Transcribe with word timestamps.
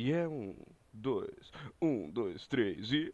E 0.00 0.12
é 0.12 0.28
um, 0.28 0.54
dois, 0.92 1.50
um, 1.82 2.08
dois, 2.08 2.46
três 2.46 2.92
e. 2.92 3.10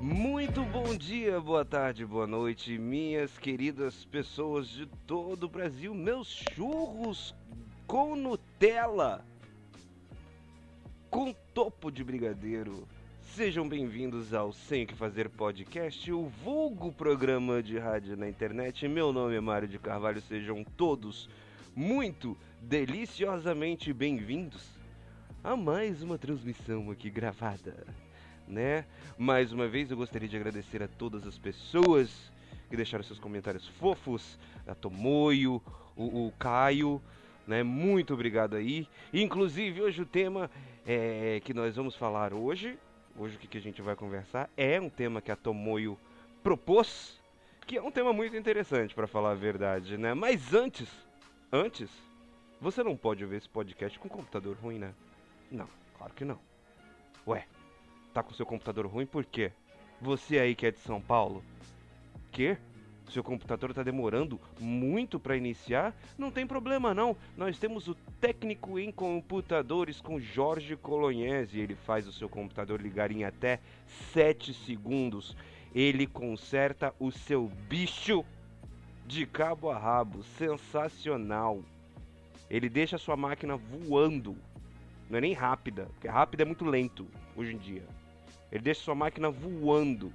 Muito 0.00 0.64
bom 0.64 0.96
dia, 0.96 1.40
boa 1.40 1.64
tarde, 1.64 2.04
boa 2.04 2.26
noite, 2.26 2.76
minhas 2.76 3.38
queridas 3.38 4.04
pessoas 4.06 4.66
de 4.66 4.86
todo 5.06 5.44
o 5.44 5.48
Brasil, 5.48 5.94
meus 5.94 6.44
churros 6.52 7.32
com 7.86 8.16
Nutella, 8.16 9.24
com 11.08 11.32
topo 11.54 11.92
de 11.92 12.02
brigadeiro. 12.02 12.88
Sejam 13.36 13.68
bem-vindos 13.68 14.32
ao 14.32 14.50
Sem 14.50 14.86
que 14.86 14.94
Fazer 14.94 15.28
Podcast, 15.28 16.10
o 16.10 16.26
vulgo 16.42 16.90
programa 16.90 17.62
de 17.62 17.76
rádio 17.76 18.16
na 18.16 18.26
internet. 18.26 18.88
Meu 18.88 19.12
nome 19.12 19.36
é 19.36 19.40
Mário 19.40 19.68
de 19.68 19.78
Carvalho, 19.78 20.22
sejam 20.22 20.64
todos 20.64 21.28
muito 21.74 22.34
deliciosamente 22.62 23.92
bem-vindos 23.92 24.70
a 25.44 25.54
mais 25.54 26.02
uma 26.02 26.16
transmissão 26.16 26.90
aqui 26.90 27.10
gravada, 27.10 27.86
né? 28.48 28.86
Mais 29.18 29.52
uma 29.52 29.68
vez 29.68 29.90
eu 29.90 29.98
gostaria 29.98 30.30
de 30.30 30.36
agradecer 30.36 30.82
a 30.82 30.88
todas 30.88 31.26
as 31.26 31.36
pessoas 31.36 32.32
que 32.70 32.76
deixaram 32.76 33.04
seus 33.04 33.18
comentários 33.18 33.68
fofos, 33.68 34.38
a 34.66 34.74
Tomoio, 34.74 35.60
o, 35.94 36.28
o 36.28 36.32
Caio, 36.38 37.02
né? 37.46 37.62
Muito 37.62 38.14
obrigado 38.14 38.56
aí. 38.56 38.88
Inclusive 39.12 39.82
hoje 39.82 40.00
o 40.00 40.06
tema 40.06 40.50
é, 40.86 41.38
que 41.44 41.52
nós 41.52 41.76
vamos 41.76 41.94
falar 41.94 42.32
hoje 42.32 42.78
Hoje 43.18 43.36
o 43.36 43.38
que, 43.38 43.56
a 43.56 43.60
gente 43.60 43.80
vai 43.80 43.96
conversar 43.96 44.50
é 44.58 44.78
um 44.78 44.90
tema 44.90 45.22
que 45.22 45.32
a 45.32 45.36
Tomoyo 45.36 45.98
propôs, 46.42 47.18
que 47.66 47.78
é 47.78 47.82
um 47.82 47.90
tema 47.90 48.12
muito 48.12 48.36
interessante 48.36 48.94
para 48.94 49.06
falar 49.06 49.30
a 49.30 49.34
verdade, 49.34 49.96
né? 49.96 50.12
Mas 50.12 50.52
antes, 50.52 50.88
antes, 51.50 51.90
você 52.60 52.82
não 52.82 52.94
pode 52.94 53.24
ver 53.24 53.38
esse 53.38 53.48
podcast 53.48 53.98
com 53.98 54.06
computador 54.06 54.54
ruim, 54.56 54.78
né? 54.78 54.92
Não, 55.50 55.66
claro 55.96 56.12
que 56.12 56.26
não. 56.26 56.38
Ué, 57.26 57.46
tá 58.12 58.22
com 58.22 58.34
seu 58.34 58.44
computador 58.44 58.86
ruim 58.86 59.06
por 59.06 59.24
quê? 59.24 59.50
Você 59.98 60.38
aí 60.38 60.54
que 60.54 60.66
é 60.66 60.70
de 60.70 60.80
São 60.80 61.00
Paulo, 61.00 61.42
que? 62.30 62.58
Seu 63.12 63.22
computador 63.22 63.70
está 63.70 63.82
demorando 63.82 64.40
muito 64.60 65.18
para 65.18 65.36
iniciar, 65.36 65.94
não 66.18 66.30
tem 66.30 66.46
problema 66.46 66.94
não. 66.94 67.16
Nós 67.36 67.58
temos 67.58 67.88
o 67.88 67.94
técnico 68.20 68.78
em 68.78 68.90
computadores 68.90 70.00
com 70.00 70.18
Jorge 70.20 70.76
Colognese. 70.76 71.58
Ele 71.58 71.74
faz 71.74 72.06
o 72.06 72.12
seu 72.12 72.28
computador 72.28 72.80
ligar 72.80 73.10
em 73.10 73.24
até 73.24 73.60
7 74.12 74.52
segundos. 74.52 75.36
Ele 75.74 76.06
conserta 76.06 76.94
o 76.98 77.10
seu 77.10 77.50
bicho 77.68 78.24
de 79.06 79.26
cabo 79.26 79.70
a 79.70 79.78
rabo. 79.78 80.22
Sensacional. 80.36 81.62
Ele 82.50 82.68
deixa 82.68 82.96
a 82.96 82.98
sua 82.98 83.16
máquina 83.16 83.56
voando. 83.56 84.36
Não 85.08 85.18
é 85.18 85.20
nem 85.20 85.32
rápida, 85.32 85.86
porque 85.92 86.08
rápida 86.08 86.42
é 86.42 86.46
muito 86.46 86.64
lento 86.64 87.06
hoje 87.36 87.54
em 87.54 87.58
dia. 87.58 87.84
Ele 88.50 88.62
deixa 88.62 88.80
a 88.80 88.84
sua 88.84 88.94
máquina 88.94 89.30
voando. 89.30 90.12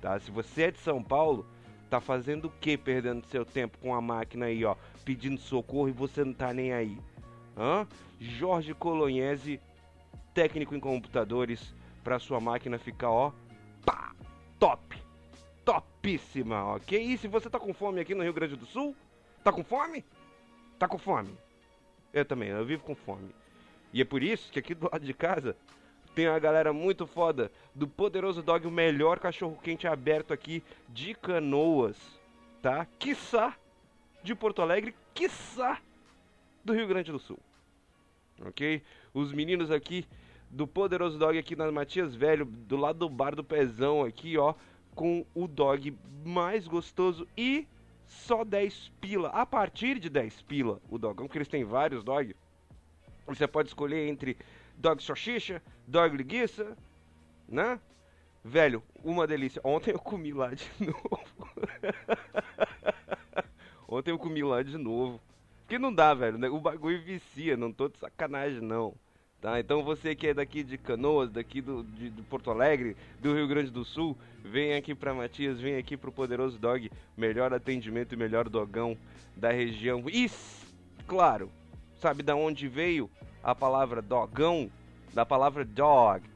Tá? 0.00 0.18
Se 0.18 0.30
você 0.30 0.64
é 0.64 0.70
de 0.70 0.78
São 0.78 1.02
Paulo, 1.02 1.46
Tá 1.94 2.00
fazendo 2.00 2.46
o 2.46 2.50
que 2.50 2.76
perdendo 2.76 3.24
seu 3.28 3.44
tempo 3.44 3.78
com 3.78 3.94
a 3.94 4.00
máquina 4.00 4.46
aí, 4.46 4.64
ó, 4.64 4.74
pedindo 5.04 5.40
socorro 5.40 5.88
e 5.88 5.92
você 5.92 6.24
não 6.24 6.34
tá 6.34 6.52
nem 6.52 6.72
aí? 6.72 6.98
Hã? 7.56 7.86
Jorge 8.20 8.74
Colognese, 8.74 9.60
técnico 10.34 10.74
em 10.74 10.80
computadores, 10.80 11.72
para 12.02 12.18
sua 12.18 12.40
máquina 12.40 12.80
ficar, 12.80 13.12
ó, 13.12 13.30
pá, 13.86 14.12
top, 14.58 15.00
topíssima, 15.64 16.74
ok? 16.74 17.00
E 17.00 17.16
se 17.16 17.28
você 17.28 17.48
tá 17.48 17.60
com 17.60 17.72
fome 17.72 18.00
aqui 18.00 18.12
no 18.12 18.24
Rio 18.24 18.34
Grande 18.34 18.56
do 18.56 18.66
Sul, 18.66 18.96
tá 19.44 19.52
com 19.52 19.62
fome? 19.62 20.04
Tá 20.80 20.88
com 20.88 20.98
fome? 20.98 21.32
Eu 22.12 22.24
também, 22.24 22.48
eu 22.48 22.66
vivo 22.66 22.82
com 22.82 22.96
fome. 22.96 23.30
E 23.92 24.00
é 24.00 24.04
por 24.04 24.20
isso 24.20 24.50
que 24.50 24.58
aqui 24.58 24.74
do 24.74 24.90
lado 24.90 25.06
de 25.06 25.14
casa 25.14 25.56
tem 26.14 26.28
uma 26.28 26.38
galera 26.38 26.72
muito 26.72 27.06
foda 27.06 27.50
do 27.74 27.88
Poderoso 27.88 28.42
Dog, 28.42 28.66
o 28.66 28.70
melhor 28.70 29.18
cachorro 29.18 29.58
quente 29.60 29.86
aberto 29.86 30.32
aqui 30.32 30.62
de 30.88 31.14
Canoas, 31.14 31.96
tá? 32.62 32.86
Quiçá 32.98 33.56
de 34.22 34.34
Porto 34.34 34.62
Alegre, 34.62 34.94
quiçá 35.12 35.80
do 36.64 36.72
Rio 36.72 36.86
Grande 36.86 37.10
do 37.10 37.18
Sul. 37.18 37.38
Ok? 38.40 38.82
Os 39.12 39.32
meninos 39.32 39.70
aqui 39.70 40.06
do 40.48 40.66
Poderoso 40.66 41.18
Dog 41.18 41.36
aqui 41.36 41.56
na 41.56 41.70
Matias 41.72 42.14
Velho, 42.14 42.44
do 42.44 42.76
lado 42.76 43.00
do 43.00 43.08
bar 43.08 43.34
do 43.34 43.42
Pezão 43.42 44.04
aqui, 44.04 44.38
ó, 44.38 44.54
com 44.94 45.26
o 45.34 45.48
dog 45.48 45.96
mais 46.24 46.68
gostoso 46.68 47.26
e 47.36 47.66
só 48.06 48.44
10 48.44 48.92
pila. 49.00 49.28
A 49.30 49.44
partir 49.44 49.98
de 49.98 50.08
10 50.08 50.42
pila, 50.42 50.80
o 50.88 50.96
dogão, 50.96 51.26
porque 51.26 51.38
eles 51.38 51.48
têm 51.48 51.64
vários 51.64 52.04
dog. 52.04 52.36
Você 53.26 53.48
pode 53.48 53.68
escolher 53.68 54.08
entre 54.08 54.36
dog 54.76 55.02
salsicha, 55.02 55.60
dog 55.86 56.16
liguiça, 56.16 56.76
né? 57.48 57.78
Velho, 58.44 58.82
uma 59.02 59.26
delícia. 59.26 59.60
Ontem 59.64 59.92
eu 59.92 59.98
comi 59.98 60.32
lá 60.32 60.52
de 60.52 60.68
novo. 60.80 61.50
Ontem 63.88 64.10
eu 64.10 64.18
comi 64.18 64.42
lá 64.42 64.62
de 64.62 64.76
novo. 64.76 65.20
Porque 65.60 65.78
não 65.78 65.92
dá, 65.92 66.12
velho. 66.12 66.36
Né? 66.36 66.48
O 66.48 66.60
bagulho 66.60 67.00
vicia, 67.02 67.56
não 67.56 67.72
tô 67.72 67.88
de 67.88 67.98
sacanagem, 67.98 68.60
não. 68.60 68.94
Tá? 69.40 69.60
Então 69.60 69.82
você 69.82 70.14
que 70.14 70.28
é 70.28 70.34
daqui 70.34 70.62
de 70.62 70.76
Canoas, 70.78 71.30
daqui 71.30 71.60
do, 71.60 71.84
de, 71.84 72.10
de 72.10 72.22
Porto 72.22 72.50
Alegre, 72.50 72.96
do 73.20 73.34
Rio 73.34 73.46
Grande 73.46 73.70
do 73.70 73.84
Sul, 73.84 74.16
vem 74.42 74.74
aqui 74.74 74.94
pra 74.94 75.12
Matias, 75.14 75.60
vem 75.60 75.76
aqui 75.76 75.96
pro 75.96 76.12
Poderoso 76.12 76.58
Dog. 76.58 76.90
Melhor 77.16 77.52
atendimento 77.52 78.14
e 78.14 78.16
melhor 78.16 78.48
dogão 78.48 78.96
da 79.36 79.50
região. 79.50 80.02
E, 80.08 80.30
claro, 81.06 81.50
sabe 82.00 82.22
da 82.22 82.34
onde 82.34 82.68
veio 82.68 83.10
a 83.42 83.54
palavra 83.54 84.00
dogão? 84.00 84.70
Da 85.14 85.24
palavra 85.24 85.64
dog. 85.64 86.28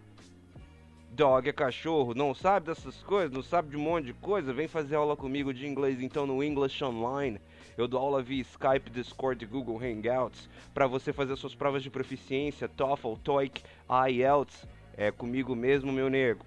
Dog 1.11 1.49
é 1.49 1.53
cachorro, 1.53 2.15
não 2.15 2.33
sabe 2.33 2.67
dessas 2.67 3.03
coisas, 3.03 3.33
não 3.33 3.43
sabe 3.43 3.71
de 3.71 3.77
um 3.77 3.81
monte 3.81 4.05
de 4.05 4.13
coisa? 4.13 4.53
Vem 4.53 4.69
fazer 4.69 4.95
aula 4.95 5.17
comigo 5.17 5.53
de 5.53 5.67
inglês 5.67 6.01
então 6.01 6.25
no 6.25 6.45
English 6.45 6.85
Online. 6.85 7.41
Eu 7.77 7.89
dou 7.89 8.01
aula 8.01 8.23
via 8.23 8.41
Skype, 8.41 8.89
Discord 8.89 9.45
Google 9.47 9.81
Hangouts 9.83 10.49
para 10.73 10.87
você 10.87 11.13
fazer 11.13 11.35
suas 11.35 11.57
provas 11.57 11.83
de 11.83 11.91
proficiência, 11.91 12.69
TOEFL, 12.69 13.15
TOEIC, 13.25 13.65
IELTS. 14.13 14.65
É 14.97 15.11
comigo 15.11 15.57
mesmo, 15.57 15.93
meu 15.93 16.09
nego. 16.09 16.47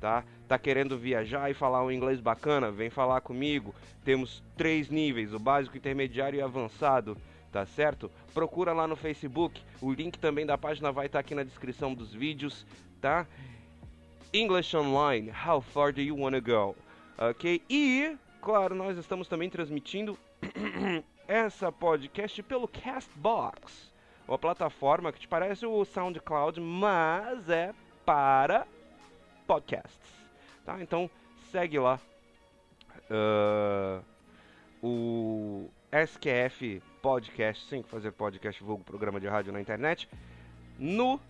Tá? 0.00 0.24
Tá 0.48 0.58
querendo 0.58 0.96
viajar 0.96 1.50
e 1.50 1.54
falar 1.54 1.84
um 1.84 1.92
inglês 1.92 2.18
bacana? 2.18 2.70
Vem 2.70 2.88
falar 2.88 3.20
comigo. 3.20 3.74
Temos 4.06 4.42
três 4.56 4.88
níveis: 4.88 5.34
o 5.34 5.38
básico, 5.38 5.76
intermediário 5.76 6.38
e 6.38 6.42
avançado 6.42 7.14
tá 7.52 7.64
certo? 7.66 8.10
Procura 8.34 8.72
lá 8.72 8.86
no 8.86 8.96
Facebook, 8.96 9.60
o 9.80 9.92
link 9.92 10.18
também 10.18 10.46
da 10.46 10.58
página 10.58 10.92
vai 10.92 11.06
estar 11.06 11.18
tá 11.18 11.20
aqui 11.20 11.34
na 11.34 11.42
descrição 11.42 11.94
dos 11.94 12.12
vídeos, 12.12 12.66
tá? 13.00 13.26
English 14.32 14.76
Online, 14.76 15.30
how 15.30 15.60
far 15.60 15.92
do 15.92 16.00
you 16.00 16.16
wanna 16.16 16.40
go? 16.40 16.76
Ok? 17.16 17.62
E, 17.68 18.16
claro, 18.42 18.74
nós 18.74 18.98
estamos 18.98 19.26
também 19.26 19.48
transmitindo 19.48 20.18
essa 21.26 21.72
podcast 21.72 22.42
pelo 22.42 22.68
Castbox, 22.68 23.92
uma 24.26 24.38
plataforma 24.38 25.12
que 25.12 25.20
te 25.20 25.28
parece 25.28 25.64
o 25.64 25.84
SoundCloud, 25.84 26.60
mas 26.60 27.48
é 27.48 27.74
para 28.04 28.66
podcasts, 29.46 30.12
tá? 30.64 30.80
Então 30.82 31.10
segue 31.50 31.78
lá 31.78 31.98
uh, 33.10 34.04
o 34.82 35.70
SQF 35.90 36.82
Podcast, 37.00 37.68
sim, 37.68 37.82
fazer 37.82 38.12
podcast, 38.12 38.62
vulgo 38.62 38.84
programa 38.84 39.20
de 39.20 39.28
rádio 39.28 39.52
na 39.52 39.60
internet, 39.60 40.08
no 40.78 41.20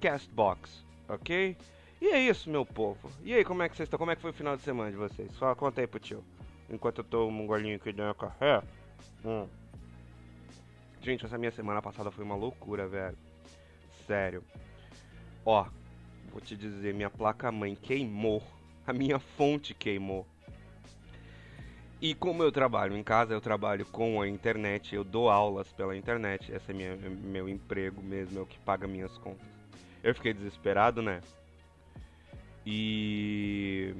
Castbox, 0.00 0.84
ok? 1.08 1.56
E 2.00 2.08
é 2.08 2.20
isso, 2.20 2.50
meu 2.50 2.66
povo. 2.66 3.10
E 3.22 3.32
aí, 3.32 3.44
como 3.44 3.62
é 3.62 3.68
que 3.68 3.76
vocês 3.76 3.86
estão? 3.86 3.98
Como 3.98 4.10
é 4.10 4.16
que 4.16 4.22
foi 4.22 4.30
o 4.30 4.34
final 4.34 4.56
de 4.56 4.62
semana 4.62 4.90
de 4.90 4.96
vocês? 4.96 5.32
Só 5.34 5.54
conta 5.54 5.80
aí 5.80 5.86
pro 5.86 5.98
tio. 5.98 6.22
Enquanto 6.68 6.98
eu 6.98 7.04
tomo 7.04 7.42
um 7.42 7.46
golinho 7.46 7.76
aqui 7.76 7.92
de 7.92 8.02
café. 8.14 8.62
Hum. 9.24 9.46
Gente, 11.00 11.24
essa 11.24 11.38
minha 11.38 11.50
semana 11.50 11.80
passada 11.80 12.10
foi 12.10 12.24
uma 12.24 12.34
loucura, 12.34 12.86
velho. 12.86 13.16
Sério. 14.06 14.42
Ó, 15.46 15.66
vou 16.30 16.40
te 16.40 16.56
dizer, 16.56 16.92
minha 16.94 17.10
placa-mãe 17.10 17.74
queimou. 17.74 18.42
A 18.86 18.92
minha 18.92 19.18
fonte 19.18 19.72
queimou. 19.72 20.26
E 22.00 22.14
como 22.14 22.42
eu 22.42 22.52
trabalho 22.52 22.96
em 22.96 23.02
casa, 23.02 23.32
eu 23.32 23.40
trabalho 23.40 23.86
com 23.86 24.20
a 24.20 24.28
internet, 24.28 24.94
eu 24.94 25.04
dou 25.04 25.30
aulas 25.30 25.72
pela 25.72 25.96
internet. 25.96 26.52
Esse 26.52 26.70
é 26.70 26.74
minha, 26.74 26.96
meu 26.96 27.48
emprego 27.48 28.02
mesmo, 28.02 28.38
é 28.38 28.42
o 28.42 28.46
que 28.46 28.58
paga 28.58 28.86
minhas 28.86 29.16
contas. 29.18 29.46
Eu 30.02 30.14
fiquei 30.14 30.34
desesperado, 30.34 31.00
né? 31.00 31.22
E. 32.66 33.94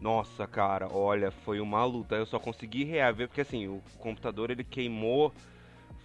Nossa, 0.00 0.46
cara, 0.46 0.88
olha, 0.90 1.30
foi 1.30 1.60
uma 1.60 1.84
luta. 1.84 2.14
Eu 2.14 2.24
só 2.24 2.38
consegui 2.38 2.84
reaver 2.84 3.28
porque 3.28 3.40
assim, 3.40 3.66
o 3.66 3.82
computador 3.98 4.50
ele 4.50 4.64
queimou. 4.64 5.34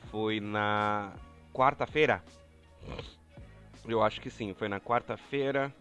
Foi 0.09 0.39
na 0.39 1.13
quarta-feira. 1.53 2.23
Eu 3.87 4.03
acho 4.03 4.19
que 4.19 4.29
sim, 4.29 4.53
foi 4.53 4.67
na 4.67 4.79
quarta-feira. 4.79 5.73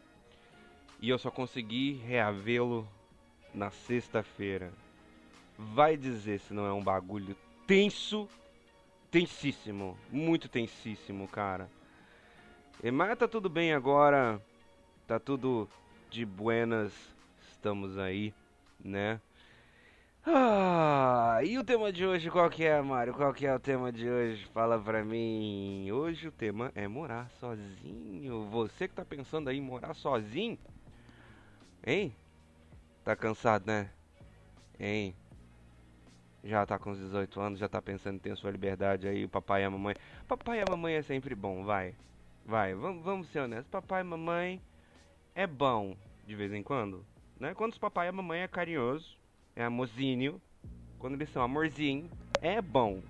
E 1.00 1.08
eu 1.08 1.18
só 1.18 1.30
consegui 1.30 1.94
reavê-lo 2.06 2.86
na 3.54 3.70
sexta-feira. 3.70 4.72
Vai 5.62 5.96
dizer 5.96 6.40
se 6.40 6.52
não 6.52 6.66
é 6.66 6.72
um 6.72 6.82
bagulho 6.82 7.36
tenso, 7.66 8.28
tensíssimo, 9.10 9.96
muito 10.10 10.48
tensíssimo, 10.48 11.28
cara. 11.28 11.70
Mas 12.92 13.16
tá 13.16 13.28
tudo 13.28 13.48
bem 13.48 13.72
agora, 13.72 14.42
tá 15.06 15.20
tudo 15.20 15.68
de 16.10 16.26
buenas, 16.26 16.92
estamos 17.48 17.96
aí, 17.96 18.34
né? 18.84 19.20
Ah, 20.26 21.40
e 21.44 21.56
o 21.58 21.64
tema 21.64 21.92
de 21.92 22.04
hoje 22.04 22.30
qual 22.30 22.50
que 22.50 22.64
é, 22.64 22.80
Mário? 22.82 23.14
Qual 23.14 23.32
que 23.32 23.46
é 23.46 23.54
o 23.54 23.60
tema 23.60 23.92
de 23.92 24.08
hoje? 24.08 24.44
Fala 24.46 24.78
pra 24.78 25.04
mim. 25.04 25.90
Hoje 25.90 26.28
o 26.28 26.32
tema 26.32 26.70
é 26.74 26.86
morar 26.86 27.30
sozinho. 27.40 28.48
Você 28.50 28.88
que 28.88 28.94
tá 28.94 29.04
pensando 29.04 29.48
aí 29.48 29.58
em 29.58 29.60
morar 29.60 29.94
sozinho? 29.94 30.58
Hein? 31.84 32.14
Tá 33.04 33.16
cansado, 33.16 33.66
né? 33.66 33.90
Hein? 34.78 35.14
Já 36.44 36.66
tá 36.66 36.78
com 36.78 36.90
os 36.90 36.98
18 36.98 37.40
anos, 37.40 37.58
já 37.58 37.68
tá 37.68 37.80
pensando 37.80 38.16
em 38.16 38.18
ter 38.18 38.36
sua 38.36 38.50
liberdade 38.50 39.06
aí, 39.06 39.24
o 39.24 39.28
papai 39.28 39.62
e 39.62 39.64
a 39.64 39.70
mamãe. 39.70 39.94
Papai 40.26 40.58
e 40.58 40.62
a 40.62 40.64
mamãe 40.68 40.94
é 40.94 41.02
sempre 41.02 41.34
bom, 41.34 41.64
vai. 41.64 41.94
Vai, 42.44 42.74
vamos, 42.74 43.28
ser 43.28 43.40
honestos. 43.40 43.68
Papai 43.70 44.00
e 44.00 44.04
mamãe 44.04 44.60
é 45.34 45.46
bom 45.46 45.96
de 46.26 46.34
vez 46.34 46.52
em 46.52 46.62
quando, 46.62 47.04
né? 47.38 47.54
Quando 47.54 47.72
os 47.72 47.78
papai 47.78 48.06
e 48.06 48.08
a 48.08 48.12
mamãe 48.12 48.40
é 48.40 48.48
carinhoso, 48.48 49.16
é 49.54 49.64
amorzinho, 49.64 50.40
quando 50.98 51.14
eles 51.14 51.30
são 51.30 51.42
amorzinho, 51.42 52.10
é 52.40 52.60
bom. 52.60 53.00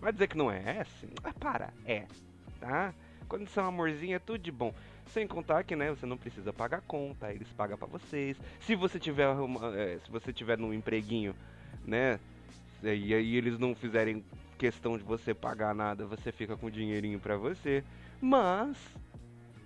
Vai 0.00 0.12
dizer 0.12 0.28
que 0.28 0.36
não 0.36 0.50
é? 0.50 0.78
É 0.78 0.84
sim. 0.84 1.10
Ah, 1.24 1.32
para, 1.32 1.72
é. 1.84 2.06
Tá? 2.60 2.94
Quando 3.28 3.48
são 3.48 3.66
amorzinho 3.66 4.14
é 4.14 4.18
tudo 4.18 4.38
de 4.38 4.52
bom. 4.52 4.72
Sem 5.06 5.26
contar 5.26 5.64
que, 5.64 5.74
né, 5.74 5.90
você 5.90 6.06
não 6.06 6.16
precisa 6.16 6.52
pagar 6.52 6.80
conta, 6.82 7.32
eles 7.32 7.48
pagam 7.52 7.76
para 7.76 7.88
vocês. 7.88 8.36
Se 8.60 8.76
você 8.76 8.98
tiver 8.98 9.28
é, 9.76 9.98
se 9.98 10.10
você 10.10 10.32
tiver 10.32 10.56
num 10.56 10.72
empreguinho, 10.72 11.34
né, 11.84 12.18
e 12.82 13.14
aí 13.14 13.36
eles 13.36 13.58
não 13.58 13.74
fizerem 13.74 14.24
questão 14.58 14.96
de 14.96 15.04
você 15.04 15.34
pagar 15.34 15.74
nada, 15.74 16.06
você 16.06 16.30
fica 16.30 16.56
com 16.56 16.70
dinheirinho 16.70 17.18
para 17.18 17.36
você. 17.36 17.82
Mas, 18.20 18.76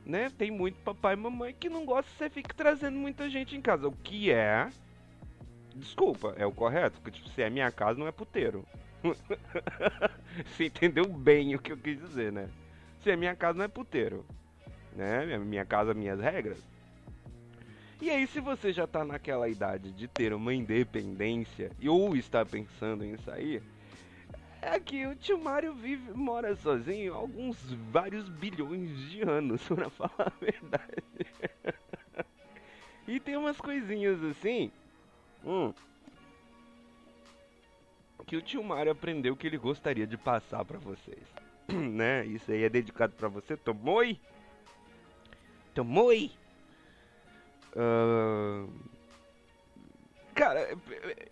né, 0.04 0.30
tem 0.36 0.50
muito 0.50 0.76
papai 0.82 1.14
e 1.14 1.16
mamãe 1.16 1.54
que 1.58 1.68
não 1.68 1.84
gosta 1.84 2.10
você 2.16 2.30
fique 2.30 2.54
trazendo 2.54 2.96
muita 2.96 3.28
gente 3.28 3.56
em 3.56 3.60
casa, 3.60 3.88
o 3.88 3.92
que 3.92 4.30
é 4.30 4.68
Desculpa, 5.74 6.34
é 6.36 6.46
o 6.46 6.52
correto, 6.52 7.00
porque 7.00 7.18
tipo, 7.18 7.28
se 7.30 7.42
é 7.42 7.50
minha 7.50 7.70
casa 7.72 7.98
não 7.98 8.06
é 8.06 8.12
puteiro. 8.12 8.64
você 10.46 10.66
entendeu 10.66 11.04
bem 11.04 11.54
o 11.56 11.58
que 11.58 11.72
eu 11.72 11.76
quis 11.76 11.98
dizer, 11.98 12.30
né? 12.30 12.48
Se 13.02 13.10
é 13.10 13.16
minha 13.16 13.34
casa 13.34 13.58
não 13.58 13.64
é 13.64 13.68
puteiro 13.68 14.24
né? 14.94 15.38
Minha 15.38 15.64
casa, 15.64 15.92
minhas 15.94 16.20
regras. 16.20 16.58
E 18.00 18.10
aí, 18.10 18.26
se 18.26 18.40
você 18.40 18.72
já 18.72 18.86
tá 18.86 19.04
naquela 19.04 19.48
idade 19.48 19.92
de 19.92 20.08
ter 20.08 20.32
uma 20.32 20.52
independência 20.52 21.70
ou 21.86 22.16
está 22.16 22.44
pensando 22.44 23.04
em 23.04 23.16
sair, 23.18 23.62
é 24.60 24.78
que 24.80 25.06
o 25.06 25.14
tio 25.14 25.38
Mario 25.38 25.74
vive, 25.74 26.12
mora 26.12 26.56
sozinho 26.56 27.14
há 27.14 27.16
alguns 27.16 27.56
vários 27.90 28.28
bilhões 28.28 29.10
de 29.10 29.22
anos, 29.22 29.62
pra 29.68 29.90
falar 29.90 30.32
a 30.32 30.44
verdade. 30.44 31.04
e 33.06 33.20
tem 33.20 33.36
umas 33.36 33.58
coisinhas 33.58 34.22
assim, 34.24 34.72
hum, 35.44 35.72
que 38.26 38.36
o 38.36 38.42
tio 38.42 38.64
Mario 38.64 38.92
aprendeu 38.92 39.36
que 39.36 39.46
ele 39.46 39.58
gostaria 39.58 40.06
de 40.06 40.16
passar 40.16 40.64
para 40.64 40.78
vocês. 40.78 41.24
né? 41.68 42.26
Isso 42.26 42.50
aí 42.50 42.64
é 42.64 42.68
dedicado 42.68 43.12
para 43.14 43.28
você, 43.28 43.56
Tomoi! 43.56 44.18
Tomoi. 45.74 46.30
Cara, 50.34 50.76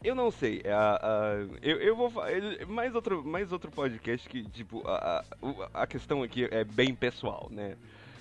eu 0.05 0.15
não 0.15 0.31
sei. 0.31 0.59
Uh, 0.59 1.53
uh, 1.53 1.59
eu, 1.61 1.81
eu 1.81 1.97
vou 1.97 2.13
mais 2.69 2.95
outro 2.95 3.25
mais 3.25 3.51
outro 3.51 3.69
podcast 3.71 4.29
que 4.29 4.45
tipo 4.45 4.87
a, 4.87 5.25
a, 5.75 5.83
a 5.83 5.87
questão 5.89 6.23
aqui 6.23 6.45
é 6.45 6.63
bem 6.63 6.95
pessoal, 6.95 7.49
né? 7.51 7.77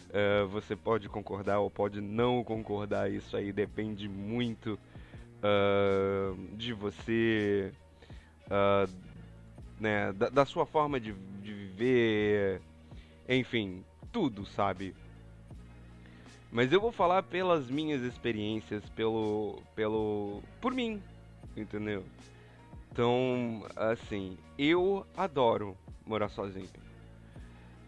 Uh, 0.10 0.48
você 0.48 0.76
pode 0.76 1.08
concordar 1.08 1.60
ou 1.60 1.70
pode 1.70 2.02
não 2.02 2.44
concordar. 2.44 3.12
Isso 3.12 3.38
aí 3.38 3.54
depende 3.54 4.10
muito 4.10 4.78
de 6.56 6.72
você, 6.72 7.72
né? 9.80 10.14
Da, 10.14 10.30
da, 10.30 10.46
sua 10.46 10.68
forma 10.68 11.00
de, 11.00 11.14
de 11.14 11.52
viver, 11.52 12.62
enfim, 13.28 13.84
tudo, 14.12 14.46
sabe? 14.46 14.94
Mas 16.52 16.74
eu 16.74 16.82
vou 16.82 16.92
falar 16.92 17.24
pelas 17.24 17.70
minhas 17.70 18.02
experiências, 18.02 18.84
pelo. 18.90 19.62
pelo. 19.74 20.44
por 20.60 20.74
mim, 20.74 21.02
entendeu? 21.56 22.04
Então, 22.92 23.66
assim, 23.76 24.38
eu 24.58 25.06
adoro 25.16 25.78
morar 26.06 26.28
sozinho. 26.28 26.70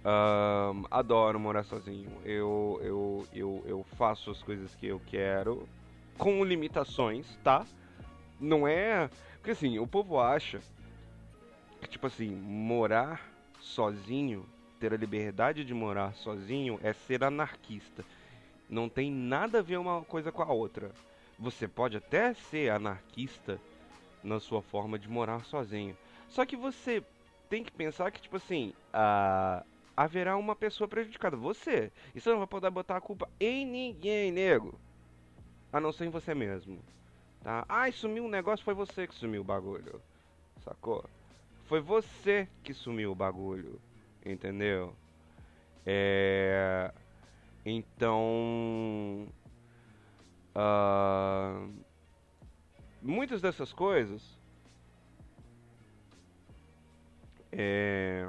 Um, 0.06 0.86
adoro 0.89 1.38
morar 1.39 1.63
sozinho. 1.63 2.10
Eu, 2.24 2.80
eu, 2.81 3.27
eu, 3.33 3.63
eu 3.65 3.86
faço 3.98 4.31
as 4.31 4.42
coisas 4.42 4.74
que 4.75 4.88
eu 4.88 5.01
quero, 5.07 5.68
com 6.18 6.42
limitações, 6.44 7.27
tá? 7.44 7.66
Não 8.39 8.66
é. 8.66 9.09
Porque 9.36 9.51
assim, 9.51 9.77
o 9.77 9.86
povo 9.86 10.21
acha 10.21 10.62
que, 11.81 11.89
tipo 11.89 12.07
assim, 12.07 12.30
morar 12.30 13.30
sozinho, 13.59 14.45
ter 14.80 14.94
a 14.94 14.98
liberdade 14.98 15.66
de 15.66 15.74
morar 15.74 16.13
sozinho, 16.16 16.80
é 16.81 16.94
ser 16.94 17.25
anarquista. 17.25 18.06
Não 18.69 18.89
tem 18.89 19.12
nada 19.12 19.60
a 19.60 19.62
ver 19.62 19.77
uma 19.77 20.04
coisa 20.04 20.31
com 20.31 20.42
a 20.42 20.51
outra. 20.51 20.92
Você 21.38 21.68
pode 21.68 21.98
até 21.98 22.33
ser 22.33 22.71
anarquista 22.71 23.60
na 24.24 24.39
sua 24.39 24.62
forma 24.62 24.98
de 24.98 25.10
morar 25.10 25.44
sozinho. 25.45 25.98
Só 26.30 26.45
que 26.45 26.56
você 26.56 27.04
tem 27.50 27.63
que 27.63 27.71
pensar 27.71 28.12
que, 28.12 28.21
tipo 28.21 28.38
assim, 28.38 28.74
a... 28.92 29.63
haverá 29.95 30.38
uma 30.38 30.56
pessoa 30.56 30.88
prejudicada. 30.88 31.36
Você. 31.36 31.92
E 32.15 32.19
você 32.19 32.30
não 32.30 32.39
vai 32.39 32.48
poder 32.48 32.69
botar 32.69 32.98
a 32.98 33.01
culpa 33.01 33.30
em 33.39 33.65
ninguém, 33.65 34.31
nego. 34.31 34.80
A 35.71 35.80
não 35.80 35.92
ser 35.92 36.06
em 36.06 36.09
você 36.09 36.33
mesmo. 36.33 36.80
Tá? 37.44 37.66
Ai, 37.68 37.92
sumiu 37.92 38.24
um 38.24 38.30
negócio, 38.30 38.63
foi 38.63 38.74
você 38.74 39.06
que 39.06 39.16
sumiu 39.16 39.42
o 39.42 39.45
bagulho. 39.45 40.01
Sacou? 40.63 41.04
Foi 41.66 41.81
você 41.81 42.48
que 42.63 42.74
sumiu 42.74 43.12
o 43.12 43.16
bagulho. 43.16 43.80
Entendeu? 44.25 44.95
É. 45.86 46.92
Então, 47.65 49.27
uh, 50.56 51.73
muitas 53.02 53.42
dessas 53.42 53.71
coisas 53.71 54.37
é 57.52 58.28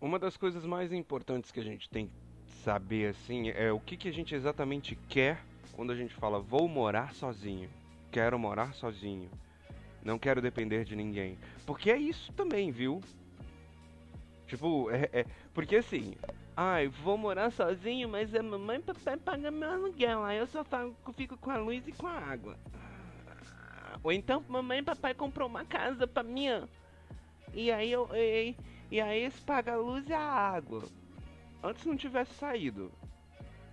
uma 0.00 0.18
das 0.18 0.36
coisas 0.36 0.64
mais 0.64 0.92
importantes 0.92 1.50
que 1.50 1.60
a 1.60 1.64
gente 1.64 1.88
tem 1.90 2.06
que 2.06 2.52
saber 2.62 3.08
assim 3.10 3.50
é 3.50 3.70
o 3.72 3.80
que, 3.80 3.96
que 3.96 4.08
a 4.08 4.12
gente 4.12 4.34
exatamente 4.34 4.96
quer 5.08 5.42
quando 5.72 5.92
a 5.92 5.96
gente 5.96 6.14
fala 6.14 6.40
vou 6.40 6.66
morar 6.68 7.14
sozinho, 7.14 7.68
quero 8.10 8.38
morar 8.38 8.72
sozinho, 8.72 9.28
não 10.02 10.18
quero 10.18 10.40
depender 10.40 10.84
de 10.84 10.96
ninguém, 10.96 11.36
porque 11.66 11.90
é 11.90 11.96
isso 11.98 12.32
também, 12.32 12.70
viu? 12.70 13.02
Tipo, 14.46 14.90
é, 14.90 15.08
é, 15.12 15.26
porque 15.52 15.76
assim, 15.76 16.14
ai, 16.56 16.88
vou 16.88 17.18
morar 17.18 17.50
sozinho, 17.50 18.08
mas 18.08 18.34
a 18.34 18.42
mamãe 18.42 18.78
e 18.78 18.82
papai 18.82 19.16
pagam 19.16 19.50
meu 19.50 19.70
aluguel, 19.70 20.22
aí 20.22 20.38
eu 20.38 20.46
só 20.46 20.64
fico 21.14 21.36
com 21.36 21.50
a 21.50 21.58
luz 21.58 21.86
e 21.88 21.92
com 21.92 22.06
a 22.06 22.18
água. 22.18 22.56
Ou 24.02 24.12
então 24.12 24.44
mamãe 24.48 24.78
e 24.78 24.82
papai 24.82 25.14
comprou 25.14 25.48
uma 25.48 25.64
casa 25.64 26.06
pra 26.06 26.22
mim, 26.22 26.46
e 27.52 27.72
aí 27.72 27.90
eu 27.90 28.08
e, 28.14 28.54
e 28.90 29.00
aí 29.00 29.22
eles 29.22 29.40
pagam 29.40 29.74
a 29.74 29.78
luz 29.78 30.08
e 30.08 30.12
a 30.12 30.20
água. 30.20 30.84
Antes 31.62 31.84
não 31.84 31.96
tivesse 31.96 32.32
saído. 32.34 32.92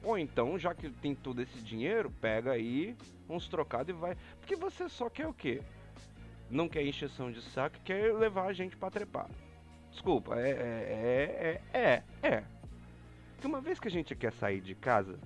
Ou 0.01 0.18
então, 0.18 0.58
já 0.58 0.74
que 0.74 0.89
tem 0.89 1.15
todo 1.15 1.42
esse 1.42 1.62
dinheiro, 1.62 2.12
pega 2.20 2.51
aí 2.51 2.96
uns 3.30 3.48
trocados 3.48 3.89
e 3.89 3.98
vai. 3.98 4.18
Porque 4.39 4.56
você 4.56 4.89
só 4.89 5.10
quer 5.10 5.27
o 5.27 5.34
quê? 5.34 5.62
Não 6.50 6.68
quer 6.68 6.86
encheção 6.86 7.32
de 7.32 7.42
saco, 7.42 7.80
quer 7.86 8.13
levar 8.13 8.48
a 8.48 8.53
gente 8.53 8.75
pra 8.75 8.92
trepar. 8.92 9.30
Desculpa, 9.93 10.38
é, 10.39 10.50
é, 10.50 11.62
é, 11.71 11.79
é, 11.79 12.03
é. 12.27 12.43
Porque 13.33 13.47
uma 13.47 13.62
vez 13.62 13.79
que 13.79 13.88
a 13.88 13.91
gente 13.91 14.13
quer 14.15 14.33
sair 14.33 14.59
de 14.59 14.75
casa, 14.75 15.17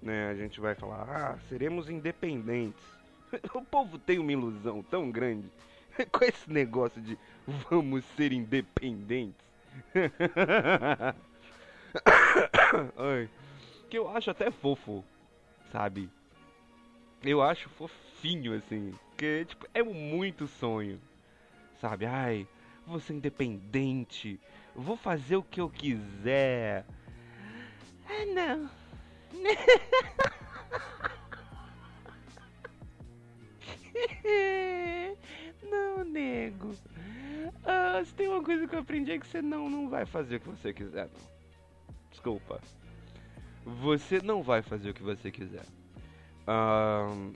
né, 0.00 0.30
a 0.30 0.34
gente 0.34 0.58
vai 0.60 0.74
falar, 0.74 1.06
ah, 1.08 1.38
seremos 1.48 1.90
independentes. 1.90 2.96
O 3.52 3.60
povo 3.60 3.98
tem 3.98 4.20
uma 4.20 4.32
ilusão 4.32 4.82
tão 4.84 5.10
grande 5.10 5.50
com 6.12 6.24
esse 6.24 6.50
negócio 6.50 7.02
de 7.02 7.18
vamos 7.68 8.04
ser 8.16 8.32
independentes. 8.32 9.44
Ai, 12.96 13.28
que 13.90 13.98
eu 13.98 14.08
acho 14.08 14.30
até 14.30 14.50
fofo, 14.50 15.04
sabe? 15.72 16.08
Eu 17.22 17.42
acho 17.42 17.68
fofinho 17.70 18.54
assim, 18.54 18.94
que 19.18 19.44
tipo 19.46 19.66
é 19.74 19.82
muito 19.82 20.46
sonho, 20.46 21.00
sabe? 21.80 22.06
Ai, 22.06 22.46
vou 22.86 23.00
ser 23.00 23.14
independente, 23.14 24.38
vou 24.74 24.96
fazer 24.96 25.36
o 25.36 25.42
que 25.42 25.60
eu 25.60 25.68
quiser. 25.68 26.86
Ah, 28.08 28.24
não. 28.34 28.70
não, 35.68 36.04
nego. 36.04 36.74
Ah, 37.64 38.02
se 38.04 38.14
tem 38.14 38.28
uma 38.28 38.42
coisa 38.42 38.66
que 38.66 38.74
eu 38.74 38.80
aprendi 38.80 39.12
é 39.12 39.18
que 39.18 39.26
você 39.26 39.42
não, 39.42 39.68
não 39.68 39.88
vai 39.88 40.06
fazer 40.06 40.36
o 40.36 40.40
que 40.40 40.48
você 40.48 40.72
quiser, 40.72 41.08
não. 41.08 41.36
Desculpa. 42.10 42.60
Você 43.64 44.20
não 44.20 44.42
vai 44.42 44.62
fazer 44.62 44.90
o 44.90 44.94
que 44.94 45.02
você 45.02 45.30
quiser. 45.30 45.66
Uh, 46.46 47.34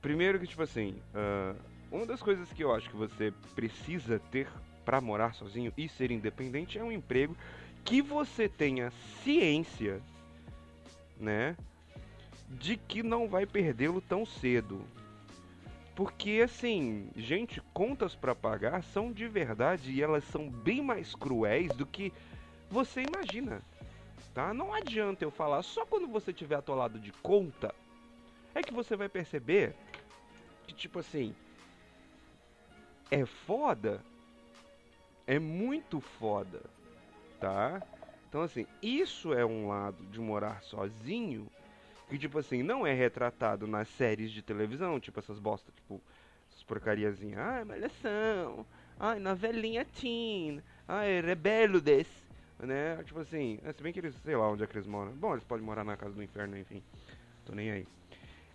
primeiro 0.00 0.38
que, 0.38 0.46
tipo 0.46 0.62
assim, 0.62 1.02
uh, 1.12 1.60
uma 1.90 2.06
das 2.06 2.22
coisas 2.22 2.52
que 2.52 2.62
eu 2.62 2.72
acho 2.72 2.88
que 2.88 2.96
você 2.96 3.32
precisa 3.54 4.18
ter 4.18 4.48
para 4.88 5.02
morar 5.02 5.34
sozinho 5.34 5.70
e 5.76 5.86
ser 5.86 6.10
independente 6.10 6.78
é 6.78 6.82
um 6.82 6.90
emprego 6.90 7.36
que 7.84 8.00
você 8.00 8.48
tenha 8.48 8.90
ciência, 9.22 10.00
né, 11.20 11.54
de 12.48 12.74
que 12.78 13.02
não 13.02 13.28
vai 13.28 13.44
perdê-lo 13.44 14.00
tão 14.00 14.24
cedo. 14.24 14.80
Porque 15.94 16.40
assim, 16.42 17.10
gente, 17.14 17.60
contas 17.74 18.14
para 18.14 18.34
pagar 18.34 18.82
são 18.82 19.12
de 19.12 19.28
verdade 19.28 19.92
e 19.92 20.02
elas 20.02 20.24
são 20.24 20.48
bem 20.48 20.80
mais 20.80 21.14
cruéis 21.14 21.70
do 21.74 21.84
que 21.84 22.10
você 22.70 23.02
imagina. 23.02 23.60
Tá? 24.32 24.54
Não 24.54 24.72
adianta 24.72 25.22
eu 25.22 25.30
falar 25.30 25.62
só 25.64 25.84
quando 25.84 26.08
você 26.08 26.32
tiver 26.32 26.54
atolado 26.54 26.98
de 26.98 27.12
conta 27.12 27.74
é 28.54 28.62
que 28.62 28.72
você 28.72 28.96
vai 28.96 29.10
perceber 29.10 29.74
que 30.66 30.72
tipo 30.72 31.00
assim, 31.00 31.34
é 33.10 33.26
foda. 33.26 34.02
É 35.28 35.38
muito 35.38 36.00
foda, 36.00 36.62
tá? 37.38 37.80
Então 38.28 38.40
assim, 38.42 38.66
isso 38.82 39.32
é 39.32 39.44
um 39.44 39.68
lado 39.68 40.02
de 40.06 40.18
morar 40.18 40.62
sozinho 40.62 41.46
que, 42.08 42.18
tipo 42.18 42.38
assim, 42.38 42.62
não 42.62 42.86
é 42.86 42.94
retratado 42.94 43.66
nas 43.66 43.88
séries 43.88 44.30
de 44.30 44.40
televisão, 44.40 44.98
tipo 44.98 45.20
essas 45.20 45.38
bosta, 45.38 45.70
tipo, 45.72 46.00
essas 46.50 46.62
porcariazinhas. 46.62 47.38
Ai, 47.38 47.64
malhação. 47.64 48.66
Ai, 48.98 49.18
novelinha 49.18 49.84
teen. 49.84 50.62
Ai, 50.88 51.20
rebeldes. 51.20 52.08
Né? 52.58 52.96
Tipo 53.04 53.20
assim, 53.20 53.60
é, 53.62 53.72
se 53.72 53.82
bem 53.82 53.92
que 53.92 54.00
eles, 54.00 54.14
sei 54.24 54.34
lá 54.34 54.50
onde 54.50 54.64
é 54.64 54.66
que 54.66 54.74
eles 54.74 54.86
moram. 54.86 55.12
Bom, 55.12 55.32
eles 55.32 55.44
podem 55.44 55.64
morar 55.64 55.84
na 55.84 55.96
casa 55.96 56.14
do 56.14 56.22
inferno, 56.22 56.56
enfim. 56.56 56.82
Tô 57.44 57.54
nem 57.54 57.70
aí. 57.70 57.86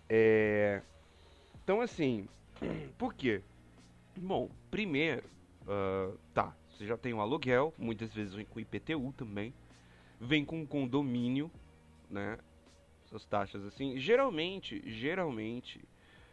É... 0.08 0.82
Então, 1.62 1.80
assim, 1.80 2.28
por 2.98 3.14
quê? 3.14 3.40
Bom, 4.16 4.50
primeiro, 4.70 5.24
uh, 5.62 6.18
tá, 6.34 6.54
você 6.76 6.86
já 6.86 6.96
tem 6.96 7.14
um 7.14 7.20
aluguel, 7.20 7.72
muitas 7.78 8.12
vezes 8.12 8.34
vem 8.34 8.44
com 8.44 8.60
IPTU 8.60 9.12
também, 9.16 9.54
vem 10.20 10.44
com 10.44 10.66
condomínio, 10.66 11.50
né? 12.10 12.38
essas 13.14 13.24
taxas 13.24 13.64
assim. 13.64 13.98
Geralmente, 13.98 14.82
geralmente, 14.86 15.80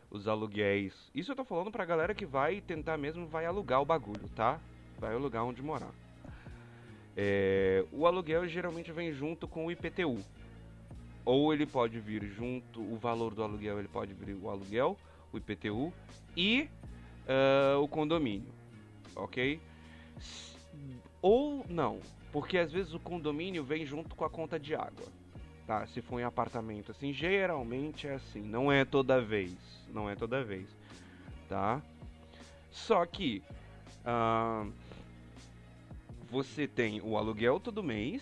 os 0.09 0.27
aluguéis. 0.27 0.93
Isso 1.13 1.31
eu 1.31 1.35
tô 1.35 1.45
falando 1.45 1.71
pra 1.71 1.85
galera 1.85 2.15
que 2.15 2.25
vai 2.25 2.59
tentar 2.59 2.97
mesmo, 2.97 3.27
vai 3.27 3.45
alugar 3.45 3.81
o 3.81 3.85
bagulho, 3.85 4.27
tá? 4.29 4.59
Vai 4.99 5.13
alugar 5.13 5.45
onde 5.45 5.61
morar. 5.61 5.93
É, 7.15 7.85
o 7.91 8.07
aluguel 8.07 8.47
geralmente 8.47 8.91
vem 8.91 9.11
junto 9.11 9.47
com 9.47 9.67
o 9.67 9.71
IPTU. 9.71 10.19
Ou 11.23 11.53
ele 11.53 11.67
pode 11.67 11.99
vir 11.99 12.25
junto, 12.25 12.81
o 12.81 12.97
valor 12.97 13.35
do 13.35 13.43
aluguel 13.43 13.77
ele 13.77 13.87
pode 13.87 14.13
vir 14.13 14.35
o 14.35 14.49
aluguel, 14.49 14.97
o 15.31 15.37
IPTU 15.37 15.93
e 16.35 16.67
uh, 17.27 17.79
o 17.79 17.87
condomínio, 17.87 18.51
ok? 19.15 19.61
Ou 21.21 21.65
não, 21.69 21.99
porque 22.31 22.57
às 22.57 22.71
vezes 22.71 22.93
o 22.93 22.99
condomínio 22.99 23.63
vem 23.63 23.85
junto 23.85 24.15
com 24.15 24.25
a 24.25 24.29
conta 24.29 24.59
de 24.59 24.73
água 24.73 25.07
tá? 25.71 25.87
Se 25.87 26.01
for 26.01 26.19
em 26.19 26.23
apartamento, 26.23 26.91
assim, 26.91 27.13
geralmente 27.13 28.05
é 28.05 28.15
assim, 28.15 28.41
não 28.41 28.69
é 28.69 28.83
toda 28.83 29.21
vez, 29.21 29.55
não 29.93 30.09
é 30.09 30.15
toda 30.15 30.43
vez, 30.43 30.67
tá? 31.47 31.81
Só 32.69 33.05
que 33.05 33.41
uh, 34.05 34.69
você 36.29 36.67
tem 36.67 36.99
o 37.01 37.17
aluguel 37.17 37.57
todo 37.57 37.81
mês, 37.81 38.21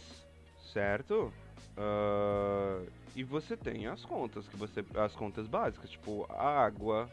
certo? 0.72 1.34
Uh, 1.76 2.88
e 3.16 3.24
você 3.24 3.58
tem 3.58 3.88
as 3.88 4.06
contas 4.06 4.48
que 4.48 4.56
você, 4.56 4.86
as 4.96 5.16
contas 5.16 5.48
básicas, 5.48 5.90
tipo 5.90 6.28
água, 6.32 7.10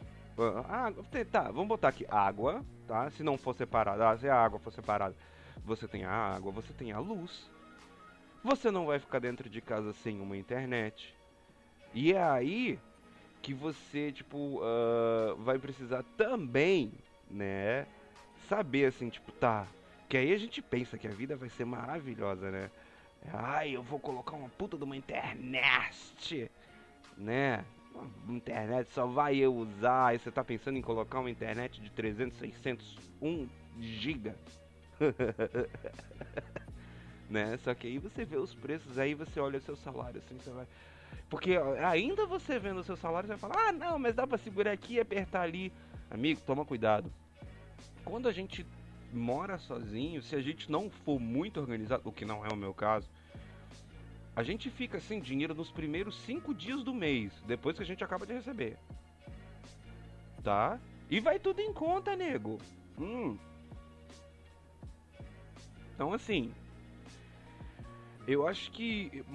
água, 0.67 1.03
tá? 1.31 1.43
Vamos 1.43 1.67
botar 1.67 1.89
aqui 1.89 2.05
água, 2.09 2.63
tá? 2.87 3.09
Se 3.11 3.23
não 3.23 3.37
for 3.37 3.53
separada, 3.53 4.09
ah, 4.09 4.17
se 4.17 4.29
a 4.29 4.35
água 4.35 4.59
for 4.59 4.71
separada, 4.71 5.15
você 5.63 5.87
tem 5.87 6.05
a 6.05 6.11
água, 6.11 6.51
você 6.51 6.73
tem 6.73 6.91
a 6.91 6.99
luz, 6.99 7.49
você 8.43 8.71
não 8.71 8.85
vai 8.85 8.99
ficar 8.99 9.19
dentro 9.19 9.49
de 9.49 9.61
casa 9.61 9.93
sem 9.93 10.21
uma 10.21 10.37
internet. 10.37 11.15
E 11.93 12.13
é 12.13 12.21
aí 12.21 12.79
que 13.41 13.53
você, 13.53 14.11
tipo, 14.11 14.61
uh, 14.61 15.35
vai 15.37 15.57
precisar 15.57 16.03
também, 16.15 16.93
né? 17.29 17.87
Saber 18.47 18.85
assim, 18.85 19.09
tipo, 19.09 19.31
tá. 19.31 19.67
Que 20.07 20.17
aí 20.17 20.33
a 20.33 20.37
gente 20.37 20.61
pensa 20.61 20.97
que 20.97 21.07
a 21.07 21.11
vida 21.11 21.35
vai 21.35 21.49
ser 21.49 21.65
maravilhosa, 21.65 22.49
né? 22.51 22.69
Ai, 23.33 23.75
eu 23.75 23.83
vou 23.83 23.99
colocar 23.99 24.35
uma 24.35 24.49
puta 24.49 24.77
de 24.77 24.83
uma 24.83 24.95
internet, 24.95 26.49
né? 27.17 27.65
Internet 28.27 28.91
só 28.91 29.05
vai 29.05 29.37
eu 29.37 29.55
usar. 29.55 30.07
Aí 30.07 30.19
você 30.19 30.31
tá 30.31 30.43
pensando 30.43 30.77
em 30.77 30.81
colocar 30.81 31.19
uma 31.19 31.29
internet 31.29 31.81
de 31.81 31.89
300, 31.91 32.37
600, 32.37 32.97
1 33.21 33.47
giga. 33.79 34.35
né? 37.29 37.57
Só 37.57 37.73
que 37.73 37.87
aí 37.87 37.97
você 37.97 38.25
vê 38.25 38.37
os 38.37 38.53
preços, 38.53 38.97
aí 38.97 39.13
você 39.13 39.39
olha 39.39 39.59
o 39.59 39.61
seu 39.61 39.75
salário, 39.75 40.19
assim, 40.19 40.37
você 40.37 40.49
vai... 40.49 40.67
Porque 41.29 41.57
ainda 41.83 42.25
você 42.25 42.57
vendo 42.57 42.79
o 42.79 42.83
seu 42.83 42.95
salário, 42.95 43.27
você 43.27 43.35
vai 43.35 43.51
falar, 43.51 43.69
ah, 43.69 43.73
não, 43.73 43.99
mas 43.99 44.15
dá 44.15 44.25
pra 44.25 44.37
segurar 44.37 44.71
aqui 44.71 44.95
e 44.95 44.99
apertar 44.99 45.41
ali. 45.41 45.73
Amigo, 46.09 46.39
toma 46.41 46.63
cuidado. 46.63 47.11
Quando 48.05 48.29
a 48.29 48.31
gente 48.31 48.65
mora 49.11 49.57
sozinho, 49.57 50.21
se 50.21 50.35
a 50.35 50.41
gente 50.41 50.71
não 50.71 50.89
for 50.89 51.19
muito 51.19 51.59
organizado, 51.59 52.03
o 52.05 52.11
que 52.11 52.23
não 52.23 52.45
é 52.45 52.49
o 52.49 52.55
meu 52.55 52.73
caso, 52.73 53.09
a 54.37 54.43
gente 54.43 54.69
fica 54.69 54.99
sem 54.99 55.19
dinheiro 55.19 55.55
nos 55.55 55.71
primeiros 55.71 56.15
cinco 56.19 56.53
dias 56.53 56.83
do 56.83 56.93
mês, 56.93 57.33
depois 57.47 57.75
que 57.75 57.81
a 57.81 57.85
gente 57.85 58.03
acaba 58.03 58.23
de 58.23 58.33
receber. 58.33 58.77
Tá? 60.43 60.79
E 61.09 61.19
vai 61.19 61.39
tudo 61.39 61.59
em 61.59 61.73
conta, 61.73 62.15
nego. 62.15 62.59
Hum. 62.99 63.35
Então, 65.95 66.13
assim, 66.13 66.53
eu 68.27 68.47
acho 68.47 68.69
que 68.73 69.25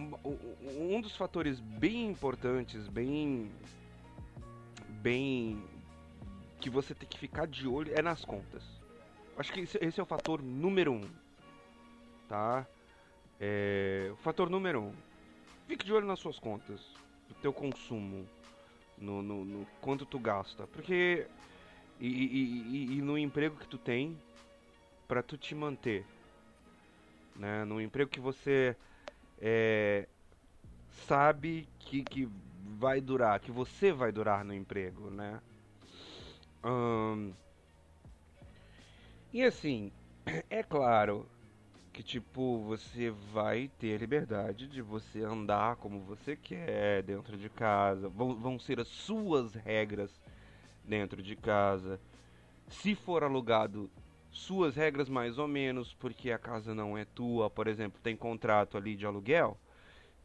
um 0.79 1.01
dos 1.01 1.17
fatores 1.17 1.59
bem 1.59 2.07
importantes, 2.07 2.87
bem. 2.87 3.51
bem. 5.03 5.61
que 6.61 6.71
você 6.71 6.95
tem 6.95 7.09
que 7.09 7.19
ficar 7.19 7.49
de 7.49 7.67
olho 7.67 7.93
é 7.93 8.03
nas 8.03 8.25
contas. 8.25 8.63
Acho 9.37 9.53
que 9.53 9.63
esse 9.63 9.99
é 9.99 10.03
o 10.03 10.07
fator 10.07 10.41
número 10.41 10.93
um. 10.93 11.11
Tá? 12.29 12.65
É, 13.45 14.13
fator 14.23 14.49
número 14.49 14.81
um. 14.81 14.95
Fique 15.67 15.85
de 15.85 15.93
olho 15.93 16.07
nas 16.07 16.21
suas 16.21 16.39
contas, 16.39 16.81
no 17.29 17.35
teu 17.43 17.53
consumo, 17.53 18.25
no, 18.97 19.21
no, 19.21 19.45
no 19.45 19.67
quanto 19.81 20.07
tu 20.07 20.19
gasta. 20.19 20.67
Porque. 20.69 21.27
E, 22.01 22.07
e, 22.07 22.87
e, 22.95 22.99
e 22.99 23.03
no 23.03 23.19
emprego 23.19 23.57
que 23.57 23.67
tu 23.67 23.79
tem 23.79 24.17
para 25.07 25.23
tu 25.23 25.37
te 25.37 25.55
manter 25.55 26.05
né? 27.37 27.65
Num 27.65 27.81
emprego 27.81 28.11
que 28.11 28.21
você 28.21 28.77
é, 29.41 30.07
sabe 31.07 31.69
que, 31.79 32.03
que 32.03 32.29
vai 32.79 33.01
durar, 33.01 33.41
que 33.41 33.51
você 33.51 33.93
vai 33.93 34.13
durar 34.13 34.45
no 34.45 34.55
emprego, 34.55 35.11
né? 35.11 35.41
e 39.33 39.43
assim, 39.43 39.91
é 40.49 40.63
claro 40.63 41.27
que 41.93 42.03
tipo 42.03 42.59
você 42.61 43.11
vai 43.11 43.71
ter 43.79 43.95
a 43.95 43.99
liberdade 43.99 44.67
de 44.67 44.81
você 44.81 45.23
andar 45.23 45.77
como 45.77 46.01
você 46.01 46.35
quer 46.35 47.03
dentro 47.03 47.37
de 47.37 47.51
casa, 47.51 48.09
vão, 48.09 48.35
vão 48.35 48.59
ser 48.59 48.81
as 48.81 48.89
suas 48.89 49.55
regras 49.55 50.11
dentro 50.85 51.23
de 51.23 51.37
casa. 51.37 52.01
Se 52.69 52.95
for 52.95 53.23
alugado, 53.23 53.91
suas 54.31 54.75
regras 54.75 55.09
mais 55.09 55.39
ou 55.39 55.47
menos, 55.47 55.93
porque 55.95 56.31
a 56.31 56.39
casa 56.39 56.75
não 56.75 56.97
é 56.97 57.05
tua, 57.05 57.51
por 57.51 57.67
exemplo, 57.67 58.01
tem 58.03 58.17
contrato 58.17 58.79
ali 58.79 58.97
de 58.97 59.05
aluguel 59.05 59.59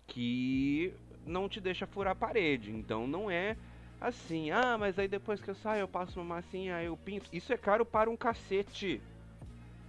que 0.08 0.94
não 1.26 1.50
te 1.50 1.60
deixa 1.60 1.86
furar 1.86 2.14
a 2.14 2.16
parede. 2.16 2.72
Então 2.72 3.06
não 3.06 3.30
é 3.30 3.58
assim, 4.00 4.52
ah, 4.52 4.78
mas 4.78 4.98
aí 4.98 5.08
depois 5.08 5.42
que 5.42 5.50
eu 5.50 5.56
saio 5.56 5.82
eu 5.82 5.88
passo 5.88 6.20
uma 6.20 6.36
massinha, 6.36 6.78
aí 6.78 6.86
eu 6.86 6.96
pinto. 6.96 7.30
Isso 7.34 7.52
é 7.52 7.58
caro 7.58 7.86
para 7.86 8.10
um 8.10 8.16
cacete, 8.16 9.02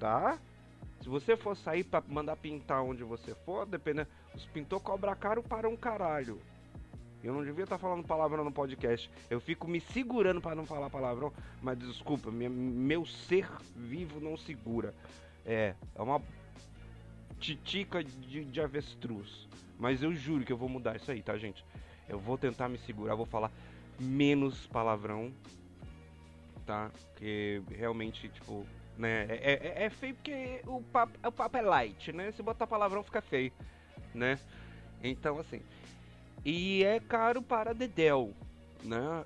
tá? 0.01 0.39
Se 1.09 1.11
você 1.11 1.39
for 1.39 1.57
sair 1.57 1.85
para 1.85 2.05
mandar 2.07 2.37
pintar 2.37 2.83
onde 2.83 3.03
você 3.03 3.35
for, 3.35 3.65
dependendo, 3.65 4.07
os 4.35 4.45
pintor 4.45 4.79
cobra 4.79 5.17
caro 5.17 5.43
para 5.43 5.67
um 5.67 5.75
caralho. 5.75 6.39
Eu 7.25 7.33
não 7.33 7.43
devia 7.43 7.65
estar 7.65 7.77
tá 7.77 7.81
falando 7.81 8.07
palavrão 8.07 8.45
no 8.45 8.53
podcast. 8.53 9.11
Eu 9.31 9.41
fico 9.41 9.67
me 9.67 9.81
segurando 9.81 10.39
para 10.39 10.55
não 10.55 10.67
falar 10.67 10.91
palavrão, 10.91 11.33
mas 11.63 11.79
desculpa, 11.79 12.31
minha, 12.31 12.51
meu 12.51 13.07
ser 13.07 13.49
vivo 13.75 14.21
não 14.21 14.37
segura. 14.37 14.95
É, 15.47 15.75
é 15.95 16.03
uma 16.03 16.21
titica 17.41 18.05
de, 18.05 18.45
de 18.45 18.61
avestruz. 18.61 19.49
Mas 19.79 20.03
eu 20.03 20.15
juro 20.15 20.45
que 20.45 20.53
eu 20.53 20.59
vou 20.59 20.69
mudar 20.69 20.97
isso 20.97 21.11
aí, 21.11 21.23
tá, 21.23 21.39
gente? 21.39 21.65
Eu 22.07 22.19
vou 22.19 22.37
tentar 22.37 22.69
me 22.69 22.77
segurar, 22.81 23.15
vou 23.15 23.25
falar 23.25 23.51
menos 23.99 24.67
palavrão, 24.67 25.33
tá? 26.67 26.91
Que 27.17 27.63
realmente, 27.71 28.29
tipo, 28.29 28.67
né? 28.99 29.27
É, 29.29 29.53
é, 29.53 29.85
é, 29.85 29.91
feio 29.91 30.15
porque 30.15 30.61
o 30.67 30.83
papo, 30.83 31.19
o 31.27 31.33
papo 31.33 31.57
é 31.57 31.63
light, 31.63 32.13
né? 32.13 32.33
Se 32.33 32.43
botar 32.43 32.67
palavrão 32.67 33.03
fica 33.03 33.23
feio, 33.23 33.53
né? 34.15 34.39
Então, 35.03 35.39
assim. 35.39 35.63
E 36.45 36.85
é 36.85 36.99
caro 37.01 37.41
para 37.41 37.73
Dedel, 37.73 38.33
né? 38.83 39.25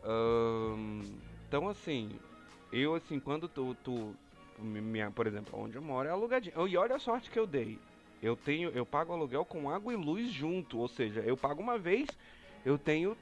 Então, 1.48 1.68
assim, 1.68 2.10
eu, 2.72 2.94
assim, 2.94 3.18
quando 3.18 3.48
tu, 3.48 3.76
tu 3.82 4.14
minha, 4.58 5.10
por 5.10 5.26
exemplo, 5.26 5.58
onde 5.58 5.76
eu 5.76 5.82
moro 5.82 6.08
é 6.08 6.12
alugadinho. 6.12 6.68
E 6.68 6.76
olha 6.76 6.96
a 6.96 6.98
sorte 6.98 7.30
que 7.30 7.38
eu 7.38 7.46
dei. 7.46 7.78
Eu 8.22 8.36
tenho, 8.36 8.70
eu 8.70 8.86
pago 8.86 9.12
aluguel 9.12 9.44
com 9.44 9.68
água 9.68 9.92
e 9.92 9.96
luz 9.96 10.30
junto, 10.30 10.78
ou 10.78 10.88
seja, 10.88 11.20
eu 11.20 11.36
pago 11.36 11.60
uma 11.60 11.76
vez, 11.76 12.08
eu 12.64 12.78
tenho 12.78 13.16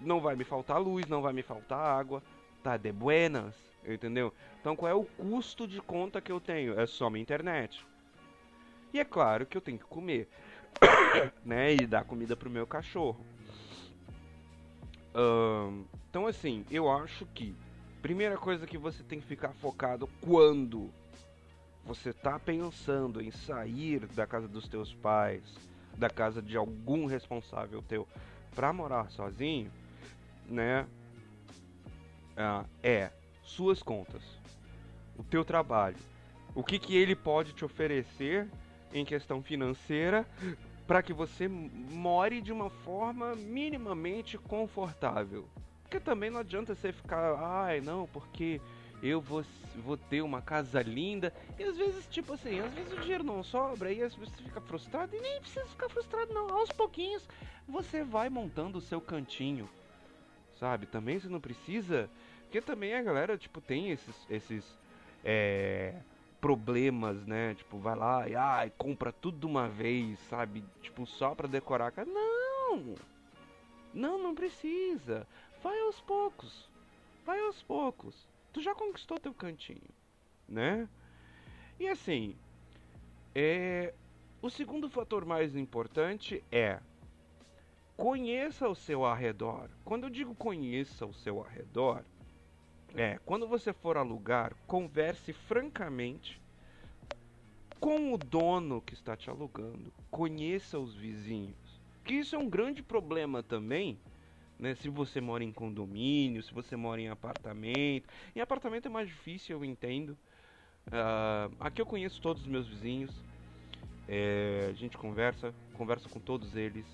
não 0.00 0.20
vai 0.20 0.36
me 0.36 0.44
faltar 0.44 0.80
luz, 0.80 1.06
não 1.08 1.22
vai 1.22 1.32
me 1.32 1.42
faltar 1.42 1.78
água, 1.78 2.22
tá 2.62 2.76
de 2.76 2.92
buenas, 2.92 3.54
entendeu? 3.94 4.32
Então 4.60 4.74
qual 4.74 4.90
é 4.90 4.94
o 4.94 5.04
custo 5.04 5.66
de 5.66 5.80
conta 5.80 6.20
que 6.20 6.32
eu 6.32 6.40
tenho? 6.40 6.78
É 6.78 6.86
só 6.86 7.08
minha 7.10 7.22
internet. 7.22 7.84
E 8.92 9.00
é 9.00 9.04
claro 9.04 9.46
que 9.46 9.56
eu 9.56 9.60
tenho 9.60 9.78
que 9.78 9.84
comer, 9.84 10.28
né? 11.44 11.74
E 11.74 11.86
dar 11.86 12.04
comida 12.04 12.36
pro 12.36 12.50
meu 12.50 12.66
cachorro. 12.66 13.24
Então 16.10 16.26
assim, 16.26 16.64
eu 16.70 16.90
acho 16.90 17.26
que 17.26 17.54
primeira 18.02 18.36
coisa 18.36 18.66
que 18.66 18.78
você 18.78 19.02
tem 19.02 19.20
que 19.20 19.26
ficar 19.26 19.52
focado 19.54 20.08
quando 20.20 20.90
você 21.84 22.12
tá 22.12 22.38
pensando 22.38 23.20
em 23.20 23.30
sair 23.30 24.06
da 24.08 24.26
casa 24.26 24.48
dos 24.48 24.68
teus 24.68 24.92
pais, 24.94 25.42
da 25.96 26.10
casa 26.10 26.42
de 26.42 26.56
algum 26.56 27.06
responsável 27.06 27.82
teu, 27.82 28.06
para 28.54 28.72
morar 28.72 29.10
sozinho, 29.10 29.70
né? 30.48 30.86
Ah, 32.36 32.64
é 32.82 33.10
suas 33.46 33.82
contas, 33.82 34.22
o 35.16 35.24
teu 35.24 35.44
trabalho, 35.44 35.96
o 36.54 36.62
que, 36.62 36.78
que 36.78 36.96
ele 36.96 37.14
pode 37.14 37.52
te 37.52 37.64
oferecer 37.64 38.48
em 38.92 39.04
questão 39.04 39.42
financeira 39.42 40.26
para 40.86 41.02
que 41.02 41.12
você 41.12 41.48
more 41.48 42.40
de 42.40 42.52
uma 42.52 42.70
forma 42.70 43.34
minimamente 43.34 44.38
confortável. 44.38 45.48
Porque 45.82 46.00
também 46.00 46.30
não 46.30 46.40
adianta 46.40 46.74
você 46.74 46.92
ficar, 46.92 47.34
ai 47.38 47.80
não, 47.80 48.06
porque 48.06 48.60
eu 49.02 49.20
vou, 49.20 49.44
vou 49.76 49.96
ter 49.96 50.22
uma 50.22 50.40
casa 50.42 50.82
linda. 50.82 51.32
E 51.58 51.64
às 51.64 51.76
vezes, 51.76 52.06
tipo 52.08 52.32
assim, 52.32 52.60
às 52.60 52.72
vezes 52.72 52.92
o 52.92 53.00
dinheiro 53.00 53.24
não 53.24 53.42
sobra 53.42 53.92
e 53.92 54.02
às 54.02 54.14
vezes 54.14 54.34
você 54.34 54.42
fica 54.42 54.60
frustrado. 54.60 55.14
E 55.14 55.20
nem 55.20 55.40
precisa 55.40 55.66
ficar 55.66 55.88
frustrado, 55.88 56.32
não. 56.32 56.48
Aos 56.50 56.70
pouquinhos 56.70 57.28
você 57.68 58.02
vai 58.02 58.28
montando 58.28 58.78
o 58.78 58.80
seu 58.80 59.00
cantinho 59.00 59.68
sabe? 60.58 60.86
Também 60.86 61.18
você 61.18 61.28
não 61.28 61.40
precisa. 61.40 62.08
Porque 62.46 62.60
também 62.60 62.94
a 62.94 63.02
galera, 63.02 63.36
tipo, 63.36 63.60
tem 63.60 63.90
esses, 63.90 64.26
esses 64.30 64.78
é, 65.24 65.94
problemas, 66.40 67.26
né? 67.26 67.54
Tipo, 67.54 67.78
vai 67.78 67.96
lá 67.96 68.66
e 68.66 68.70
compra 68.70 69.12
tudo 69.12 69.38
de 69.38 69.46
uma 69.46 69.68
vez, 69.68 70.18
sabe? 70.30 70.64
Tipo, 70.80 71.04
só 71.06 71.34
pra 71.34 71.48
decorar. 71.48 71.92
Não! 72.06 72.94
Não, 73.92 74.18
não 74.18 74.34
precisa. 74.34 75.26
Vai 75.62 75.78
aos 75.80 76.00
poucos. 76.00 76.68
Vai 77.24 77.40
aos 77.40 77.62
poucos. 77.62 78.28
Tu 78.52 78.62
já 78.62 78.74
conquistou 78.74 79.18
teu 79.18 79.34
cantinho, 79.34 79.90
né? 80.48 80.88
E 81.78 81.88
assim, 81.88 82.36
é, 83.34 83.92
o 84.40 84.48
segundo 84.48 84.88
fator 84.88 85.24
mais 85.24 85.56
importante 85.56 86.42
é 86.50 86.78
conheça 87.96 88.68
o 88.68 88.74
seu 88.74 89.04
arredor. 89.04 89.68
Quando 89.84 90.04
eu 90.04 90.10
digo 90.10 90.34
conheça 90.34 91.04
o 91.04 91.12
seu 91.12 91.42
arredor, 91.42 92.04
é 92.94 93.18
quando 93.24 93.46
você 93.46 93.72
for 93.72 93.96
alugar, 93.96 94.54
converse 94.66 95.32
francamente 95.32 96.40
com 97.80 98.12
o 98.12 98.18
dono 98.18 98.80
que 98.80 98.94
está 98.94 99.16
te 99.16 99.28
alugando. 99.28 99.92
Conheça 100.10 100.78
os 100.78 100.94
vizinhos. 100.94 101.56
Que 102.04 102.14
isso 102.14 102.34
é 102.34 102.38
um 102.38 102.48
grande 102.48 102.82
problema 102.82 103.42
também. 103.42 103.98
Né, 104.58 104.74
se 104.74 104.88
você 104.88 105.20
mora 105.20 105.44
em 105.44 105.52
condomínio, 105.52 106.42
se 106.42 106.52
você 106.52 106.76
mora 106.76 107.00
em 107.00 107.08
apartamento. 107.08 108.08
Em 108.34 108.40
apartamento 108.40 108.86
é 108.86 108.88
mais 108.88 109.08
difícil, 109.08 109.56
eu 109.56 109.64
entendo. 109.64 110.16
Uh, 110.86 111.54
aqui 111.60 111.82
eu 111.82 111.86
conheço 111.86 112.20
todos 112.22 112.42
os 112.42 112.48
meus 112.48 112.66
vizinhos. 112.66 113.14
É, 114.08 114.68
a 114.70 114.72
gente 114.72 114.96
conversa, 114.96 115.52
conversa 115.74 116.08
com 116.08 116.20
todos 116.20 116.54
eles 116.54 116.86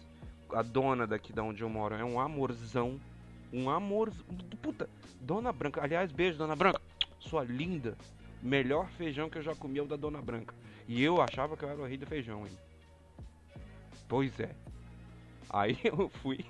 a 0.54 0.62
dona 0.62 1.06
daqui 1.06 1.32
da 1.32 1.42
onde 1.42 1.62
eu 1.62 1.68
moro 1.68 1.94
é 1.94 2.04
um 2.04 2.20
amorzão. 2.20 3.00
Um 3.52 3.68
amor. 3.68 4.12
Puta, 4.60 4.88
Dona 5.20 5.52
Branca. 5.52 5.82
Aliás, 5.82 6.10
beijo, 6.10 6.38
Dona 6.38 6.56
Branca. 6.56 6.80
Sua 7.20 7.44
linda. 7.44 7.96
Melhor 8.42 8.88
feijão 8.90 9.30
que 9.30 9.38
eu 9.38 9.42
já 9.42 9.54
comi 9.54 9.78
é 9.78 9.82
o 9.82 9.86
da 9.86 9.96
Dona 9.96 10.20
Branca. 10.20 10.54
E 10.88 11.02
eu 11.02 11.20
achava 11.20 11.56
que 11.56 11.64
eu 11.64 11.68
era 11.68 11.80
o 11.80 11.86
rei 11.86 11.96
do 11.96 12.06
feijão, 12.06 12.46
hein? 12.46 12.52
Pois 14.08 14.38
é. 14.40 14.50
Aí 15.48 15.78
eu 15.84 16.08
fui, 16.08 16.44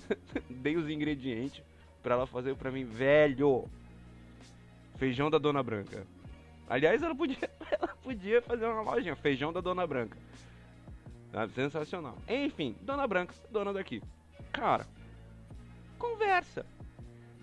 dei 0.50 0.76
os 0.76 0.88
ingredientes 0.88 1.62
para 2.02 2.14
ela 2.14 2.26
fazer 2.26 2.54
para 2.56 2.70
mim, 2.70 2.84
velho. 2.84 3.64
Feijão 4.96 5.30
da 5.30 5.38
Dona 5.38 5.62
Branca. 5.62 6.06
Aliás, 6.68 7.02
ela 7.02 7.14
podia, 7.14 7.50
ela 7.70 7.94
podia 8.02 8.42
fazer 8.42 8.66
uma 8.66 8.82
lojinha, 8.82 9.16
feijão 9.16 9.52
da 9.52 9.60
Dona 9.60 9.86
Branca. 9.86 10.18
Sabe? 11.32 11.52
Sensacional. 11.52 12.16
Enfim, 12.28 12.74
dona 12.82 13.06
Branca, 13.06 13.34
dona 13.50 13.72
daqui. 13.72 14.02
Cara, 14.52 14.86
conversa. 15.98 16.64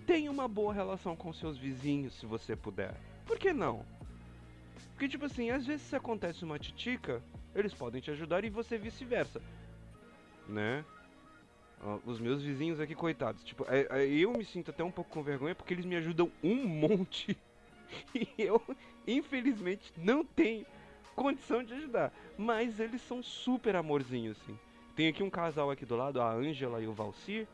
Tenha 0.06 0.30
uma 0.30 0.48
boa 0.48 0.72
relação 0.72 1.14
com 1.14 1.32
seus 1.32 1.58
vizinhos, 1.58 2.14
se 2.14 2.26
você 2.26 2.56
puder. 2.56 2.94
Por 3.24 3.38
que 3.38 3.52
não? 3.52 3.84
Porque, 4.92 5.08
tipo 5.08 5.26
assim, 5.26 5.50
às 5.50 5.66
vezes 5.66 5.82
se 5.82 5.96
acontece 5.96 6.44
uma 6.44 6.58
titica, 6.58 7.22
eles 7.54 7.74
podem 7.74 8.00
te 8.00 8.10
ajudar 8.10 8.44
e 8.44 8.50
você 8.50 8.78
vice-versa. 8.78 9.42
Né? 10.48 10.84
Os 12.04 12.18
meus 12.18 12.42
vizinhos 12.42 12.80
aqui, 12.80 12.94
coitados. 12.94 13.44
Tipo, 13.44 13.66
é, 13.68 13.86
é, 13.90 14.06
eu 14.06 14.32
me 14.32 14.44
sinto 14.44 14.70
até 14.70 14.82
um 14.82 14.90
pouco 14.90 15.10
com 15.10 15.22
vergonha 15.22 15.54
porque 15.54 15.74
eles 15.74 15.84
me 15.84 15.96
ajudam 15.96 16.30
um 16.42 16.66
monte. 16.66 17.36
E 18.12 18.28
eu, 18.36 18.60
infelizmente, 19.06 19.92
não 19.96 20.24
tenho 20.24 20.66
condição 21.14 21.62
de 21.62 21.72
ajudar. 21.72 22.12
Mas 22.36 22.80
eles 22.80 23.00
são 23.02 23.22
super 23.22 23.76
amorzinhos, 23.76 24.36
assim. 24.42 24.58
Tem 24.96 25.06
aqui 25.06 25.22
um 25.22 25.30
casal 25.30 25.70
aqui 25.70 25.86
do 25.86 25.94
lado, 25.94 26.20
a 26.20 26.32
Ângela 26.32 26.82
e 26.82 26.88
o 26.88 26.92
Valcir, 26.92 27.46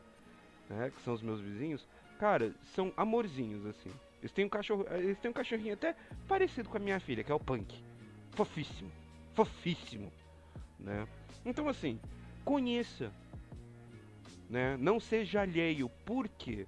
né, 0.69 0.91
que 0.95 1.01
são 1.03 1.13
os 1.13 1.21
meus 1.21 1.39
vizinhos. 1.41 1.87
Cara, 2.19 2.53
são 2.75 2.93
amorzinhos, 2.95 3.65
assim. 3.65 3.91
Eles 4.21 4.31
têm 4.31 4.45
um 4.45 4.49
cachorro, 4.49 4.85
eles 4.91 5.19
têm 5.19 5.31
um 5.31 5.33
cachorrinho 5.33 5.73
até 5.73 5.95
parecido 6.27 6.69
com 6.69 6.77
a 6.77 6.79
minha 6.79 6.99
filha, 6.99 7.23
que 7.23 7.31
é 7.31 7.35
o 7.35 7.39
Punk. 7.39 7.83
Fofíssimo. 8.31 8.91
Fofíssimo, 9.33 10.11
né? 10.79 11.07
Então 11.45 11.67
assim, 11.67 11.99
conheça, 12.45 13.11
né? 14.49 14.77
Não 14.77 14.99
seja 14.99 15.41
alheio. 15.41 15.89
Por 16.05 16.29
quê? 16.29 16.67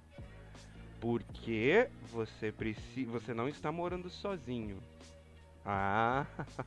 Porque 1.00 1.88
você 2.10 2.50
precisa, 2.52 3.10
você 3.10 3.32
não 3.32 3.48
está 3.48 3.70
morando 3.72 4.10
sozinho. 4.10 4.78
Ah, 5.64 6.26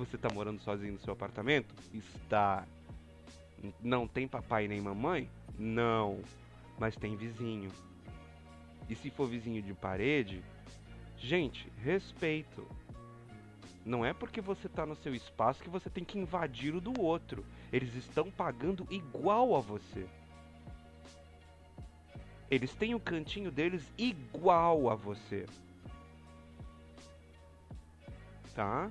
Você 0.00 0.16
está 0.16 0.32
morando 0.32 0.58
sozinho 0.62 0.94
no 0.94 1.00
seu 1.00 1.12
apartamento? 1.12 1.74
Está. 1.92 2.66
Não 3.82 4.08
tem 4.08 4.26
papai 4.26 4.66
nem 4.66 4.80
mamãe? 4.80 5.28
Não. 5.60 6.20
Mas 6.78 6.96
tem 6.96 7.14
vizinho. 7.16 7.70
E 8.88 8.96
se 8.96 9.10
for 9.10 9.28
vizinho 9.28 9.60
de 9.60 9.74
parede, 9.74 10.42
gente, 11.18 11.70
respeito. 11.82 12.66
Não 13.84 14.02
é 14.04 14.14
porque 14.14 14.40
você 14.40 14.66
está 14.66 14.86
no 14.86 14.96
seu 14.96 15.14
espaço 15.14 15.62
que 15.62 15.68
você 15.68 15.90
tem 15.90 16.02
que 16.02 16.18
invadir 16.18 16.74
o 16.74 16.80
do 16.80 16.98
outro. 16.98 17.44
Eles 17.70 17.94
estão 17.94 18.30
pagando 18.30 18.86
igual 18.90 19.54
a 19.54 19.60
você. 19.60 20.06
Eles 22.50 22.74
têm 22.74 22.94
o 22.94 23.00
cantinho 23.00 23.50
deles 23.50 23.84
igual 23.98 24.88
a 24.88 24.94
você. 24.94 25.46
Tá? 28.54 28.90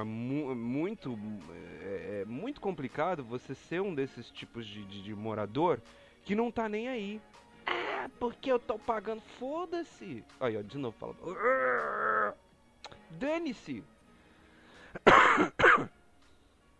É 0.00 0.04
mu 0.04 0.54
muito 0.54 1.18
é, 1.82 2.20
é, 2.20 2.24
muito 2.24 2.60
complicado 2.60 3.22
você 3.24 3.54
ser 3.54 3.80
um 3.80 3.94
desses 3.94 4.30
tipos 4.30 4.66
de, 4.66 4.84
de, 4.84 5.02
de 5.02 5.14
morador 5.14 5.80
que 6.24 6.34
não 6.34 6.50
tá 6.50 6.68
nem 6.68 6.88
aí. 6.88 7.20
Ah, 7.66 8.08
porque 8.18 8.50
eu 8.50 8.58
tô 8.58 8.78
pagando. 8.78 9.20
Foda-se. 9.38 10.24
Aí, 10.40 10.56
ó, 10.56 10.62
de 10.62 10.78
novo 10.78 10.96
fala. 10.98 11.14
Dane-se. 13.10 13.84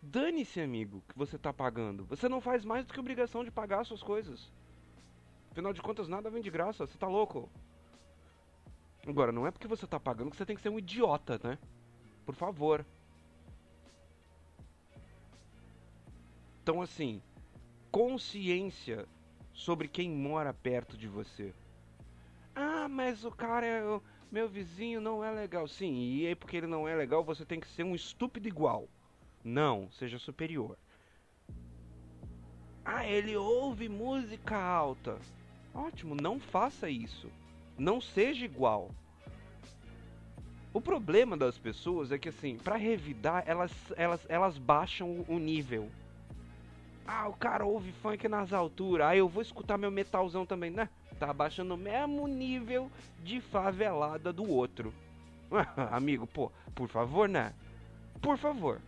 Dane-se, 0.03 0.61
amigo, 0.61 1.03
que 1.09 1.16
você 1.16 1.38
tá 1.38 1.53
pagando. 1.53 2.05
Você 2.07 2.29
não 2.29 2.40
faz 2.40 2.64
mais 2.64 2.85
do 2.85 2.92
que 2.92 3.00
obrigação 3.00 3.44
de 3.44 3.50
pagar 3.50 3.81
as 3.81 3.88
suas 3.88 4.03
coisas. 4.03 4.50
Afinal 5.50 5.72
de 5.72 5.81
contas, 5.81 6.09
nada 6.09 6.31
vem 6.31 6.42
de 6.42 6.50
graça. 6.50 6.87
Você 6.87 6.98
tá 6.98 7.07
louco? 7.07 7.48
Agora, 9.07 9.31
não 9.33 9.46
é 9.46 9.50
porque 9.50 9.68
você 9.68 9.87
tá 9.87 10.00
pagando 10.00 10.31
que 10.31 10.37
você 10.37 10.46
tem 10.46 10.57
que 10.57 10.62
ser 10.62 10.68
um 10.68 10.79
idiota, 10.79 11.40
né? 11.42 11.59
Por 12.24 12.35
favor. 12.35 12.85
Então, 16.64 16.81
assim, 16.81 17.20
consciência 17.92 19.07
sobre 19.53 19.87
quem 19.87 20.09
mora 20.09 20.50
perto 20.55 20.96
de 20.96 21.07
você. 21.07 21.53
Ah, 22.57 22.88
mas 22.88 23.22
o 23.22 23.31
cara 23.31 23.66
é. 23.66 24.00
Meu 24.33 24.48
vizinho 24.48 24.98
não 24.98 25.22
é 25.22 25.31
legal. 25.31 25.68
Sim, 25.68 25.92
e 25.92 26.27
aí 26.27 26.35
porque 26.35 26.57
ele 26.57 26.66
não 26.66 26.88
é 26.88 26.94
legal, 26.94 27.22
você 27.22 27.44
tem 27.44 27.61
que 27.61 27.68
ser 27.68 27.83
um 27.83 27.94
estúpido 27.94 28.48
igual. 28.48 28.88
Não, 29.44 29.90
seja 29.90 30.18
superior. 30.18 30.79
Ah, 32.83 33.07
ele 33.07 33.37
ouve 33.37 33.87
música 33.87 34.57
alta. 34.57 35.18
Ótimo, 35.74 36.14
não 36.14 36.40
faça 36.40 36.88
isso. 36.88 37.31
Não 37.77 38.00
seja 38.00 38.46
igual. 38.46 38.90
O 40.72 40.81
problema 40.81 41.37
das 41.37 41.59
pessoas 41.59 42.11
é 42.11 42.16
que 42.16 42.31
assim, 42.31 42.57
para 42.57 42.77
revidar, 42.77 43.44
elas, 43.46 43.70
elas, 43.98 44.24
elas 44.31 44.57
baixam 44.57 45.27
o 45.29 45.38
nível. 45.38 45.90
Ah, 47.07 47.29
o 47.29 47.35
cara 47.35 47.67
ouve 47.67 47.93
funk 47.93 48.27
nas 48.29 48.53
alturas. 48.53 49.07
Ah, 49.07 49.17
eu 49.17 49.29
vou 49.29 49.43
escutar 49.43 49.77
meu 49.77 49.90
metalzão 49.90 50.47
também, 50.47 50.71
né? 50.71 50.88
Tá 51.19 51.33
baixando 51.33 51.75
o 51.75 51.79
mesmo 51.79 52.27
nível 52.27 52.90
de 53.23 53.40
favelada 53.40 54.33
do 54.33 54.49
outro. 54.51 54.93
Amigo, 55.90 56.27
pô, 56.27 56.51
por 56.75 56.88
favor, 56.88 57.29
né? 57.29 57.53
Por 58.23 58.38
favor. 58.38 58.81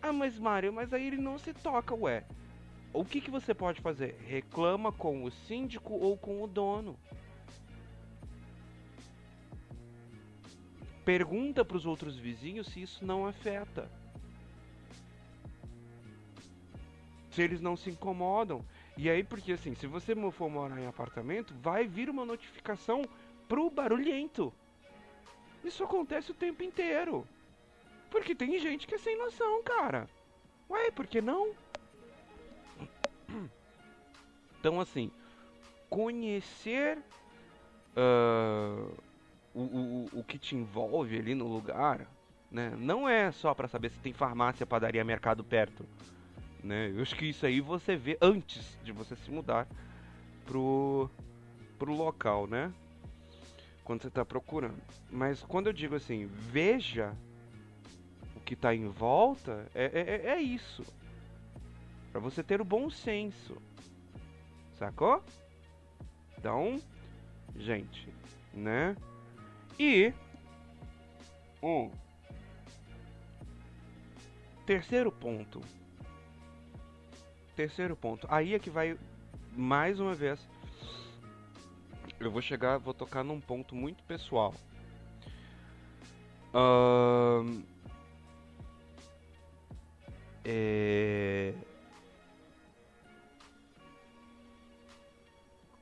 Ah, 0.00 0.12
mas 0.12 0.38
Mario, 0.38 0.72
mas 0.72 0.92
aí 0.92 1.08
ele 1.08 1.16
não 1.16 1.38
se 1.38 1.52
toca, 1.52 1.94
ué. 1.94 2.24
O 2.92 3.04
que, 3.04 3.20
que 3.20 3.30
você 3.30 3.52
pode 3.52 3.80
fazer? 3.80 4.16
Reclama 4.26 4.92
com 4.92 5.24
o 5.24 5.30
síndico 5.30 5.92
ou 5.92 6.16
com 6.16 6.42
o 6.42 6.46
dono. 6.46 6.96
Pergunta 11.04 11.64
para 11.64 11.76
os 11.76 11.84
outros 11.84 12.16
vizinhos 12.16 12.68
se 12.68 12.82
isso 12.82 13.04
não 13.04 13.26
afeta. 13.26 13.90
Se 17.36 17.42
eles 17.42 17.60
não 17.60 17.76
se 17.76 17.90
incomodam. 17.90 18.64
E 18.96 19.10
aí, 19.10 19.22
porque 19.22 19.52
assim, 19.52 19.74
se 19.74 19.86
você 19.86 20.14
for 20.32 20.48
morar 20.48 20.80
em 20.80 20.86
apartamento, 20.86 21.52
vai 21.60 21.86
vir 21.86 22.08
uma 22.08 22.24
notificação 22.24 23.04
pro 23.46 23.68
barulhento. 23.68 24.50
Isso 25.62 25.84
acontece 25.84 26.30
o 26.30 26.34
tempo 26.34 26.62
inteiro. 26.62 27.28
Porque 28.10 28.34
tem 28.34 28.58
gente 28.58 28.86
que 28.86 28.94
é 28.94 28.98
sem 28.98 29.18
noção, 29.18 29.62
cara. 29.62 30.08
Ué, 30.70 30.90
por 30.90 31.06
que 31.06 31.20
não? 31.20 31.52
Então, 34.58 34.80
assim, 34.80 35.12
conhecer 35.88 36.98
uh, 37.94 38.90
o, 39.54 39.60
o, 39.60 40.08
o 40.14 40.24
que 40.24 40.38
te 40.38 40.56
envolve 40.56 41.16
ali 41.16 41.34
no 41.36 41.46
lugar, 41.46 42.08
né? 42.50 42.74
Não 42.76 43.08
é 43.08 43.30
só 43.30 43.54
para 43.54 43.68
saber 43.68 43.90
se 43.90 44.00
tem 44.00 44.12
farmácia, 44.12 44.66
padaria, 44.66 45.04
mercado 45.04 45.44
perto, 45.44 45.86
né? 46.66 46.90
Eu 46.90 47.02
acho 47.02 47.14
que 47.14 47.26
isso 47.26 47.46
aí 47.46 47.60
você 47.60 47.96
vê 47.96 48.18
antes 48.20 48.78
de 48.82 48.92
você 48.92 49.16
se 49.16 49.30
mudar 49.30 49.66
pro, 50.44 51.08
pro 51.78 51.94
local, 51.94 52.46
né? 52.46 52.72
Quando 53.84 54.02
você 54.02 54.08
está 54.08 54.24
procurando. 54.24 54.76
Mas 55.10 55.42
quando 55.42 55.68
eu 55.68 55.72
digo 55.72 55.94
assim, 55.94 56.26
veja 56.26 57.16
que 58.46 58.54
está 58.54 58.72
em 58.72 58.88
volta 58.88 59.66
é, 59.74 59.84
é, 59.84 60.30
é 60.34 60.40
isso. 60.40 60.84
Para 62.12 62.20
você 62.20 62.42
ter 62.42 62.60
o 62.60 62.64
bom 62.64 62.88
senso. 62.88 63.60
Sacou? 64.74 65.22
Então, 66.38 66.80
gente, 67.56 68.08
né? 68.54 68.96
E 69.78 70.12
um 71.62 71.90
terceiro 74.64 75.10
ponto. 75.10 75.60
Terceiro 77.56 77.96
ponto. 77.96 78.26
Aí 78.30 78.54
é 78.54 78.58
que 78.58 78.68
vai 78.68 78.98
mais 79.56 79.98
uma 79.98 80.14
vez. 80.14 80.38
Eu 82.20 82.30
vou 82.30 82.42
chegar, 82.42 82.76
vou 82.76 82.92
tocar 82.92 83.24
num 83.24 83.40
ponto 83.40 83.74
muito 83.74 84.04
pessoal. 84.04 84.54
É... 90.44 91.54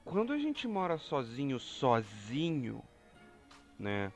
Quando 0.04 0.32
a 0.32 0.38
gente 0.38 0.68
mora 0.68 0.96
sozinho, 0.96 1.58
sozinho, 1.58 2.82
né? 3.78 4.12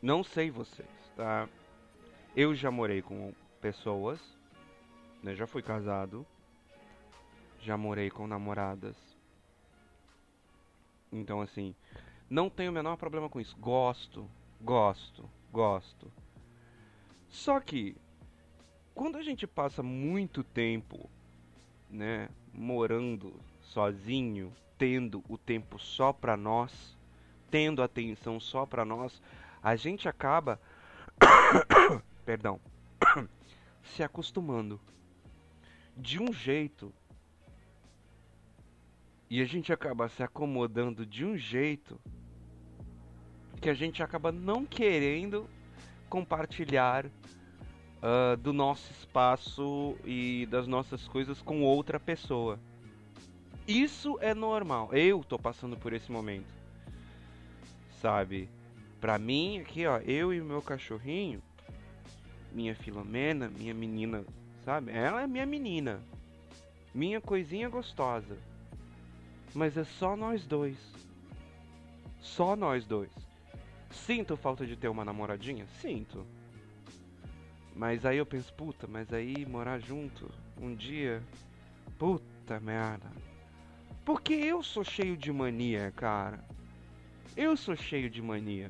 Não 0.00 0.22
sei 0.22 0.50
vocês, 0.50 0.88
tá? 1.16 1.48
Eu 2.36 2.54
já 2.54 2.70
morei 2.70 3.02
com 3.02 3.32
pessoas, 3.60 4.20
né? 5.22 5.34
Já 5.34 5.46
fui 5.46 5.62
casado, 5.62 6.24
já 7.66 7.76
morei 7.76 8.08
com 8.10 8.28
namoradas. 8.28 8.96
Então, 11.10 11.40
assim, 11.40 11.74
não 12.30 12.48
tenho 12.48 12.70
o 12.70 12.74
menor 12.74 12.96
problema 12.96 13.28
com 13.28 13.40
isso. 13.40 13.56
Gosto, 13.56 14.30
gosto, 14.60 15.28
gosto. 15.52 16.12
Só 17.28 17.58
que 17.58 17.96
quando 18.94 19.16
a 19.16 19.22
gente 19.22 19.46
passa 19.48 19.82
muito 19.82 20.44
tempo, 20.44 21.10
né, 21.90 22.28
morando 22.52 23.34
sozinho, 23.60 24.52
tendo 24.78 25.24
o 25.28 25.36
tempo 25.36 25.76
só 25.76 26.12
para 26.12 26.36
nós, 26.36 26.96
tendo 27.50 27.82
atenção 27.82 28.38
só 28.38 28.64
para 28.64 28.84
nós, 28.84 29.20
a 29.60 29.74
gente 29.74 30.08
acaba 30.08 30.60
perdão, 32.24 32.60
se 33.82 34.04
acostumando 34.04 34.80
de 35.96 36.22
um 36.22 36.32
jeito 36.32 36.92
e 39.28 39.40
a 39.40 39.44
gente 39.44 39.72
acaba 39.72 40.08
se 40.08 40.22
acomodando 40.22 41.04
de 41.04 41.24
um 41.24 41.36
jeito 41.36 42.00
que 43.60 43.68
a 43.68 43.74
gente 43.74 44.02
acaba 44.02 44.30
não 44.30 44.64
querendo 44.64 45.48
compartilhar 46.08 47.06
uh, 47.06 48.36
do 48.38 48.52
nosso 48.52 48.90
espaço 48.92 49.96
e 50.04 50.46
das 50.46 50.66
nossas 50.66 51.08
coisas 51.08 51.42
com 51.42 51.62
outra 51.62 51.98
pessoa. 51.98 52.60
Isso 53.66 54.16
é 54.20 54.32
normal. 54.32 54.90
Eu 54.92 55.24
tô 55.24 55.38
passando 55.38 55.76
por 55.76 55.92
esse 55.92 56.12
momento. 56.12 56.54
Sabe? 58.00 58.48
Pra 59.00 59.18
mim, 59.18 59.58
aqui, 59.58 59.86
ó, 59.86 59.98
eu 59.98 60.32
e 60.32 60.40
meu 60.40 60.62
cachorrinho, 60.62 61.42
minha 62.52 62.74
Filomena, 62.74 63.48
minha 63.48 63.74
menina, 63.74 64.24
sabe? 64.64 64.92
Ela 64.92 65.22
é 65.22 65.26
minha 65.26 65.46
menina. 65.46 66.00
Minha 66.94 67.20
coisinha 67.20 67.68
gostosa. 67.68 68.38
Mas 69.56 69.74
é 69.78 69.84
só 69.84 70.14
nós 70.14 70.46
dois. 70.46 70.76
Só 72.20 72.54
nós 72.54 72.84
dois. 72.84 73.10
Sinto 73.90 74.36
falta 74.36 74.66
de 74.66 74.76
ter 74.76 74.88
uma 74.88 75.02
namoradinha? 75.02 75.66
Sinto. 75.80 76.26
Mas 77.74 78.04
aí 78.04 78.18
eu 78.18 78.26
penso, 78.26 78.52
puta, 78.52 78.86
mas 78.86 79.10
aí 79.14 79.46
morar 79.46 79.78
junto 79.78 80.30
um 80.60 80.74
dia, 80.74 81.22
puta 81.98 82.60
merda. 82.60 83.10
Porque 84.04 84.34
eu 84.34 84.62
sou 84.62 84.84
cheio 84.84 85.16
de 85.16 85.32
mania, 85.32 85.90
cara. 85.96 86.44
Eu 87.34 87.56
sou 87.56 87.74
cheio 87.74 88.10
de 88.10 88.20
mania. 88.20 88.68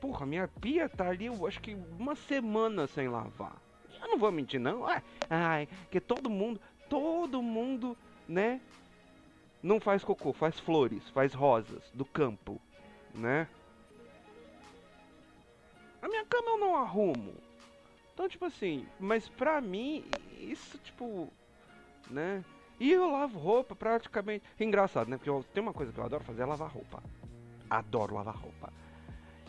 Porra, 0.00 0.24
minha 0.26 0.46
pia 0.46 0.88
tá 0.88 1.08
ali, 1.08 1.26
eu 1.26 1.44
acho 1.44 1.60
que 1.60 1.76
uma 1.98 2.14
semana 2.14 2.86
sem 2.86 3.08
lavar. 3.08 3.60
Eu 4.00 4.10
não 4.10 4.18
vou 4.18 4.30
mentir, 4.30 4.60
não. 4.60 4.84
Ai, 5.28 5.68
que 5.90 5.98
todo 5.98 6.30
mundo, 6.30 6.60
todo 6.88 7.42
mundo, 7.42 7.96
né? 8.28 8.60
Não 9.62 9.80
faz 9.80 10.04
cocô, 10.04 10.32
faz 10.32 10.58
flores, 10.58 11.08
faz 11.10 11.34
rosas 11.34 11.90
do 11.92 12.04
campo, 12.04 12.60
né? 13.14 13.48
A 16.00 16.08
minha 16.08 16.24
cama 16.26 16.50
eu 16.50 16.58
não 16.58 16.76
arrumo. 16.76 17.34
Então, 18.14 18.28
tipo 18.28 18.44
assim, 18.44 18.86
mas 19.00 19.28
pra 19.28 19.60
mim, 19.60 20.04
isso, 20.38 20.78
tipo, 20.78 21.32
né? 22.08 22.44
E 22.78 22.92
eu 22.92 23.10
lavo 23.10 23.38
roupa 23.38 23.74
praticamente. 23.74 24.44
Engraçado, 24.60 25.08
né? 25.08 25.16
Porque 25.16 25.30
eu, 25.30 25.44
tem 25.52 25.62
uma 25.62 25.72
coisa 25.72 25.92
que 25.92 25.98
eu 25.98 26.04
adoro 26.04 26.22
fazer 26.22 26.42
é 26.42 26.46
lavar 26.46 26.70
roupa. 26.70 27.02
Adoro 27.68 28.14
lavar 28.14 28.36
roupa. 28.36 28.72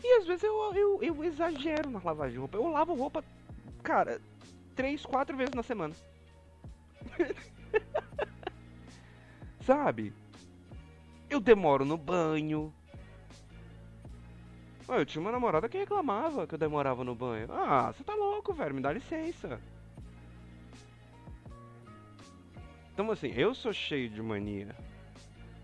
E 0.02 0.18
às 0.18 0.26
vezes 0.26 0.42
eu, 0.42 0.74
eu, 0.74 1.02
eu 1.02 1.24
exagero 1.24 1.90
na 1.90 2.00
lavagem 2.02 2.32
de 2.32 2.38
roupa. 2.38 2.58
Eu 2.58 2.68
lavo 2.68 2.94
roupa, 2.94 3.24
cara, 3.82 4.20
três, 4.74 5.04
quatro 5.06 5.36
vezes 5.36 5.54
na 5.54 5.62
semana. 5.62 5.94
Sabe? 9.70 10.12
Eu 11.28 11.38
demoro 11.38 11.84
no 11.84 11.96
banho, 11.96 12.74
eu 14.88 15.06
tinha 15.06 15.22
uma 15.22 15.30
namorada 15.30 15.68
que 15.68 15.78
reclamava 15.78 16.44
que 16.44 16.56
eu 16.56 16.58
demorava 16.58 17.04
no 17.04 17.14
banho. 17.14 17.46
Ah, 17.52 17.92
você 17.92 18.02
tá 18.02 18.12
louco, 18.12 18.52
velho, 18.52 18.74
me 18.74 18.80
dá 18.80 18.92
licença. 18.92 19.60
Então, 22.92 23.08
assim, 23.12 23.28
eu 23.28 23.54
sou 23.54 23.72
cheio 23.72 24.10
de 24.10 24.20
mania. 24.20 24.74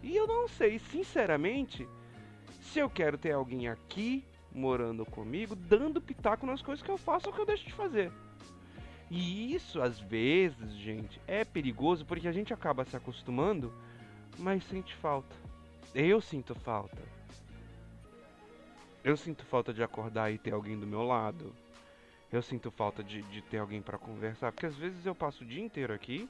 E 0.05 0.15
eu 0.15 0.29
não 0.29 0.47
sei, 0.47 0.79
sinceramente, 0.79 1.85
se 2.63 2.79
eu 2.79 2.89
quero 2.89 3.19
ter 3.19 3.33
alguém 3.33 3.67
aqui 3.67 4.25
morando 4.55 5.05
comigo, 5.05 5.57
dando 5.57 6.01
pitaco 6.01 6.47
nas 6.47 6.63
coisas 6.63 6.81
que 6.81 6.93
eu 6.93 6.97
faço 6.97 7.27
ou 7.27 7.35
que 7.35 7.41
eu 7.41 7.47
deixo 7.47 7.67
de 7.67 7.73
fazer. 7.73 8.13
E 9.11 9.53
isso, 9.53 9.83
às 9.83 9.99
vezes, 9.99 10.73
gente, 10.75 11.21
é 11.27 11.45
perigoso 11.45 12.07
porque 12.07 12.29
a 12.29 12.33
gente 12.33 12.55
acaba 12.55 12.85
se 12.85 12.97
acostumando, 12.97 13.75
mas 14.39 14.65
sente 14.65 14.95
falta. 14.97 15.35
Eu 15.95 16.21
sinto 16.21 16.55
falta. 16.55 17.03
Eu 19.03 19.17
sinto 19.17 19.45
falta 19.45 19.73
de 19.73 19.83
acordar 19.83 20.31
e 20.33 20.39
ter 20.39 20.53
alguém 20.53 20.79
do 20.79 20.87
meu 20.87 21.03
lado. 21.03 21.55
Eu 22.31 22.43
sinto 22.43 22.71
falta 22.71 23.05
de, 23.05 23.23
de 23.23 23.41
ter 23.43 23.59
alguém 23.59 23.81
para 23.81 23.97
conversar, 23.97 24.53
porque 24.53 24.67
às 24.67 24.77
vezes 24.77 25.07
eu 25.07 25.15
passo 25.15 25.45
o 25.45 25.47
dia 25.47 25.63
inteiro 25.63 25.95
aqui 25.95 26.29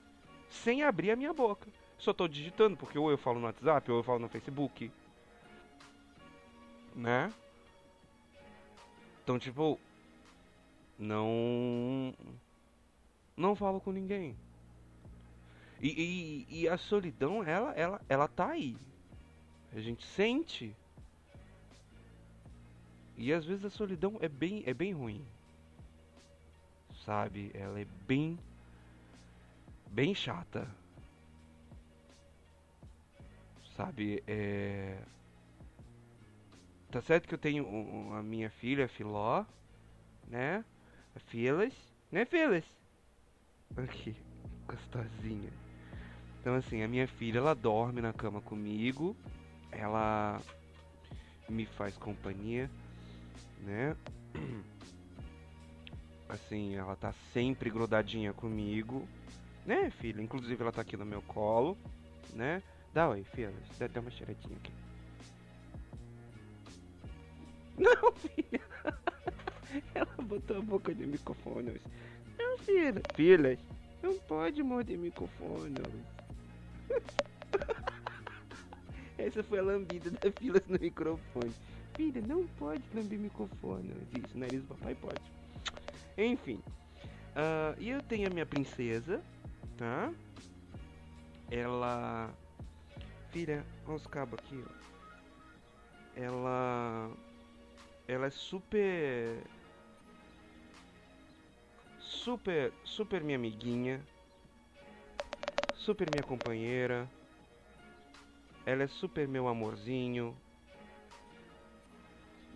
sem 0.51 0.83
abrir 0.83 1.11
a 1.11 1.17
minha 1.17 1.33
boca. 1.33 1.69
Só 1.99 2.13
tô 2.13 2.29
digitando, 2.29 2.77
porque 2.77 2.99
ou 2.99 3.11
eu 3.11 3.17
falo 3.17 3.41
no 3.41 3.47
WhatsApp 3.47 3.91
ou 3.91 3.99
eu 3.99 4.03
falo 4.03 4.19
no 4.19 4.29
Facebook. 4.29 4.91
Né? 6.95 7.33
Então, 9.23 9.39
tipo, 9.39 9.81
não 10.99 12.15
não 13.37 13.57
falo 13.57 13.81
com 13.81 13.91
ninguém. 13.91 14.37
E, 15.81 16.47
e, 16.49 16.63
e, 16.63 16.69
a 16.69 16.79
solidão, 16.79 17.45
ela, 17.45 17.73
ela, 17.73 18.01
ela 18.09 18.29
tá 18.29 18.49
aí. 18.51 18.77
A 19.73 19.81
gente 19.81 20.05
sente. 20.07 20.75
E 23.17 23.33
às 23.33 23.45
vezes 23.45 23.65
a 23.65 23.71
solidão 23.71 24.17
é 24.21 24.29
bem, 24.29 24.63
é 24.67 24.73
bem 24.73 24.93
ruim. 24.93 25.25
Sabe? 27.05 27.51
Ela 27.55 27.81
é 27.81 27.85
bem, 28.07 28.39
bem 29.89 30.15
chata. 30.15 30.67
Sabe? 33.77 34.23
É... 34.27 34.99
Tá 36.91 37.03
certo 37.03 37.29
que 37.29 37.35
eu 37.35 37.39
tenho 37.39 38.15
a 38.15 38.23
minha 38.23 38.49
filha, 38.49 38.89
Filó, 38.89 39.45
né? 40.27 40.65
A 41.15 41.21
Phyllis, 41.21 41.75
né, 42.11 42.25
Phyllis? 42.25 42.65
Aqui, 43.77 44.17
gostosinha. 44.67 45.66
Então, 46.47 46.55
assim, 46.55 46.81
a 46.81 46.87
minha 46.87 47.09
filha, 47.09 47.39
ela 47.39 47.57
dorme 47.57 48.01
na 48.01 48.13
cama 48.13 48.41
comigo. 48.41 49.17
Ela 49.73 50.41
me 51.49 51.67
faz 51.67 51.97
companhia, 51.97 52.71
né? 53.63 53.97
Assim, 56.29 56.77
ela 56.77 56.95
tá 56.95 57.13
sempre 57.33 57.69
grudadinha 57.69 58.33
comigo, 58.33 59.09
né, 59.65 59.91
filha? 59.91 60.23
Inclusive, 60.23 60.63
ela 60.63 60.71
tá 60.71 60.83
aqui 60.83 60.97
no 60.97 61.05
meu 61.05 61.21
colo, 61.23 61.77
né? 62.33 62.63
Dá 62.95 63.09
oi, 63.09 63.25
filha. 63.25 63.53
Dá, 63.77 63.89
dá 63.89 64.01
uma 64.01 64.11
cheiradinha 64.13 64.57
aqui. 64.57 64.73
Não, 67.77 68.13
filha. 68.13 68.63
Ela 69.93 70.17
botou 70.23 70.59
a 70.59 70.63
boca 70.63 70.95
no 70.95 71.09
microfone. 71.09 71.81
Não, 72.39 72.57
filha. 72.59 73.59
Não 74.01 74.17
pode 74.17 74.63
morder 74.63 74.97
microfone. 74.97 75.75
Essa 79.19 79.43
foi 79.43 79.59
a 79.59 79.63
lambida 79.63 80.11
da 80.11 80.31
fila 80.33 80.61
no 80.69 80.79
microfone. 80.79 81.53
Filha, 81.95 82.21
não 82.21 82.47
pode 82.59 82.83
lamber 82.95 83.19
microfone. 83.19 83.95
Isso, 84.13 84.37
nariz 84.37 84.63
do 84.63 84.75
papai 84.75 84.95
pode. 84.95 85.23
Enfim. 86.19 86.63
Uh, 87.37 87.77
e 87.79 87.91
eu 87.91 88.03
tenho 88.03 88.29
a 88.29 88.31
minha 88.31 88.47
princesa, 88.47 89.23
tá? 89.77 90.13
Ela. 91.51 92.33
Filha, 93.31 93.65
olha 93.87 93.97
os 93.97 94.07
cabos 94.07 94.39
aqui, 94.39 94.63
ó. 94.67 94.71
Ela. 96.17 97.11
Ela 98.07 98.27
é 98.27 98.31
super. 98.31 99.43
Super. 102.01 102.73
Super 102.85 103.23
minha 103.23 103.37
amiguinha. 103.37 104.01
Super 105.87 106.11
minha 106.11 106.25
companheira. 106.25 107.09
Ela 108.67 108.83
é 108.83 108.89
super 108.89 109.29
meu 109.29 109.47
amorzinho. 109.47 110.37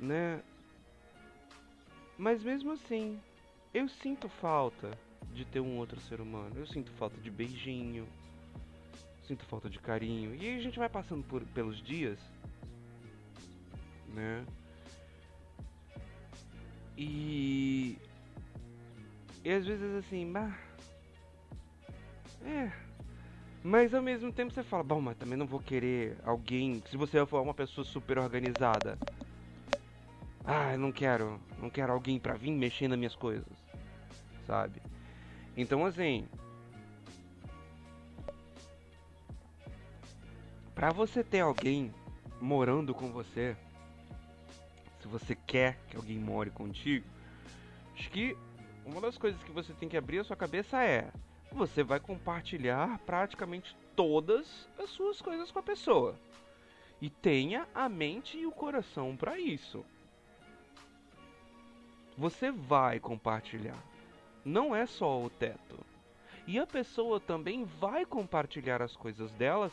Né? 0.01 0.43
Mas 2.19 2.43
mesmo 2.43 2.73
assim, 2.73 3.21
eu 3.73 3.88
sinto 3.88 4.29
falta 4.29 4.90
de 5.33 5.45
ter 5.45 5.61
um 5.61 5.79
outro 5.79 6.01
ser 6.01 6.21
humano. 6.21 6.57
Eu 6.57 6.66
sinto 6.66 6.90
falta 6.95 7.16
de 7.19 7.31
beijinho. 7.31 8.05
Sinto 9.29 9.45
falta 9.45 9.71
de 9.71 9.79
carinho. 9.79 10.35
E 10.35 10.49
aí 10.49 10.59
a 10.59 10.62
gente 10.62 10.81
vai 10.81 10.88
passando 10.88 11.23
por, 11.23 11.45
pelos 11.55 11.81
dias, 11.85 12.19
né? 14.09 14.45
E. 16.99 17.97
E 19.45 19.53
às 19.53 19.64
vezes 19.64 20.05
assim, 20.05 20.33
bah. 20.33 20.59
É. 22.45 22.89
Mas 23.62 23.92
ao 23.92 24.03
mesmo 24.03 24.33
tempo 24.33 24.53
você 24.53 24.62
fala, 24.62 24.83
bom, 24.83 25.01
mas 25.01 25.16
também 25.18 25.37
não 25.37 25.46
vou 25.46 25.61
querer 25.61 26.16
alguém. 26.25 26.83
Se 26.90 26.96
você 26.96 27.25
for 27.27 27.42
uma 27.42 27.53
pessoa 27.53 27.85
super 27.85 28.18
organizada. 28.18 28.99
Ah, 30.44 30.73
eu 30.73 30.79
não 30.79 30.90
quero. 30.90 31.38
Não 31.59 31.68
quero 31.68 31.92
alguém 31.92 32.18
pra 32.18 32.35
vir 32.35 32.53
mexer 32.53 32.88
nas 32.88 32.99
minhas 32.99 33.14
coisas. 33.14 33.46
Sabe? 34.46 34.81
Então 35.57 35.85
assim. 35.85 36.27
Pra 40.75 40.90
você 40.90 41.23
ter 41.23 41.40
alguém 41.40 41.92
morando 42.40 42.94
com 42.94 43.12
você. 43.12 43.55
Se 45.03 45.09
você 45.09 45.35
quer 45.35 45.79
que 45.88 45.96
alguém 45.96 46.18
more 46.18 46.51
contigo. 46.51 47.07
Acho 47.94 48.11
que 48.11 48.35
uma 48.87 49.03
das 49.03 49.18
coisas 49.18 49.42
que 49.42 49.53
você 49.53 49.75
tem 49.75 49.87
que 49.87 49.96
abrir 49.99 50.20
a 50.20 50.25
sua 50.25 50.37
cabeça 50.37 50.83
é 50.83 51.11
você 51.53 51.83
vai 51.83 52.01
compartilhar 52.01 52.99
praticamente 53.01 53.77
todas 53.97 54.69
as 54.79 54.91
suas 54.91 55.21
coisas 55.21 55.51
com 55.51 55.59
a 55.59 55.63
pessoa. 55.63 56.17
E 57.01 57.09
tenha 57.09 57.67
a 57.75 57.89
mente 57.89 58.39
e 58.39 58.47
o 58.47 58.53
coração 58.53 59.17
para 59.17 59.39
isso. 59.39 59.85
Você 62.17 62.51
vai 62.51 63.01
compartilhar. 63.01 63.83
Não 64.45 64.75
é 64.75 64.87
só 64.87 65.23
o 65.23 65.31
teto. 65.31 65.79
E 66.47 66.59
a 66.59 66.67
pessoa 66.67 67.21
também 67.21 67.65
vai 67.65 68.05
compartilhar 68.05 68.83
as 68.83 68.97
coisas 68.97 69.31
delas 69.33 69.73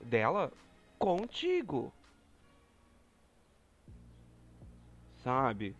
dela 0.00 0.52
contigo. 0.98 1.92
Sabe? 5.22 5.76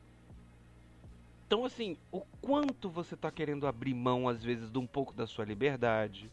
Então, 1.52 1.66
assim, 1.66 1.98
o 2.10 2.22
quanto 2.40 2.88
você 2.88 3.14
está 3.14 3.30
querendo 3.30 3.66
abrir 3.66 3.92
mão, 3.92 4.26
às 4.26 4.42
vezes, 4.42 4.70
de 4.70 4.78
um 4.78 4.86
pouco 4.86 5.12
da 5.12 5.26
sua 5.26 5.44
liberdade, 5.44 6.32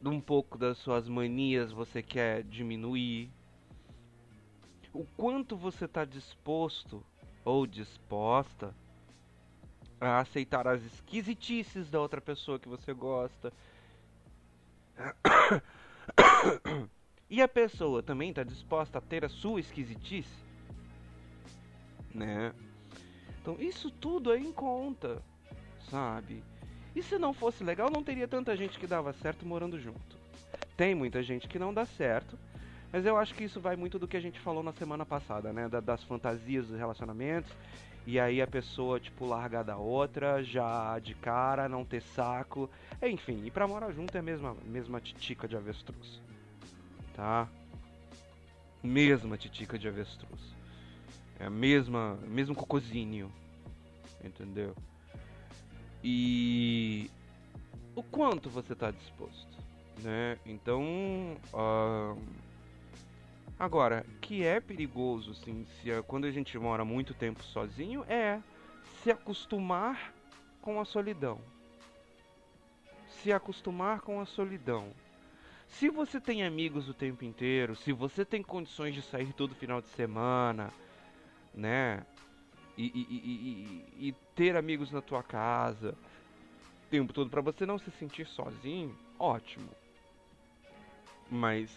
de 0.00 0.08
um 0.08 0.18
pouco 0.18 0.56
das 0.56 0.78
suas 0.78 1.06
manias 1.06 1.72
você 1.72 2.02
quer 2.02 2.42
diminuir, 2.42 3.30
o 4.94 5.04
quanto 5.14 5.58
você 5.58 5.84
está 5.84 6.06
disposto 6.06 7.04
ou 7.44 7.66
disposta 7.66 8.74
a 10.00 10.20
aceitar 10.20 10.66
as 10.66 10.82
esquisitices 10.82 11.90
da 11.90 12.00
outra 12.00 12.22
pessoa 12.22 12.58
que 12.58 12.66
você 12.66 12.94
gosta. 12.94 13.52
E 17.28 17.42
a 17.42 17.48
pessoa 17.48 18.02
também 18.02 18.30
está 18.30 18.44
disposta 18.44 18.98
a 18.98 19.00
ter 19.00 19.24
a 19.24 19.28
sua 19.28 19.58
esquisitice? 19.58 20.43
Né? 22.14 22.52
Então 23.42 23.56
isso 23.58 23.90
tudo 23.90 24.32
é 24.32 24.38
em 24.38 24.52
conta, 24.52 25.22
sabe? 25.90 26.42
E 26.94 27.02
se 27.02 27.18
não 27.18 27.34
fosse 27.34 27.64
legal, 27.64 27.90
não 27.90 28.02
teria 28.02 28.28
tanta 28.28 28.56
gente 28.56 28.78
que 28.78 28.86
dava 28.86 29.12
certo 29.12 29.44
morando 29.44 29.78
junto. 29.78 30.16
Tem 30.76 30.94
muita 30.94 31.22
gente 31.22 31.48
que 31.48 31.58
não 31.58 31.74
dá 31.74 31.84
certo, 31.84 32.38
mas 32.92 33.04
eu 33.04 33.16
acho 33.16 33.34
que 33.34 33.44
isso 33.44 33.60
vai 33.60 33.74
muito 33.74 33.98
do 33.98 34.06
que 34.06 34.16
a 34.16 34.20
gente 34.20 34.38
falou 34.38 34.62
na 34.62 34.72
semana 34.72 35.04
passada, 35.04 35.52
né? 35.52 35.68
Da, 35.68 35.80
das 35.80 36.02
fantasias 36.04 36.68
dos 36.68 36.78
relacionamentos. 36.78 37.52
E 38.06 38.20
aí 38.20 38.40
a 38.40 38.46
pessoa, 38.46 39.00
tipo, 39.00 39.26
largar 39.26 39.64
da 39.64 39.76
outra, 39.76 40.44
já 40.44 40.98
de 40.98 41.14
cara, 41.14 41.68
não 41.68 41.84
ter 41.84 42.02
saco. 42.02 42.70
Enfim, 43.02 43.42
e 43.44 43.50
pra 43.50 43.66
morar 43.66 43.90
junto 43.92 44.14
é 44.16 44.20
a 44.20 44.22
mesma, 44.22 44.54
mesma 44.64 45.00
titica 45.00 45.48
de 45.48 45.56
avestruz. 45.56 46.20
Tá? 47.16 47.48
Mesma 48.82 49.36
titica 49.36 49.78
de 49.78 49.88
avestruz. 49.88 50.53
É 51.44 51.46
a 51.46 51.50
mesma, 51.50 52.18
mesmo 52.26 52.54
cocôzinho. 52.54 53.30
Entendeu? 54.24 54.74
E 56.02 57.10
o 57.94 58.02
quanto 58.02 58.48
você 58.48 58.72
está 58.72 58.90
disposto, 58.90 59.58
né? 60.02 60.38
Então, 60.46 60.82
uh, 61.52 62.18
agora, 63.58 64.06
que 64.22 64.42
é 64.42 64.58
perigoso, 64.58 65.34
sim, 65.34 65.66
se 65.82 65.90
quando 66.06 66.24
a 66.24 66.30
gente 66.30 66.58
mora 66.58 66.82
muito 66.82 67.12
tempo 67.12 67.44
sozinho, 67.44 68.02
é 68.08 68.40
se 69.02 69.10
acostumar 69.10 70.14
com 70.62 70.80
a 70.80 70.84
solidão. 70.86 71.38
se 73.22 73.30
acostumar 73.32 74.00
com 74.00 74.18
a 74.18 74.24
solidão. 74.24 74.88
Se 75.68 75.90
você 75.90 76.20
tem 76.20 76.42
amigos 76.44 76.88
o 76.88 76.94
tempo 76.94 77.22
inteiro, 77.24 77.76
se 77.76 77.92
você 77.92 78.24
tem 78.24 78.42
condições 78.42 78.94
de 78.94 79.02
sair 79.02 79.32
todo 79.32 79.54
final 79.54 79.80
de 79.80 79.88
semana, 79.88 80.72
né? 81.54 82.04
E, 82.76 82.86
e, 82.86 83.98
e, 84.00 84.08
e 84.08 84.12
ter 84.34 84.56
amigos 84.56 84.90
na 84.90 85.00
tua 85.00 85.22
casa 85.22 85.94
o 86.86 86.90
tempo 86.90 87.12
todo 87.12 87.30
para 87.30 87.40
você 87.40 87.64
não 87.64 87.78
se 87.78 87.90
sentir 87.92 88.26
sozinho, 88.26 88.96
ótimo. 89.18 89.68
Mas 91.30 91.70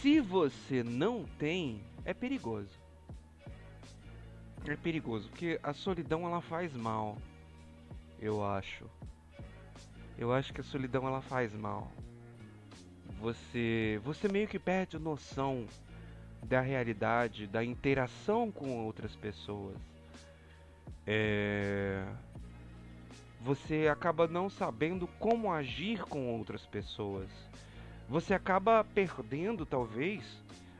se 0.00 0.20
você 0.20 0.82
não 0.82 1.24
tem, 1.38 1.82
é 2.04 2.14
perigoso. 2.14 2.70
É 4.66 4.76
perigoso, 4.76 5.28
porque 5.28 5.58
a 5.62 5.72
solidão 5.72 6.26
ela 6.26 6.40
faz 6.40 6.74
mal. 6.74 7.16
Eu 8.20 8.44
acho. 8.44 8.84
Eu 10.16 10.32
acho 10.32 10.52
que 10.52 10.60
a 10.60 10.64
solidão 10.64 11.06
ela 11.06 11.20
faz 11.22 11.54
mal. 11.54 11.90
Você, 13.20 14.00
você 14.04 14.28
meio 14.28 14.46
que 14.46 14.58
perde 14.58 14.98
noção 14.98 15.66
da 16.42 16.60
realidade, 16.60 17.46
da 17.46 17.64
interação 17.64 18.50
com 18.50 18.84
outras 18.84 19.14
pessoas. 19.16 19.76
É... 21.06 22.04
Você 23.40 23.88
acaba 23.88 24.26
não 24.26 24.50
sabendo 24.50 25.06
como 25.18 25.52
agir 25.52 26.02
com 26.04 26.36
outras 26.36 26.66
pessoas. 26.66 27.28
Você 28.08 28.34
acaba 28.34 28.82
perdendo, 28.82 29.64
talvez, 29.64 30.24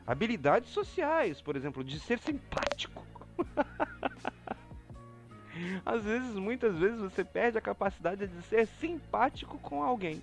habilidades 0.05 0.69
sociais, 0.71 1.41
por 1.41 1.55
exemplo, 1.55 1.83
de 1.83 1.99
ser 1.99 2.19
simpático. 2.19 3.05
Às 5.85 6.03
vezes, 6.03 6.35
muitas 6.35 6.77
vezes, 6.77 6.99
você 6.99 7.23
perde 7.23 7.57
a 7.57 7.61
capacidade 7.61 8.27
de 8.27 8.41
ser 8.43 8.65
simpático 8.65 9.57
com 9.59 9.83
alguém. 9.83 10.21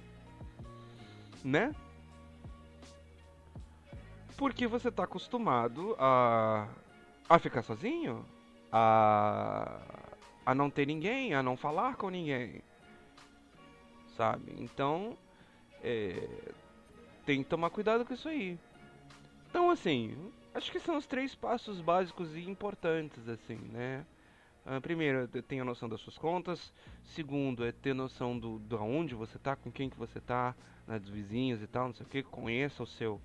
Né? 1.44 1.74
Porque 4.36 4.66
você 4.66 4.88
está 4.88 5.04
acostumado 5.04 5.96
a, 5.98 6.68
a 7.28 7.38
ficar 7.38 7.62
sozinho, 7.62 8.24
a, 8.70 9.80
a 10.44 10.54
não 10.54 10.70
ter 10.70 10.86
ninguém, 10.86 11.34
a 11.34 11.42
não 11.42 11.56
falar 11.56 11.96
com 11.96 12.10
ninguém. 12.10 12.62
Sabe? 14.16 14.54
Então, 14.58 15.16
é, 15.82 16.28
tem 17.24 17.42
que 17.42 17.48
tomar 17.48 17.70
cuidado 17.70 18.04
com 18.04 18.14
isso 18.14 18.28
aí. 18.28 18.58
Então, 19.48 19.70
assim, 19.70 20.16
acho 20.54 20.70
que 20.70 20.80
são 20.80 20.96
os 20.96 21.06
três 21.06 21.34
passos 21.34 21.80
básicos 21.80 22.36
e 22.36 22.48
importantes, 22.48 23.28
assim, 23.28 23.58
né? 23.72 24.04
Uh, 24.66 24.80
primeiro, 24.80 25.28
é 25.32 25.42
ter 25.42 25.60
a 25.60 25.64
noção 25.64 25.88
das 25.88 26.00
suas 26.00 26.18
contas. 26.18 26.72
Segundo, 27.04 27.64
é 27.64 27.70
ter 27.70 27.94
noção 27.94 28.36
do, 28.36 28.58
do 28.58 28.76
aonde 28.76 29.14
você 29.14 29.38
tá, 29.38 29.54
com 29.54 29.70
quem 29.70 29.88
que 29.88 29.96
você 29.96 30.20
tá, 30.20 30.56
né, 30.86 30.98
dos 30.98 31.08
vizinhos 31.08 31.62
e 31.62 31.66
tal, 31.66 31.86
não 31.86 31.94
sei 31.94 32.04
o 32.04 32.08
que. 32.08 32.22
Conheça 32.22 32.82
o 32.82 32.86
seu, 32.86 33.20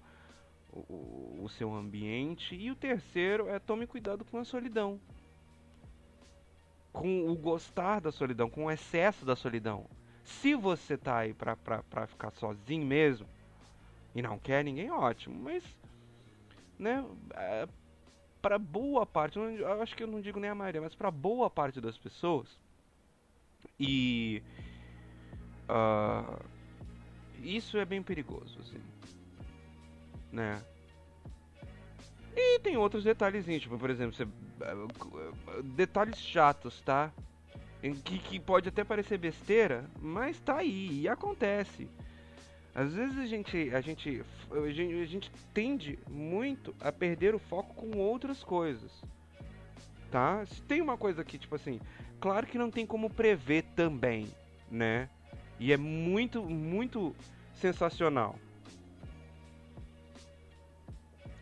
o, 0.72 1.42
o 1.44 1.50
seu 1.50 1.74
ambiente. 1.74 2.56
E 2.56 2.72
o 2.72 2.76
terceiro 2.76 3.48
é 3.50 3.60
tome 3.60 3.88
cuidado 3.88 4.26
com 4.26 4.38
a 4.38 4.46
solidão. 4.46 5.00
Com 6.92 7.30
o 7.30 7.36
gostar 7.36 8.02
da 8.02 8.12
solidão, 8.12 8.50
com 8.50 8.66
o 8.66 8.72
excesso 8.72 9.26
da 9.26 9.36
solidão. 9.36 9.86
Se 10.24 10.56
você 10.56 10.98
tá 10.98 11.18
aí 11.20 11.34
pra, 11.34 11.56
pra, 11.56 11.84
pra 11.84 12.08
ficar 12.08 12.32
sozinho 12.32 12.86
mesmo 12.86 13.28
e 14.14 14.22
não 14.22 14.38
quer 14.38 14.64
ninguém, 14.64 14.92
ótimo. 14.92 15.42
Mas, 15.42 15.64
né, 16.78 17.06
é, 17.34 17.68
para 18.42 18.58
boa 18.58 19.06
parte, 19.06 19.38
eu 19.38 19.82
acho 19.82 19.96
que 19.96 20.04
eu 20.04 20.08
não 20.08 20.20
digo 20.20 20.40
nem 20.40 20.50
a 20.50 20.56
maioria, 20.56 20.82
mas 20.82 20.96
para 20.96 21.12
boa 21.12 21.50
parte 21.50 21.80
das 21.80 21.98
pessoas, 21.98 22.60
e 23.80 24.42
uh, 25.70 26.44
isso 27.44 27.78
é 27.78 27.86
bem 27.86 28.02
perigoso, 28.02 28.60
assim, 28.60 28.82
né? 30.32 30.62
E 32.36 32.60
tem 32.60 32.78
outros 32.78 33.04
detalhezinhos, 33.04 33.64
tipo, 33.64 33.78
por 33.78 33.90
exemplo, 33.90 34.16
você, 34.16 34.24
uh, 34.24 35.64
detalhes 35.64 36.18
chatos, 36.18 36.82
tá? 36.82 37.12
Que, 38.06 38.20
que 38.20 38.40
pode 38.40 38.70
até 38.70 38.84
parecer 38.84 39.18
besteira, 39.18 39.86
mas 40.00 40.40
tá 40.40 40.58
aí 40.58 41.02
e 41.02 41.10
acontece. 41.10 41.90
Às 42.74 42.94
vezes 42.94 43.18
a 43.18 43.26
gente, 43.26 43.70
a 43.74 43.82
gente, 43.82 44.24
a 44.50 44.72
gente, 44.72 45.02
a 45.02 45.06
gente 45.06 45.32
tende 45.54 46.00
muito 46.10 46.74
a 46.80 46.92
perder 46.92 47.36
o 47.36 47.40
foco 47.40 47.74
com 47.74 47.98
outras 47.98 48.44
coisas. 48.44 48.92
Tá? 50.10 50.46
Se 50.46 50.62
tem 50.62 50.82
uma 50.82 50.98
coisa 50.98 51.22
aqui, 51.22 51.38
tipo 51.38 51.56
assim, 51.56 51.82
claro 52.20 52.46
que 52.48 52.58
não 52.58 52.72
tem 52.72 52.86
como 52.86 53.10
prever 53.10 53.64
também, 53.76 54.28
né? 54.70 55.10
E 55.60 55.74
é 55.74 55.78
muito, 55.78 56.44
muito 56.44 57.16
sensacional. 57.54 58.38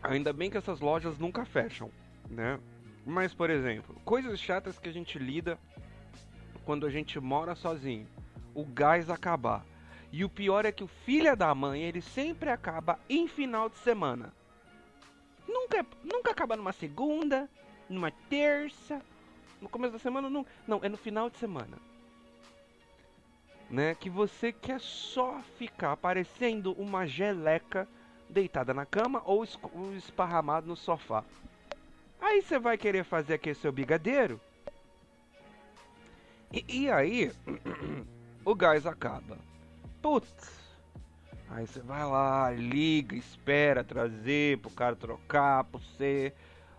Ainda 0.02 0.32
bem 0.32 0.50
que 0.50 0.56
essas 0.56 0.80
lojas 0.80 1.18
nunca 1.18 1.44
fecham, 1.44 1.90
né? 2.28 2.58
Mas, 3.04 3.34
por 3.34 3.50
exemplo, 3.50 3.94
coisas 4.04 4.38
chatas 4.38 4.78
que 4.78 4.88
a 4.88 4.92
gente 4.92 5.18
lida 5.18 5.58
quando 6.64 6.86
a 6.86 6.90
gente 6.90 7.18
mora 7.18 7.54
sozinho. 7.54 8.06
O 8.54 8.64
gás 8.64 9.10
acabar. 9.10 9.64
E 10.12 10.24
o 10.24 10.28
pior 10.28 10.64
é 10.64 10.72
que 10.72 10.82
o 10.82 10.88
filho 10.88 11.36
da 11.36 11.54
mãe, 11.54 11.82
ele 11.82 12.00
sempre 12.00 12.50
acaba 12.50 12.98
em 13.08 13.28
final 13.28 13.68
de 13.68 13.76
semana. 13.78 14.32
Nunca, 15.46 15.86
nunca 16.02 16.30
acaba 16.30 16.56
numa 16.56 16.72
segunda, 16.72 17.48
numa 17.88 18.10
terça, 18.10 19.00
no 19.60 19.68
começo 19.68 19.92
da 19.92 19.98
semana, 19.98 20.30
não, 20.30 20.46
não, 20.66 20.80
é 20.82 20.88
no 20.88 20.96
final 20.96 21.28
de 21.28 21.36
semana. 21.38 21.76
Né? 23.68 23.94
Que 23.94 24.10
você 24.10 24.52
quer 24.52 24.80
só 24.80 25.40
ficar 25.58 25.96
parecendo 25.96 26.72
uma 26.72 27.06
geleca 27.06 27.88
deitada 28.30 28.72
na 28.72 28.86
cama 28.86 29.22
ou 29.24 29.44
esparramado 29.96 30.66
no 30.66 30.76
sofá. 30.76 31.24
Aí 32.20 32.42
você 32.42 32.58
vai 32.58 32.76
querer 32.76 33.04
fazer 33.04 33.34
aquele 33.34 33.54
seu 33.54 33.72
bigadeiro. 33.72 34.40
E, 36.52 36.64
e 36.68 36.90
aí, 36.90 37.32
o 38.44 38.54
gás 38.54 38.86
acaba. 38.86 39.38
Putz. 40.02 40.60
Aí 41.50 41.66
você 41.66 41.80
vai 41.80 42.04
lá, 42.04 42.50
liga, 42.52 43.16
espera 43.16 43.82
trazer 43.82 44.58
pro 44.58 44.70
cara 44.70 44.94
trocar 44.94 45.64
pro 45.64 45.80
você. 45.80 46.32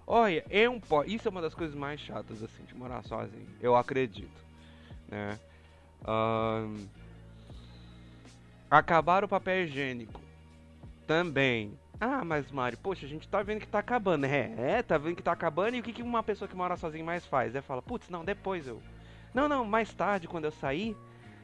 Olha, 0.08 0.46
é 0.50 0.70
um 0.70 0.80
pó. 0.80 1.04
Isso 1.04 1.28
é 1.28 1.32
uma 1.32 1.42
das 1.42 1.54
coisas 1.54 1.76
mais 1.76 2.00
chatas 2.00 2.42
assim 2.42 2.64
de 2.64 2.74
morar 2.76 3.04
sozinho. 3.04 3.48
Eu 3.60 3.76
acredito, 3.76 4.46
né? 5.10 5.38
Um... 6.08 6.88
Acabar 8.70 9.24
o 9.26 9.28
papel 9.28 9.66
higiênico. 9.66 10.21
Também. 11.08 11.78
Ah, 12.00 12.26
mas 12.26 12.52
Mário, 12.52 12.78
poxa, 12.80 13.06
a 13.06 13.10
gente 13.10 13.28
tá 13.28 13.44
vendo 13.44 13.60
que 13.60 13.68
tá 13.68 13.78
acabando. 13.78 14.26
É, 14.26 14.54
é, 14.58 14.82
tá 14.82 14.98
vendo 14.98 15.16
que 15.16 15.22
tá 15.22 15.32
acabando. 15.32 15.76
E 15.76 15.80
o 15.80 15.84
que, 15.84 15.94
que 15.94 16.02
uma 16.02 16.24
pessoa 16.24 16.48
que 16.48 16.56
mora 16.56 16.76
sozinha 16.76 17.04
mais 17.04 17.26
faz? 17.26 17.54
É 17.54 17.62
fala, 17.62 17.82
putz, 17.82 18.10
não, 18.10 18.26
depois 18.26 18.68
eu. 18.68 18.82
Não, 19.34 19.48
não, 19.48 19.64
mais 19.64 19.94
tarde, 19.94 20.28
quando 20.28 20.46
eu 20.46 20.52
sair, 20.52 20.98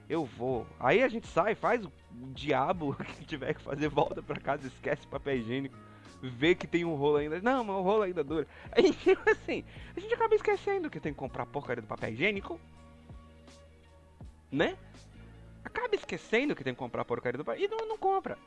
eu 0.10 0.26
vou. 0.26 0.66
Aí 0.80 1.04
a 1.04 1.08
gente 1.08 1.28
sai, 1.28 1.54
faz 1.54 1.86
o 1.86 1.92
diabo 2.34 2.96
que 3.18 3.26
tiver 3.26 3.54
que 3.54 3.62
fazer, 3.62 3.88
volta 3.88 4.22
pra 4.22 4.40
casa, 4.40 4.66
esquece 4.66 5.06
papel 5.06 5.38
higiênico, 5.38 5.78
vê 6.22 6.56
que 6.56 6.66
tem 6.66 6.84
um 6.84 6.96
rolo 6.96 7.18
ainda. 7.18 7.40
Não, 7.40 7.64
mas 7.64 7.76
o 7.76 7.82
rolo 7.82 8.04
ainda 8.04 8.24
dura. 8.24 8.48
Tipo 9.04 9.30
assim, 9.30 9.64
a 9.96 10.00
gente 10.00 10.14
acaba 10.14 10.34
esquecendo 10.34 10.90
que 10.90 11.00
tem 11.00 11.14
que 11.14 11.20
comprar 11.20 11.44
a 11.44 11.46
porcaria 11.46 11.82
do 11.82 11.88
papel 11.88 12.14
higiênico. 12.14 12.60
Né? 14.52 14.76
Acaba 15.64 15.94
esquecendo 15.96 16.56
que 16.56 16.64
tem 16.64 16.74
que 16.74 16.80
comprar 16.80 17.02
a 17.02 17.06
porcaria 17.06 17.38
do 17.38 17.46
papel. 17.46 17.64
E 17.64 17.68
não, 17.68 17.88
não 17.88 17.98
compra. 17.98 18.38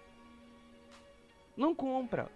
Não 1.57 1.75
compra. 1.75 2.29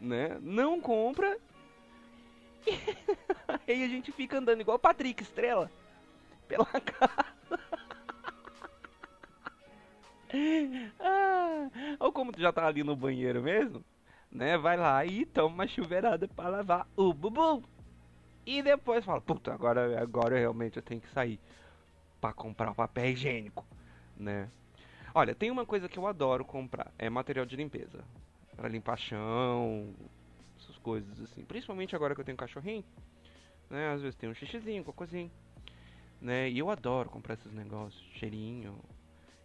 Né? 0.00 0.38
Não 0.40 0.80
compra. 0.80 1.38
E 3.66 3.72
aí 3.72 3.84
a 3.84 3.88
gente 3.88 4.10
fica 4.12 4.38
andando 4.38 4.60
igual 4.60 4.76
o 4.76 4.80
Patrick 4.80 5.22
Estrela 5.22 5.70
pela 6.46 6.64
casa. 6.80 7.60
ah, 10.98 11.70
ou 12.00 12.12
como 12.12 12.32
tu 12.32 12.40
já 12.40 12.52
tá 12.52 12.66
ali 12.66 12.82
no 12.82 12.96
banheiro 12.96 13.42
mesmo, 13.42 13.84
né? 14.30 14.56
Vai 14.56 14.76
lá 14.76 15.04
e 15.04 15.26
toma 15.26 15.54
uma 15.54 15.66
chuveirada 15.66 16.26
para 16.28 16.48
lavar 16.48 16.88
o 16.96 17.12
bubu. 17.12 17.62
E 18.46 18.62
depois 18.62 19.04
fala, 19.04 19.20
puta, 19.20 19.52
agora, 19.52 20.00
agora 20.00 20.38
realmente 20.38 20.78
eu 20.78 20.82
tenho 20.82 21.00
que 21.00 21.10
sair 21.10 21.38
para 22.20 22.32
comprar 22.32 22.74
papel 22.74 23.10
higiênico, 23.10 23.66
né? 24.16 24.48
Olha, 25.18 25.34
tem 25.34 25.50
uma 25.50 25.66
coisa 25.66 25.88
que 25.88 25.98
eu 25.98 26.06
adoro 26.06 26.44
comprar, 26.44 26.92
é 26.96 27.10
material 27.10 27.44
de 27.44 27.56
limpeza. 27.56 28.04
para 28.56 28.68
limpar 28.68 28.96
chão, 28.96 29.92
essas 30.60 30.78
coisas 30.78 31.20
assim. 31.20 31.42
Principalmente 31.44 31.96
agora 31.96 32.14
que 32.14 32.20
eu 32.20 32.24
tenho 32.24 32.36
um 32.36 32.38
cachorrinho, 32.38 32.84
né? 33.68 33.90
Às 33.90 34.00
vezes 34.00 34.14
tem 34.14 34.30
um 34.30 34.34
xixizinho, 34.34 34.84
cocôzinho 34.84 35.28
né? 36.22 36.48
E 36.48 36.60
eu 36.60 36.70
adoro 36.70 37.10
comprar 37.10 37.34
esses 37.34 37.52
negócios, 37.52 38.00
cheirinho 38.14 38.78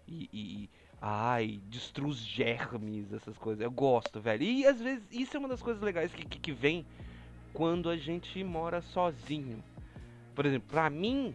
e, 0.07 0.29
e 0.31 0.69
ai, 1.01 1.59
destrua 1.65 2.09
os 2.09 2.17
germes, 2.17 3.11
essas 3.11 3.35
coisas. 3.39 3.63
Eu 3.63 3.71
gosto, 3.71 4.21
velho. 4.21 4.43
E 4.43 4.67
às 4.67 4.79
vezes 4.79 5.03
isso 5.11 5.35
é 5.35 5.39
uma 5.39 5.49
das 5.49 5.63
coisas 5.63 5.81
legais 5.81 6.13
que, 6.13 6.23
que, 6.23 6.39
que 6.39 6.51
vem 6.51 6.85
quando 7.51 7.89
a 7.89 7.97
gente 7.97 8.43
mora 8.43 8.79
sozinho. 8.79 9.63
Por 10.35 10.45
exemplo, 10.45 10.69
pra 10.69 10.87
mim, 10.87 11.33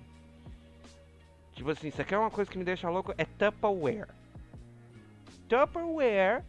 Tipo 1.58 1.70
assim, 1.70 1.90
você 1.90 2.04
quer 2.04 2.16
uma 2.16 2.30
coisa 2.30 2.48
que 2.48 2.56
me 2.56 2.62
deixa 2.62 2.88
louco? 2.88 3.12
É 3.18 3.24
Tupperware. 3.24 4.17
Tupperware, 5.48 6.44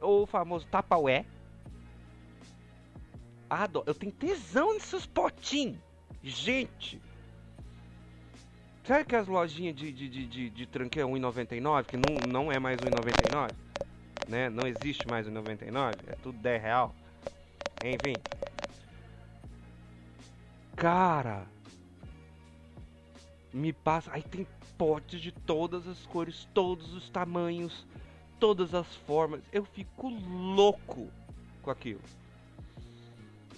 ou 0.00 0.22
o 0.22 0.26
famoso 0.26 0.66
Tupperware. 0.66 1.26
Adoro. 3.48 3.84
Eu 3.86 3.94
tenho 3.94 4.12
tesão 4.12 4.74
nesses 4.74 5.06
potinhos. 5.06 5.78
Gente. 6.22 7.00
Sabe 8.84 9.04
que 9.04 9.16
as 9.16 9.26
lojinhas 9.26 9.74
de, 9.74 9.92
de, 9.92 10.08
de, 10.08 10.26
de, 10.26 10.50
de 10.50 10.66
tranqueira 10.66 11.08
1,99, 11.08 11.84
que 11.84 11.96
não, 11.96 12.20
não 12.20 12.52
é 12.52 12.58
mais 12.58 12.82
1,99? 12.82 13.52
Né? 14.26 14.48
Não 14.48 14.66
existe 14.66 15.06
mais 15.08 15.26
1,99, 15.26 15.98
é 16.06 16.14
tudo 16.16 16.38
10 16.38 16.62
real. 16.62 16.94
Enfim. 17.82 18.22
Cara. 20.76 21.46
Me 23.52 23.72
passa. 23.72 24.12
Aí 24.12 24.22
tem 24.22 24.46
potes 24.76 25.20
de 25.20 25.32
todas 25.32 25.86
as 25.88 26.04
cores, 26.06 26.48
todos 26.52 26.92
os 26.94 27.08
tamanhos, 27.08 27.86
todas 28.38 28.74
as 28.74 28.86
formas. 29.06 29.40
Eu 29.52 29.64
fico 29.64 30.08
louco 30.08 31.08
com 31.62 31.70
aquilo. 31.70 32.00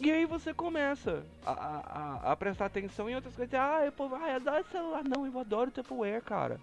E 0.01 0.13
aí 0.13 0.25
você 0.25 0.55
começa 0.55 1.25
a, 1.45 1.53
a, 1.53 2.33
a 2.33 2.37
prestar 2.37 2.67
atenção 2.67 3.11
em 3.11 3.17
outras 3.17 3.35
coisas. 3.35 3.53
Ah, 3.55 3.85
eu, 3.85 3.93
ah, 4.15 4.31
eu 4.31 4.37
adoro 4.37 4.65
celular. 4.71 5.05
Não, 5.05 5.27
eu 5.27 5.39
adoro 5.39 5.71
Tupperware, 5.71 6.23
cara. 6.23 6.61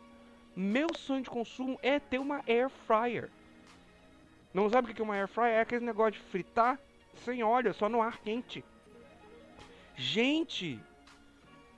Meu 0.55 0.87
sonho 0.95 1.21
de 1.21 1.29
consumo 1.29 1.77
é 1.83 1.99
ter 1.99 2.17
uma 2.17 2.41
Air 2.47 2.69
Fryer. 2.87 3.29
Não 4.53 4.69
sabe 4.69 4.89
o 4.89 4.95
que 4.95 5.01
é 5.01 5.03
uma 5.03 5.15
Air 5.15 5.27
Fryer? 5.27 5.55
É 5.55 5.61
aquele 5.61 5.85
negócio 5.85 6.13
de 6.13 6.19
fritar 6.19 6.79
sem 7.25 7.43
óleo, 7.43 7.73
só 7.73 7.89
no 7.89 8.01
ar 8.01 8.17
quente. 8.19 8.63
Gente, 9.97 10.79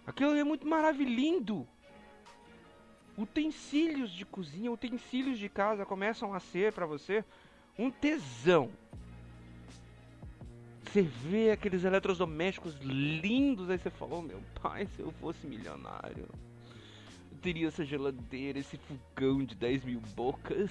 aquilo 0.06 0.36
é 0.36 0.44
muito 0.44 0.68
maravilhoso. 0.68 1.68
Utensílios 3.18 4.11
de 4.11 4.24
cozinha, 4.26 4.72
utensílios 4.72 5.39
de 5.39 5.49
casa 5.49 5.86
começam 5.86 6.34
a 6.34 6.39
ser 6.39 6.72
para 6.72 6.86
você 6.86 7.26
um 7.78 7.89
tesão. 7.89 8.70
Você 10.84 11.01
vê 11.01 11.51
aqueles 11.51 11.84
eletrodomésticos 11.84 12.76
lindos, 12.80 13.70
aí 13.70 13.78
você 13.78 13.89
falou, 13.89 14.20
oh, 14.20 14.22
meu 14.22 14.41
pai, 14.61 14.88
se 14.95 15.01
eu 15.01 15.11
fosse 15.13 15.45
milionário, 15.47 16.28
eu 17.32 17.38
teria 17.41 17.68
essa 17.68 17.84
geladeira, 17.84 18.59
esse 18.59 18.78
fogão 18.78 19.43
de 19.43 19.55
10 19.55 19.84
mil 19.84 19.99
bocas. 20.15 20.70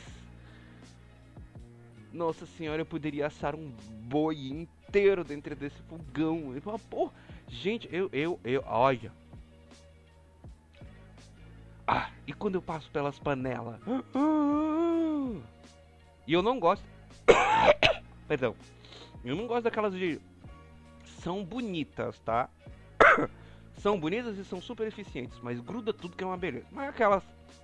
Nossa 2.12 2.46
senhora, 2.46 2.80
eu 2.80 2.86
poderia 2.86 3.26
assar 3.26 3.54
um 3.54 3.70
boi 4.08 4.48
inteiro 4.48 5.22
dentro 5.22 5.54
desse 5.54 5.82
fogão. 5.82 6.54
Eu 6.54 6.62
falo, 6.62 6.78
pô, 6.78 7.10
gente, 7.48 7.88
eu, 7.92 8.08
eu, 8.12 8.40
eu, 8.44 8.62
olha. 8.66 9.12
E 12.26 12.32
quando 12.32 12.56
eu 12.56 12.62
passo 12.62 12.90
pelas 12.90 13.18
panelas? 13.18 13.80
E 16.26 16.32
eu 16.32 16.42
não 16.42 16.58
gosto. 16.58 16.84
Perdão. 18.26 18.56
Eu 19.24 19.36
não 19.36 19.46
gosto 19.46 19.64
daquelas 19.64 19.94
de. 19.94 20.20
São 21.20 21.44
bonitas, 21.44 22.18
tá? 22.20 22.48
são 23.78 23.98
bonitas 23.98 24.36
e 24.38 24.44
são 24.44 24.60
super 24.60 24.86
eficientes, 24.86 25.38
mas 25.42 25.60
gruda 25.60 25.92
tudo 25.92 26.16
que 26.16 26.24
é 26.24 26.26
uma 26.26 26.36
beleza. 26.36 26.66
Mas 26.70 26.88
aquelas, 26.88 27.22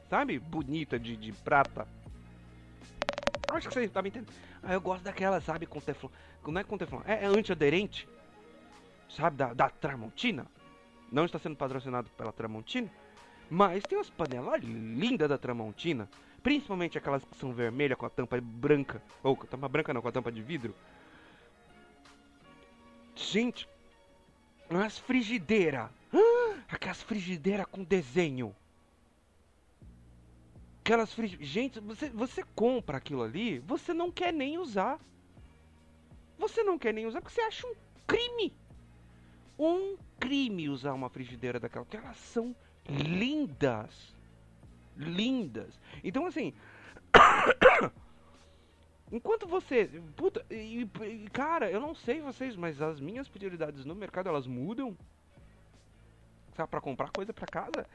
sabe, 0.09 0.39
bonita 0.39 0.99
de, 0.99 1.17
de 1.17 1.33
prata. 1.33 1.87
Acho 3.51 3.69
que 3.69 3.75
você 3.75 3.89
tá 3.89 4.01
me 4.01 4.09
entendendo. 4.09 4.33
Ah, 4.63 4.73
eu 4.73 4.81
gosto 4.81 5.03
daquelas, 5.03 5.45
sabe, 5.45 5.67
com 5.67 5.81
teflon. 5.81 6.11
Não 6.47 6.61
é 6.61 6.65
com 6.65 6.79
teflon, 6.79 7.03
é, 7.05 7.25
é 7.25 7.27
antiaderente. 7.27 8.09
Sabe, 9.09 9.37
da, 9.37 9.53
da 9.53 9.69
Tramontina. 9.69 10.47
Não 11.11 11.25
está 11.25 11.39
sendo 11.39 11.57
patrocinado 11.57 12.09
pela 12.17 12.33
Tramontina. 12.33 12.91
Mas 13.55 13.85
tem 13.85 13.99
umas 13.99 14.09
panelas 14.09 14.63
lindas 14.63 15.29
da 15.29 15.37
Tramontina. 15.37 16.09
Principalmente 16.43 16.97
aquelas 16.97 17.23
que 17.23 17.37
são 17.37 17.53
vermelhas 17.53 17.99
com 17.99 18.07
a 18.07 18.09
tampa 18.09 18.41
branca. 18.41 19.03
Ou 19.23 19.37
com 19.37 19.45
a 19.45 19.47
tampa 19.47 19.69
branca 19.69 19.93
não, 19.93 20.01
com 20.01 20.09
a 20.09 20.13
tampa 20.13 20.33
de 20.33 20.41
vidro. 20.41 20.75
Gente, 23.15 23.69
umas 24.71 24.99
frigideiras. 24.99 25.91
aquelas 26.67 27.03
frigideiras 27.03 27.67
com 27.67 27.85
desenho. 27.85 28.57
Aquelas 30.81 31.13
frigideiras. 31.13 31.53
Gente, 31.53 31.79
você, 31.79 32.09
você 32.09 32.43
compra 32.55 32.97
aquilo 32.97 33.23
ali, 33.23 33.59
você 33.59 33.93
não 33.93 34.11
quer 34.11 34.33
nem 34.33 34.57
usar. 34.57 34.99
Você 36.39 36.63
não 36.63 36.79
quer 36.79 36.95
nem 36.95 37.05
usar 37.05 37.21
porque 37.21 37.35
você 37.35 37.43
acha 37.43 37.67
um 37.67 37.75
crime. 38.07 38.51
Um 39.59 39.99
crime 40.19 40.71
usar 40.71 40.95
uma 40.95 41.11
frigideira 41.11 41.61
daquela. 41.61 41.85
Porque 41.85 41.99
elas 41.99 42.17
são 42.17 42.57
lindas. 42.89 44.14
Lindas. 44.97 45.78
Então, 46.03 46.26
assim. 46.26 46.53
Enquanto 49.12 49.47
você. 49.47 49.85
Puta, 50.16 50.45
e, 50.51 50.89
e, 51.03 51.30
cara, 51.30 51.70
eu 51.70 51.80
não 51.80 51.95
sei 51.95 52.20
vocês, 52.20 52.57
mas 52.57 52.80
as 52.80 52.99
minhas 52.99 53.28
prioridades 53.28 53.85
no 53.85 53.95
mercado 53.95 54.28
elas 54.28 54.47
mudam. 54.47 54.97
Sabe, 56.57 56.70
pra 56.70 56.80
comprar 56.80 57.11
coisa 57.11 57.33
pra 57.33 57.47
casa. 57.47 57.87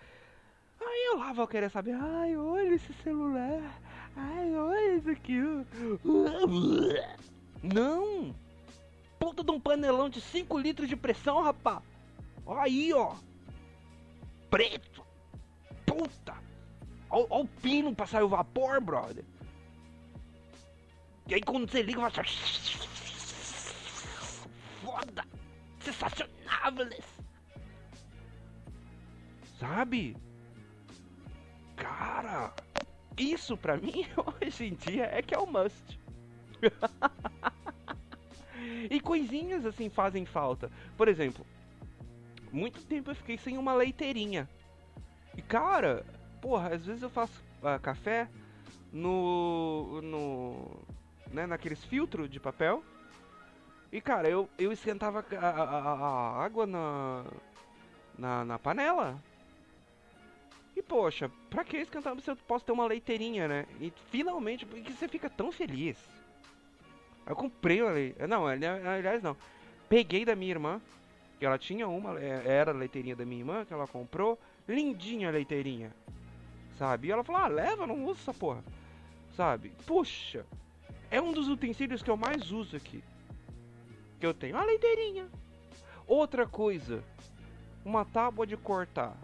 Aí 0.79 1.07
eu 1.11 1.17
lá 1.17 1.33
vou 1.33 1.47
querer 1.47 1.69
saber, 1.71 1.93
ai, 1.93 2.37
olha 2.37 2.75
esse 2.75 2.93
celular. 2.95 3.81
Ai, 4.15 4.55
olha 4.55 4.95
isso 4.95 5.09
aqui. 5.09 5.39
Não! 7.63 8.35
Puta 9.19 9.43
de 9.43 9.51
um 9.51 9.59
panelão 9.59 10.09
de 10.09 10.21
5 10.21 10.57
litros 10.59 10.87
de 10.87 10.95
pressão, 10.95 11.41
rapá. 11.41 11.81
Aí, 12.47 12.93
ó. 12.93 13.15
Preto. 14.49 15.05
Puta. 15.85 16.35
Olha 17.09 17.27
o 17.29 17.47
pino 17.47 17.95
pra 17.95 18.05
sair 18.05 18.23
o 18.23 18.29
vapor, 18.29 18.81
brother. 18.81 19.25
E 21.27 21.33
aí 21.33 21.41
quando 21.41 21.69
você 21.69 21.81
liga, 21.81 21.99
vai 21.99 22.11
Foda! 24.81 25.25
Sensacionáveis! 25.79 27.05
Sabe? 29.59 30.15
Cara, 31.75 32.53
isso 33.17 33.57
pra 33.57 33.77
mim 33.77 34.05
hoje 34.41 34.65
em 34.65 34.75
dia 34.75 35.09
é 35.11 35.21
que 35.21 35.33
é 35.33 35.37
o 35.37 35.45
must. 35.45 35.99
e 38.89 38.99
coisinhas 38.99 39.65
assim 39.65 39.89
fazem 39.89 40.25
falta. 40.25 40.71
Por 40.95 41.07
exemplo, 41.07 41.45
muito 42.51 42.85
tempo 42.85 43.11
eu 43.11 43.15
fiquei 43.15 43.37
sem 43.37 43.57
uma 43.57 43.73
leiteirinha. 43.73 44.49
E 45.35 45.41
cara, 45.41 46.05
porra, 46.41 46.73
às 46.73 46.85
vezes 46.85 47.03
eu 47.03 47.09
faço 47.09 47.43
uh, 47.61 47.79
café 47.81 48.27
no, 48.91 50.01
no 50.01 50.81
né, 51.31 51.45
naqueles 51.45 51.83
filtros 51.83 52.29
de 52.29 52.39
papel. 52.39 52.83
E 53.91 54.01
cara, 54.01 54.29
eu, 54.29 54.49
eu 54.57 54.71
esquentava 54.71 55.23
a, 55.39 55.49
a, 55.49 55.93
a 55.93 56.43
água 56.43 56.65
na, 56.65 57.23
na, 58.17 58.45
na, 58.45 58.59
panela. 58.59 59.17
E 60.75 60.81
poxa, 60.81 61.31
pra 61.49 61.63
que 61.63 61.77
esquentar 61.77 62.19
se 62.19 62.29
eu 62.29 62.35
posso 62.35 62.65
ter 62.65 62.71
uma 62.71 62.85
leiteirinha, 62.85 63.47
né? 63.47 63.65
E 63.79 63.91
finalmente, 64.11 64.65
porque 64.65 64.91
você 64.91 65.07
fica 65.07 65.29
tão 65.29 65.51
feliz. 65.51 65.97
Eu 67.25 67.35
comprei 67.35 67.81
leiteirinha. 67.81 68.27
Não, 68.27 68.45
aliás 68.45 69.23
não. 69.23 69.35
Peguei 69.89 70.25
da 70.25 70.35
minha 70.35 70.51
irmã, 70.51 70.81
que 71.37 71.45
ela 71.45 71.57
tinha 71.57 71.87
uma, 71.87 72.19
é, 72.19 72.43
era 72.45 72.71
a 72.71 72.73
leiteirinha 72.73 73.15
da 73.15 73.25
minha 73.25 73.41
irmã, 73.41 73.65
que 73.65 73.73
ela 73.73 73.87
comprou. 73.87 74.39
Lindinha 74.67 75.29
a 75.29 75.31
leiteirinha. 75.31 75.93
Sabe? 76.77 77.07
E 77.07 77.11
ela 77.11 77.23
falou, 77.23 77.41
ah, 77.41 77.47
leva, 77.47 77.87
não 77.87 78.05
usa 78.05 78.21
essa 78.21 78.33
porra. 78.33 78.63
Sabe? 79.35 79.71
Puxa, 79.85 80.45
é 81.11 81.21
um 81.21 81.31
dos 81.31 81.47
utensílios 81.47 82.01
que 82.01 82.09
eu 82.09 82.17
mais 82.17 82.51
uso 82.51 82.75
aqui. 82.75 83.03
Que 84.19 84.25
eu 84.25 84.33
tenho 84.33 84.57
a 84.57 84.63
leiteirinha. 84.63 85.29
Outra 86.07 86.47
coisa, 86.47 87.03
uma 87.85 88.03
tábua 88.03 88.47
de 88.47 88.57
cortar. 88.57 89.15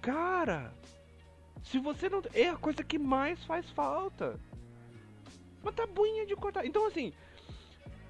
Cara, 0.00 0.72
se 1.62 1.78
você 1.78 2.08
não. 2.08 2.22
É 2.32 2.48
a 2.48 2.56
coisa 2.56 2.82
que 2.82 2.98
mais 2.98 3.44
faz 3.44 3.68
falta. 3.70 4.38
Uma 5.62 5.72
tabuinha 5.72 6.24
de 6.24 6.36
cortar. 6.36 6.64
Então, 6.64 6.86
assim, 6.86 7.12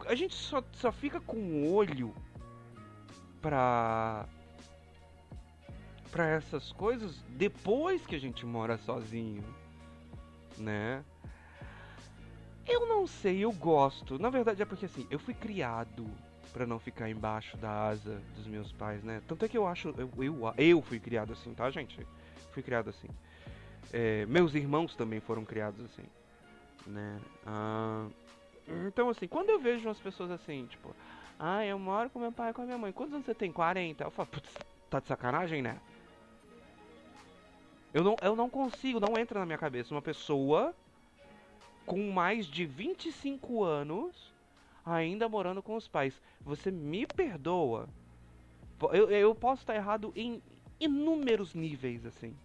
a 0.07 0.14
gente 0.14 0.34
só, 0.34 0.62
só 0.72 0.92
fica 0.92 1.20
com 1.20 1.36
o 1.36 1.72
olho 1.72 2.14
pra. 3.47 4.26
pra 6.11 6.26
essas 6.26 6.72
coisas 6.72 7.22
depois 7.28 8.05
que 8.05 8.16
a 8.16 8.18
gente 8.18 8.44
mora 8.44 8.76
sozinho, 8.78 9.44
né? 10.59 11.05
Eu 12.66 12.88
não 12.88 13.07
sei, 13.07 13.44
eu 13.44 13.53
gosto. 13.53 14.18
Na 14.18 14.30
verdade 14.30 14.62
é 14.62 14.64
porque 14.64 14.86
assim, 14.86 15.07
eu 15.09 15.20
fui 15.20 15.32
criado 15.32 16.05
para 16.53 16.66
não 16.66 16.80
ficar 16.80 17.09
embaixo 17.09 17.57
da 17.59 17.88
asa 17.88 18.20
dos 18.34 18.49
meus 18.49 18.72
pais, 18.72 19.05
né? 19.05 19.22
Tanto 19.28 19.44
é 19.44 19.49
que 19.49 19.57
eu 19.57 19.64
acho, 19.64 19.94
eu, 19.97 20.11
eu, 20.18 20.55
eu 20.59 20.82
fui 20.82 20.99
criado 20.99 21.32
assim, 21.32 21.55
tá, 21.55 21.70
gente? 21.70 22.05
Fui 22.51 22.64
criado 22.64 22.90
assim. 22.90 23.09
É, 23.92 24.26
meus 24.26 24.57
irmãos 24.57 24.97
também 24.97 25.20
foram 25.20 25.44
criados 25.44 25.84
assim, 25.84 26.09
né? 26.88 27.20
Ah, 27.47 28.09
então 28.88 29.09
assim, 29.09 29.28
quando 29.28 29.51
eu 29.51 29.61
vejo 29.61 29.86
umas 29.86 30.01
pessoas 30.01 30.32
assim, 30.32 30.66
tipo, 30.66 30.92
ah, 31.39 31.64
eu 31.64 31.78
moro 31.78 32.11
com 32.11 32.18
meu 32.18 32.32
pai 32.32 32.51
e 32.51 32.53
com 32.55 32.62
a 32.62 32.64
minha 32.64 32.78
mãe. 32.78 32.93
Quantos 32.93 33.14
anos 33.14 33.26
você 33.26 33.34
tem? 33.34 33.53
40? 33.53 34.05
Eu 34.05 34.11
falo, 34.11 34.28
putz, 34.28 34.55
tá 34.89 35.01
de 35.01 35.07
sacanagem, 35.07 35.62
né? 35.62 35.78
Eu 37.93 38.05
não, 38.05 38.16
eu 38.20 38.37
não 38.37 38.49
consigo, 38.51 39.01
não 39.01 39.18
entra 39.18 39.41
na 39.41 39.47
minha 39.47 39.59
cabeça 39.59 39.95
uma 39.95 40.03
pessoa 40.03 40.74
com 41.84 42.11
mais 42.11 42.47
de 42.47 42.66
25 42.66 43.64
anos 43.64 44.34
ainda 44.84 45.28
morando 45.28 45.62
com 45.62 45.74
os 45.74 45.89
pais. 45.89 46.20
Você 46.41 46.70
me 46.70 47.07
perdoa. 47.07 47.89
Eu, 48.93 49.11
eu 49.11 49.34
posso 49.34 49.62
estar 49.62 49.74
errado 49.74 50.12
em 50.14 50.43
inúmeros 50.78 51.55
níveis, 51.55 52.07
assim. 52.07 52.37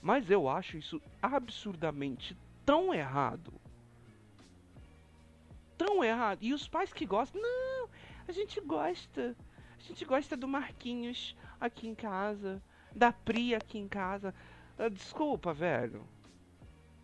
Mas 0.00 0.30
eu 0.30 0.48
acho 0.48 0.76
isso 0.76 1.00
absurdamente 1.22 2.36
tão 2.64 2.94
errado. 2.94 3.52
Tão 5.76 6.04
errado. 6.04 6.38
E 6.42 6.52
os 6.54 6.68
pais 6.68 6.92
que 6.92 7.06
gostam, 7.06 7.40
não, 7.40 7.88
a 8.28 8.32
gente 8.32 8.60
gosta. 8.60 9.36
A 9.78 9.82
gente 9.82 10.04
gosta 10.04 10.36
do 10.36 10.48
Marquinhos 10.48 11.36
aqui 11.60 11.86
em 11.88 11.94
casa, 11.94 12.62
da 12.94 13.12
Pri 13.12 13.54
aqui 13.54 13.78
em 13.78 13.88
casa. 13.88 14.34
Ah, 14.78 14.88
desculpa, 14.88 15.52
velho. 15.52 16.06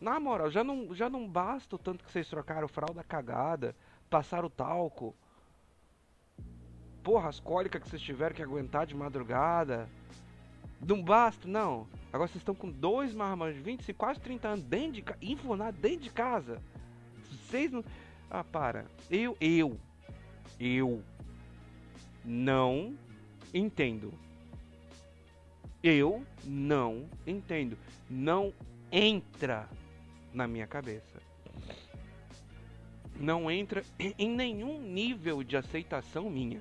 Na 0.00 0.18
moral, 0.18 0.50
já 0.50 0.64
não, 0.64 0.94
já 0.94 1.10
não 1.10 1.28
basta 1.28 1.76
o 1.76 1.78
tanto 1.78 2.02
que 2.02 2.10
vocês 2.10 2.28
trocaram 2.28 2.66
fralda 2.66 3.04
cagada, 3.04 3.76
passaram 4.08 4.46
o 4.46 4.50
talco. 4.50 5.14
Porra, 7.02 7.28
as 7.28 7.38
cólicas 7.38 7.82
que 7.82 7.88
vocês 7.88 8.00
tiveram 8.00 8.34
que 8.34 8.42
aguentar 8.42 8.86
de 8.86 8.94
madrugada. 8.94 9.88
Não 10.80 11.02
basta, 11.02 11.46
não. 11.46 11.86
Agora 12.10 12.28
vocês 12.28 12.40
estão 12.40 12.54
com 12.54 12.70
dois 12.70 13.14
marmanjos 13.14 13.56
de 13.56 13.62
20 13.62 13.88
e 13.88 13.92
quase 13.92 14.18
30 14.20 14.48
anos 14.48 14.64
dentro 14.64 14.92
de 14.92 15.02
casa, 15.02 15.72
dentro 15.72 16.00
de 16.00 16.10
casa. 16.10 16.62
Vocês 17.30 17.70
não. 17.70 17.84
Ah, 18.30 18.42
para. 18.42 18.86
Eu, 19.10 19.36
eu, 19.40 19.78
eu 20.60 21.02
não 22.22 22.94
entendo. 23.54 24.12
Eu 25.82 26.22
não 26.44 27.08
entendo. 27.26 27.78
Não 28.08 28.52
entra 28.92 29.66
na 30.34 30.46
minha 30.46 30.66
cabeça. 30.66 31.22
Não 33.18 33.50
entra 33.50 33.82
em 33.98 34.28
nenhum 34.28 34.80
nível 34.80 35.42
de 35.42 35.56
aceitação 35.56 36.28
minha. 36.28 36.60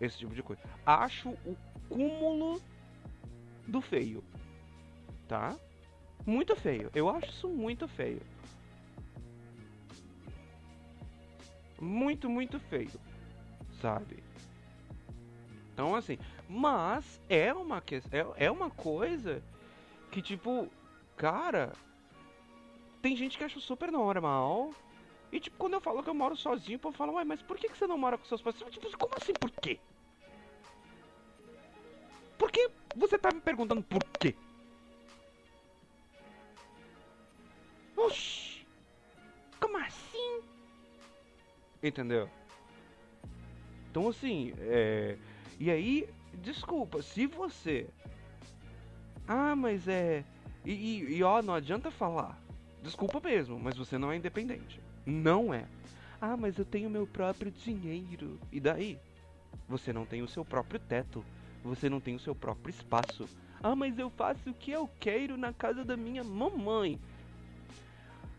Esse 0.00 0.18
tipo 0.18 0.34
de 0.34 0.42
coisa. 0.42 0.62
Acho 0.84 1.30
o 1.30 1.56
cúmulo 1.88 2.60
do 3.66 3.80
feio. 3.80 4.22
Tá? 5.28 5.56
Muito 6.26 6.56
feio. 6.56 6.90
Eu 6.94 7.08
acho 7.08 7.30
isso 7.30 7.48
muito 7.48 7.86
feio. 7.86 8.20
Muito, 11.80 12.28
muito 12.28 12.58
feio. 12.58 12.90
Sabe? 13.80 14.22
Então, 15.72 15.94
assim, 15.94 16.18
mas 16.48 17.20
é 17.28 17.54
uma 17.54 17.82
é, 18.10 18.46
é 18.46 18.50
uma 18.50 18.68
coisa 18.68 19.42
que 20.10 20.20
tipo, 20.20 20.68
cara, 21.16 21.72
tem 23.00 23.14
gente 23.14 23.38
que 23.38 23.44
acha 23.44 23.60
super 23.60 23.92
normal. 23.92 24.72
E 25.30 25.38
tipo, 25.38 25.56
quando 25.56 25.74
eu 25.74 25.80
falo 25.80 26.02
que 26.02 26.08
eu 26.08 26.14
moro 26.14 26.34
sozinho, 26.34 26.78
o 26.78 26.80
povo 26.80 26.96
fala, 26.96 27.12
ué, 27.12 27.24
mas 27.24 27.42
por 27.42 27.58
que, 27.58 27.68
que 27.68 27.76
você 27.76 27.86
não 27.86 27.98
mora 27.98 28.18
com 28.18 28.24
seus 28.24 28.42
pais? 28.42 28.56
Tipo, 28.56 28.98
como 28.98 29.14
assim 29.14 29.34
por 29.34 29.50
quê? 29.50 29.78
Por 32.36 32.50
que 32.50 32.70
você 32.96 33.18
tá 33.18 33.30
me 33.30 33.40
perguntando 33.40 33.82
por 33.82 34.02
quê? 34.18 34.34
Oxi! 37.96 38.66
Como 39.60 39.76
assim? 39.76 40.40
Entendeu? 41.82 42.28
Então 43.98 44.08
assim, 44.08 44.52
é 44.58 45.16
e 45.58 45.72
aí, 45.72 46.08
desculpa, 46.34 47.02
se 47.02 47.26
você. 47.26 47.88
Ah, 49.26 49.56
mas 49.56 49.88
é. 49.88 50.24
E, 50.64 50.70
e, 50.70 51.16
e, 51.16 51.22
ó, 51.24 51.42
não 51.42 51.52
adianta 51.52 51.90
falar. 51.90 52.40
Desculpa 52.80 53.18
mesmo, 53.18 53.58
mas 53.58 53.76
você 53.76 53.98
não 53.98 54.12
é 54.12 54.16
independente. 54.16 54.80
Não 55.04 55.52
é. 55.52 55.66
Ah, 56.20 56.36
mas 56.36 56.56
eu 56.56 56.64
tenho 56.64 56.88
meu 56.88 57.08
próprio 57.08 57.50
dinheiro. 57.50 58.38
E 58.52 58.60
daí? 58.60 59.00
Você 59.68 59.92
não 59.92 60.06
tem 60.06 60.22
o 60.22 60.28
seu 60.28 60.44
próprio 60.44 60.78
teto. 60.78 61.24
Você 61.64 61.90
não 61.90 61.98
tem 61.98 62.14
o 62.14 62.20
seu 62.20 62.36
próprio 62.36 62.70
espaço. 62.70 63.28
Ah, 63.60 63.74
mas 63.74 63.98
eu 63.98 64.10
faço 64.10 64.50
o 64.50 64.54
que 64.54 64.70
eu 64.70 64.88
quero 65.00 65.36
na 65.36 65.52
casa 65.52 65.84
da 65.84 65.96
minha 65.96 66.22
mamãe. 66.22 67.00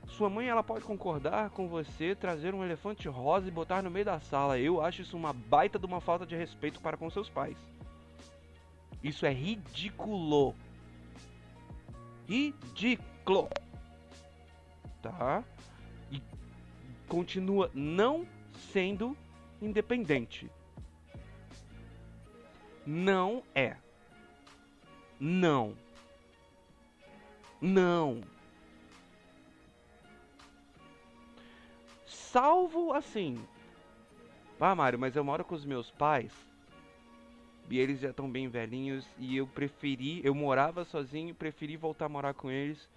Sua 0.09 0.29
mãe 0.29 0.47
ela 0.47 0.63
pode 0.63 0.83
concordar 0.83 1.49
com 1.51 1.67
você 1.67 2.15
trazer 2.15 2.53
um 2.53 2.63
elefante 2.63 3.07
rosa 3.07 3.47
e 3.47 3.51
botar 3.51 3.81
no 3.81 3.89
meio 3.89 4.05
da 4.05 4.19
sala. 4.19 4.59
Eu 4.59 4.81
acho 4.81 5.01
isso 5.01 5.15
uma 5.15 5.31
baita 5.31 5.79
de 5.79 5.85
uma 5.85 6.01
falta 6.01 6.25
de 6.25 6.35
respeito 6.35 6.81
para 6.81 6.97
com 6.97 7.09
seus 7.09 7.29
pais. 7.29 7.57
Isso 9.03 9.25
é 9.25 9.31
ridículo. 9.31 10.55
Ridículo. 12.27 13.49
Tá? 15.01 15.43
E 16.11 16.21
continua 17.07 17.71
não 17.73 18.27
sendo 18.73 19.15
independente. 19.61 20.49
Não 22.85 23.43
é. 23.55 23.77
Não. 25.19 25.75
Não. 27.61 28.21
Salvo 32.31 32.93
assim. 32.93 33.43
Ah, 34.59 34.75
Mário, 34.75 34.99
mas 34.99 35.15
eu 35.15 35.23
moro 35.23 35.43
com 35.43 35.55
os 35.55 35.65
meus 35.65 35.89
pais. 35.89 36.31
E 37.67 37.79
eles 37.79 37.99
já 37.99 38.11
estão 38.11 38.29
bem 38.29 38.47
velhinhos. 38.47 39.07
E 39.17 39.35
eu 39.35 39.47
preferi. 39.47 40.21
Eu 40.23 40.35
morava 40.35 40.85
sozinho. 40.85 41.33
Preferi 41.33 41.75
voltar 41.75 42.05
a 42.05 42.09
morar 42.09 42.35
com 42.35 42.51
eles. 42.51 42.87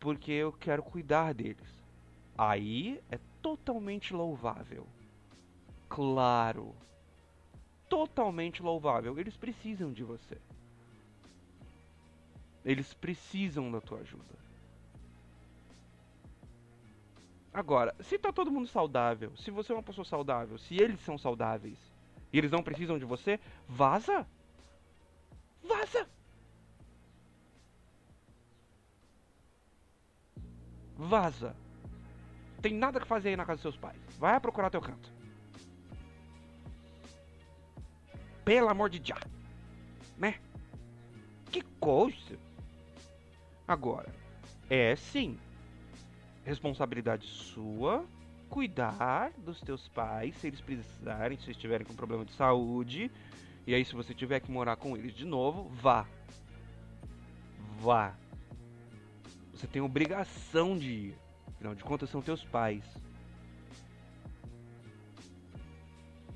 Porque 0.00 0.32
eu 0.32 0.52
quero 0.52 0.82
cuidar 0.82 1.32
deles. 1.32 1.80
Aí 2.36 3.00
é 3.08 3.20
totalmente 3.40 4.12
louvável. 4.12 4.84
Claro. 5.88 6.74
Totalmente 7.88 8.60
louvável. 8.60 9.16
Eles 9.16 9.36
precisam 9.36 9.92
de 9.92 10.02
você. 10.02 10.38
Eles 12.64 12.92
precisam 12.94 13.70
da 13.70 13.80
tua 13.80 14.00
ajuda. 14.00 14.43
Agora, 17.54 17.94
se 18.00 18.18
tá 18.18 18.32
todo 18.32 18.50
mundo 18.50 18.66
saudável, 18.66 19.32
se 19.36 19.48
você 19.48 19.70
é 19.70 19.76
uma 19.76 19.82
pessoa 19.82 20.04
saudável, 20.04 20.58
se 20.58 20.74
eles 20.74 21.00
são 21.02 21.16
saudáveis 21.16 21.78
e 22.32 22.36
eles 22.36 22.50
não 22.50 22.64
precisam 22.64 22.98
de 22.98 23.04
você, 23.04 23.38
vaza! 23.68 24.26
Vaza! 25.62 26.08
Vaza! 30.96 31.56
Tem 32.60 32.74
nada 32.74 32.98
que 32.98 33.06
fazer 33.06 33.28
aí 33.28 33.36
na 33.36 33.44
casa 33.44 33.62
dos 33.62 33.62
seus 33.62 33.76
pais. 33.76 34.00
Vai 34.18 34.40
procurar 34.40 34.68
teu 34.68 34.80
canto. 34.80 35.12
Pelo 38.44 38.68
amor 38.68 38.90
de 38.90 39.00
já. 39.06 39.20
Né? 40.18 40.40
Que 41.52 41.62
coisa! 41.78 42.36
Agora, 43.68 44.12
é 44.68 44.96
sim 44.96 45.38
responsabilidade 46.44 47.26
sua 47.26 48.04
cuidar 48.48 49.32
dos 49.38 49.60
teus 49.60 49.88
pais, 49.88 50.36
se 50.36 50.46
eles 50.46 50.60
precisarem, 50.60 51.36
se 51.38 51.50
estiverem 51.50 51.84
com 51.84 51.94
problema 51.94 52.24
de 52.24 52.32
saúde. 52.32 53.10
E 53.66 53.74
aí, 53.74 53.84
se 53.84 53.94
você 53.94 54.14
tiver 54.14 54.38
que 54.38 54.50
morar 54.50 54.76
com 54.76 54.96
eles 54.96 55.12
de 55.12 55.24
novo, 55.24 55.68
vá. 55.70 56.06
Vá. 57.80 58.14
Você 59.52 59.66
tem 59.66 59.82
obrigação 59.82 60.78
de 60.78 60.90
ir. 60.90 61.14
Afinal 61.48 61.74
de 61.74 61.82
contas, 61.82 62.10
são 62.10 62.22
teus 62.22 62.44
pais. 62.44 62.84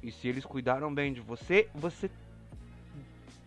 E 0.02 0.10
se 0.10 0.26
eles 0.26 0.44
cuidaram 0.44 0.92
bem 0.92 1.12
de 1.12 1.20
você, 1.20 1.68
você, 1.74 2.10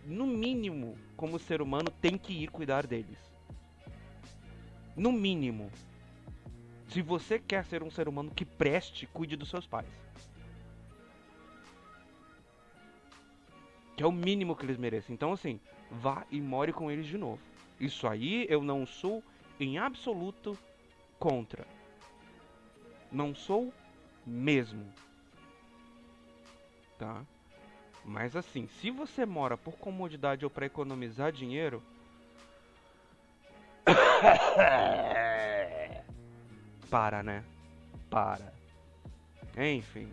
no 0.05 0.27
mínimo, 0.27 0.97
como 1.17 1.39
ser 1.39 1.61
humano, 1.61 1.89
tem 2.01 2.17
que 2.17 2.33
ir 2.43 2.49
cuidar 2.49 2.85
deles. 2.87 3.17
No 4.95 5.11
mínimo. 5.11 5.69
Se 6.91 7.01
você 7.01 7.39
quer 7.39 7.63
ser 7.63 7.81
um 7.83 7.89
ser 7.89 8.09
humano 8.09 8.31
que 8.31 8.43
preste, 8.43 9.07
cuide 9.07 9.37
dos 9.37 9.49
seus 9.49 9.65
pais. 9.65 9.87
Que 13.95 14.03
é 14.03 14.05
o 14.05 14.11
mínimo 14.11 14.57
que 14.57 14.65
eles 14.65 14.77
merecem. 14.77 15.13
Então, 15.13 15.31
assim, 15.31 15.57
vá 15.89 16.25
e 16.29 16.41
more 16.41 16.73
com 16.73 16.91
eles 16.91 17.05
de 17.05 17.17
novo. 17.17 17.39
Isso 17.79 18.05
aí 18.09 18.45
eu 18.49 18.61
não 18.61 18.85
sou 18.85 19.23
em 19.57 19.77
absoluto 19.77 20.57
contra. 21.17 21.65
Não 23.09 23.33
sou 23.33 23.73
mesmo. 24.25 24.85
Tá? 26.99 27.23
Mas 28.03 28.35
assim, 28.35 28.67
se 28.67 28.91
você 28.91 29.25
mora 29.25 29.57
por 29.57 29.77
comodidade 29.77 30.43
ou 30.43 30.51
para 30.51 30.65
economizar 30.65 31.31
dinheiro. 31.31 31.81
para, 36.91 37.23
né? 37.23 37.43
Para. 38.09 38.53
Enfim. 39.57 40.09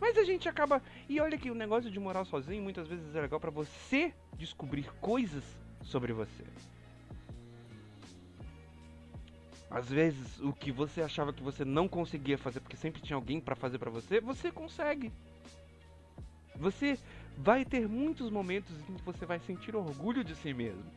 Mas 0.00 0.18
a 0.18 0.24
gente 0.24 0.48
acaba. 0.48 0.82
E 1.08 1.20
olha 1.20 1.38
que 1.38 1.50
o 1.50 1.54
negócio 1.54 1.88
de 1.88 2.00
morar 2.00 2.24
sozinho 2.24 2.62
muitas 2.62 2.88
vezes 2.88 3.14
é 3.14 3.20
legal 3.20 3.38
para 3.38 3.50
você 3.50 4.12
descobrir 4.36 4.90
coisas 5.00 5.44
sobre 5.82 6.12
você. 6.12 6.44
Às 9.70 9.88
vezes, 9.88 10.40
o 10.40 10.52
que 10.52 10.72
você 10.72 11.00
achava 11.00 11.32
que 11.32 11.42
você 11.42 11.64
não 11.64 11.88
conseguia 11.88 12.36
fazer 12.36 12.60
porque 12.60 12.76
sempre 12.76 13.00
tinha 13.00 13.16
alguém 13.16 13.40
para 13.40 13.54
fazer 13.54 13.78
para 13.78 13.90
você, 13.90 14.20
você 14.20 14.50
consegue. 14.50 15.12
Você 16.56 16.98
vai 17.36 17.64
ter 17.64 17.88
muitos 17.88 18.30
momentos 18.30 18.74
em 18.88 18.94
que 18.94 19.02
você 19.02 19.26
vai 19.26 19.38
sentir 19.38 19.76
orgulho 19.76 20.24
de 20.24 20.34
si 20.34 20.52
mesmo. 20.52 20.90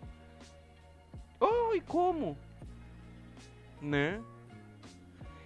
Oh, 1.39 1.73
e 1.75 1.81
como? 1.81 2.37
Né? 3.81 4.21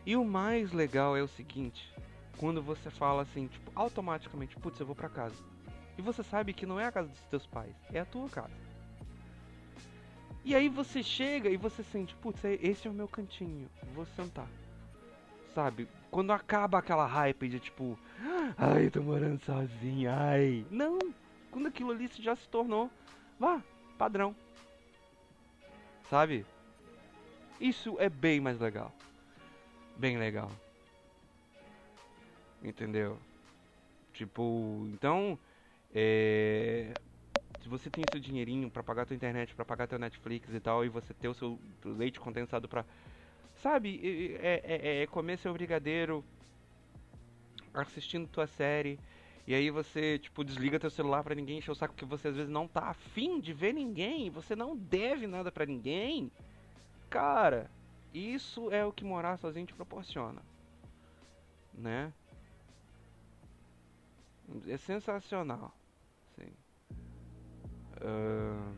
E 0.06 0.16
o 0.16 0.26
mais 0.26 0.72
legal 0.72 1.16
é 1.16 1.22
o 1.22 1.28
seguinte, 1.28 1.90
quando 2.38 2.62
você 2.62 2.90
fala 2.90 3.22
assim, 3.22 3.48
tipo, 3.48 3.72
automaticamente, 3.74 4.56
putz, 4.58 4.80
eu 4.80 4.86
vou 4.86 4.96
para 4.96 5.10
casa. 5.10 5.36
E 5.98 6.02
você 6.02 6.24
sabe 6.24 6.54
que 6.54 6.66
não 6.66 6.80
é 6.80 6.86
a 6.86 6.92
casa 6.92 7.08
dos 7.08 7.22
teus 7.30 7.46
pais, 7.46 7.74
é 7.92 8.00
a 8.00 8.06
tua 8.06 8.28
casa. 8.30 8.54
E 10.44 10.54
aí 10.54 10.68
você 10.68 11.02
chega 11.02 11.50
e 11.50 11.56
você 11.56 11.84
sente, 11.84 12.14
putz, 12.16 12.44
é, 12.44 12.56
esse 12.56 12.88
é 12.88 12.92
o 12.92 12.94
meu 12.94 13.08
cantinho, 13.08 13.70
vou 13.94 14.06
sentar. 14.06 14.48
Sabe? 15.56 15.88
Quando 16.12 16.34
acaba 16.34 16.80
aquela 16.80 17.06
hype 17.06 17.48
de 17.48 17.60
tipo, 17.60 17.98
ai, 18.58 18.90
tô 18.90 19.02
morando 19.02 19.40
sozinho, 19.46 20.12
ai. 20.12 20.66
Não! 20.70 21.00
Quando 21.50 21.68
aquilo 21.68 21.92
ali 21.92 22.10
já 22.20 22.36
se 22.36 22.50
tornou, 22.50 22.92
vá, 23.40 23.62
padrão. 23.98 24.36
Sabe? 26.10 26.46
Isso 27.62 27.96
é 28.00 28.10
bem 28.10 28.42
mais 28.42 28.60
legal. 28.60 28.92
Bem 29.98 30.18
legal. 30.18 30.52
Entendeu? 32.64 33.18
Tipo, 34.14 34.88
então, 34.94 35.38
é, 35.94 36.98
se 37.62 37.68
você 37.68 37.90
tem 37.90 38.06
seu 38.06 38.20
dinheirinho 38.20 38.70
para 38.70 38.84
pagar 38.84 39.06
tua 39.06 39.16
internet, 39.16 39.56
para 39.56 39.66
pagar 39.66 39.88
teu 39.88 40.00
Netflix 40.00 40.54
e 40.54 40.60
tal, 40.60 40.86
e 40.86 40.90
você 40.90 41.14
ter 41.14 41.28
o 41.28 41.34
seu 41.34 41.60
leite 41.84 42.20
condensado 42.20 42.68
para 42.68 42.86
sabe, 43.56 44.38
é, 44.42 44.62
é, 44.64 45.04
é 45.04 45.08
comer 45.08 45.38
seu 45.38 45.54
brigadeiro 45.54 46.24
assistindo 47.74 48.28
tua 48.28 48.48
série, 48.48 49.00
e 49.46 49.54
aí 49.54 49.70
você, 49.70 50.20
tipo, 50.20 50.44
desliga 50.44 50.80
teu 50.80 50.90
celular 50.90 51.24
para 51.24 51.36
ninguém 51.36 51.58
encher 51.58 51.72
o 51.72 51.76
saco, 51.76 51.94
porque 51.94 52.06
você 52.06 52.30
às 52.30 52.36
vezes 52.36 52.50
não 52.50 52.68
tá 52.68 52.90
afim 52.90 53.40
de 53.40 53.52
ver 53.52 53.74
ninguém, 53.74 54.30
você 54.30 54.56
não 54.56 54.76
deve 54.76 55.28
nada 55.28 55.52
para 55.52 55.66
ninguém. 55.66 56.32
Cara, 57.10 57.70
isso 58.14 58.72
é 58.72 58.86
o 58.86 58.92
que 58.92 59.04
morar 59.04 59.38
sozinho 59.38 59.66
te 59.66 59.74
proporciona. 59.74 60.42
Né? 61.74 62.14
É 64.68 64.78
sensacional. 64.78 65.74
Uh, 68.04 68.74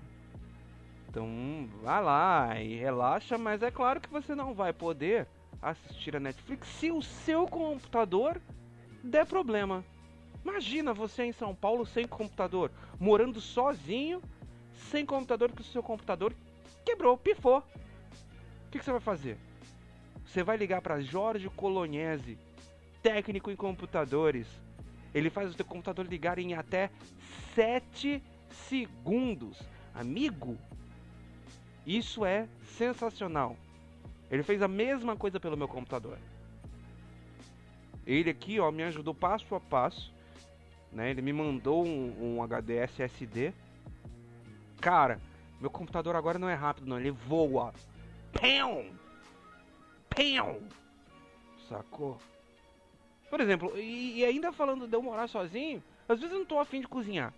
então, 1.09 1.67
vá 1.81 1.99
lá 1.99 2.61
e 2.61 2.75
relaxa, 2.75 3.37
mas 3.37 3.63
é 3.63 3.71
claro 3.71 3.99
que 3.99 4.09
você 4.09 4.35
não 4.35 4.53
vai 4.53 4.71
poder 4.71 5.27
assistir 5.61 6.15
a 6.15 6.19
Netflix 6.19 6.67
se 6.67 6.91
o 6.91 7.01
seu 7.01 7.47
computador 7.47 8.39
der 9.03 9.25
problema. 9.25 9.83
Imagina 10.43 10.93
você 10.93 11.23
em 11.23 11.31
São 11.31 11.55
Paulo 11.55 11.85
sem 11.85 12.07
computador, 12.07 12.69
morando 12.99 13.41
sozinho, 13.41 14.21
sem 14.91 15.05
computador, 15.05 15.49
porque 15.49 15.63
o 15.63 15.71
seu 15.71 15.81
computador 15.81 16.33
quebrou, 16.85 17.17
pifou. 17.17 17.63
Que, 18.75 18.79
que 18.79 18.85
você 18.85 18.91
vai 18.91 18.99
fazer? 18.99 19.37
Você 20.25 20.43
vai 20.43 20.57
ligar 20.57 20.81
para 20.81 20.99
Jorge 20.99 21.49
Colognese, 21.49 22.37
técnico 23.01 23.49
em 23.49 23.55
computadores. 23.55 24.47
Ele 25.13 25.29
faz 25.29 25.49
o 25.49 25.53
seu 25.53 25.63
computador 25.63 26.05
ligar 26.05 26.37
em 26.39 26.55
até 26.55 26.91
7 27.55 28.21
segundos. 28.49 29.57
Amigo, 29.93 30.57
isso 31.87 32.25
é 32.25 32.49
sensacional. 32.77 33.55
Ele 34.29 34.43
fez 34.43 34.61
a 34.61 34.67
mesma 34.67 35.15
coisa 35.15 35.39
pelo 35.39 35.55
meu 35.55 35.69
computador. 35.69 36.17
Ele 38.05 38.29
aqui, 38.29 38.59
ó, 38.59 38.69
me 38.71 38.83
ajudou 38.83 39.13
passo 39.13 39.55
a 39.55 39.59
passo. 39.61 40.13
Né? 40.91 41.11
Ele 41.11 41.21
me 41.21 41.31
mandou 41.31 41.85
um, 41.85 42.35
um 42.35 42.43
HD 42.43 42.75
SSD. 42.79 43.53
Cara, 44.81 45.21
meu 45.61 45.69
computador 45.69 46.17
agora 46.17 46.37
não 46.37 46.49
é 46.49 46.55
rápido, 46.55 46.87
não. 46.87 46.99
Ele 46.99 47.11
voa. 47.11 47.73
Pão! 48.39 48.85
Pão! 50.09 50.61
Sacou? 51.67 52.17
Por 53.29 53.39
exemplo, 53.39 53.77
e, 53.77 54.19
e, 54.19 54.25
ainda 54.25 54.51
falando 54.51 54.87
de 54.87 54.95
eu 54.95 55.01
morar 55.01 55.27
sozinho, 55.27 55.83
às 56.07 56.19
vezes 56.19 56.33
eu 56.33 56.39
não 56.39 56.45
tô 56.45 56.59
afim 56.59 56.79
de 56.79 56.87
cozinhar. 56.87 57.33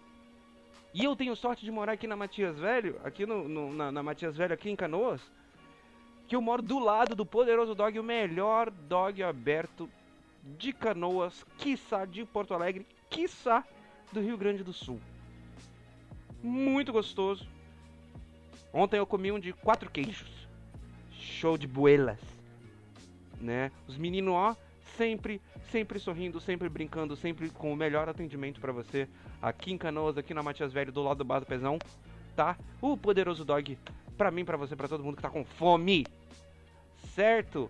E 0.93 1.03
eu 1.03 1.15
tenho 1.15 1.35
sorte 1.35 1.63
de 1.63 1.71
morar 1.71 1.93
aqui 1.93 2.07
na 2.07 2.15
Matias 2.15 2.57
Velho, 2.57 2.99
aqui 3.03 3.25
no, 3.25 3.47
no 3.47 3.73
na, 3.73 3.91
na, 3.91 4.03
Matias 4.03 4.35
Velho, 4.35 4.53
aqui 4.53 4.69
em 4.69 4.75
Canoas, 4.75 5.21
que 6.27 6.35
eu 6.35 6.41
moro 6.41 6.61
do 6.61 6.79
lado 6.79 7.15
do 7.15 7.25
Poderoso 7.25 7.73
Dog, 7.73 7.97
o 7.99 8.03
melhor 8.03 8.69
dog 8.69 9.23
aberto 9.23 9.89
de 10.43 10.73
Canoas, 10.73 11.45
quiçá 11.57 12.05
de 12.05 12.25
Porto 12.25 12.53
Alegre, 12.53 12.85
quiçá 13.09 13.63
do 14.11 14.19
Rio 14.19 14.37
Grande 14.37 14.63
do 14.63 14.73
Sul. 14.73 14.99
Muito 16.41 16.91
gostoso. 16.91 17.47
Ontem 18.73 18.97
eu 18.97 19.07
comi 19.07 19.31
um 19.31 19.39
de 19.39 19.53
quatro 19.53 19.89
queijos. 19.89 20.46
Show 21.27 21.57
de 21.57 21.67
buelas. 21.67 22.19
Né? 23.39 23.71
Os 23.87 23.97
meninos, 23.97 24.33
ó, 24.33 24.55
sempre, 24.97 25.39
sempre 25.71 25.99
sorrindo, 25.99 26.39
sempre 26.39 26.67
brincando, 26.69 27.15
sempre 27.15 27.49
com 27.49 27.71
o 27.71 27.75
melhor 27.75 28.09
atendimento 28.09 28.59
para 28.59 28.71
você 28.71 29.07
aqui 29.41 29.71
em 29.71 29.77
Canoas, 29.77 30.17
aqui 30.17 30.33
na 30.33 30.41
Matias 30.41 30.73
Velho, 30.73 30.91
do 30.91 31.03
lado 31.03 31.19
do 31.19 31.25
Bar 31.25 31.39
do 31.39 31.45
Pezão, 31.45 31.77
tá? 32.35 32.57
O 32.81 32.97
poderoso 32.97 33.45
dog 33.45 33.77
pra 34.17 34.31
mim, 34.31 34.43
pra 34.43 34.57
você, 34.57 34.75
pra 34.75 34.87
todo 34.87 35.03
mundo 35.03 35.15
que 35.15 35.21
tá 35.21 35.29
com 35.29 35.45
fome, 35.45 36.05
certo? 37.13 37.69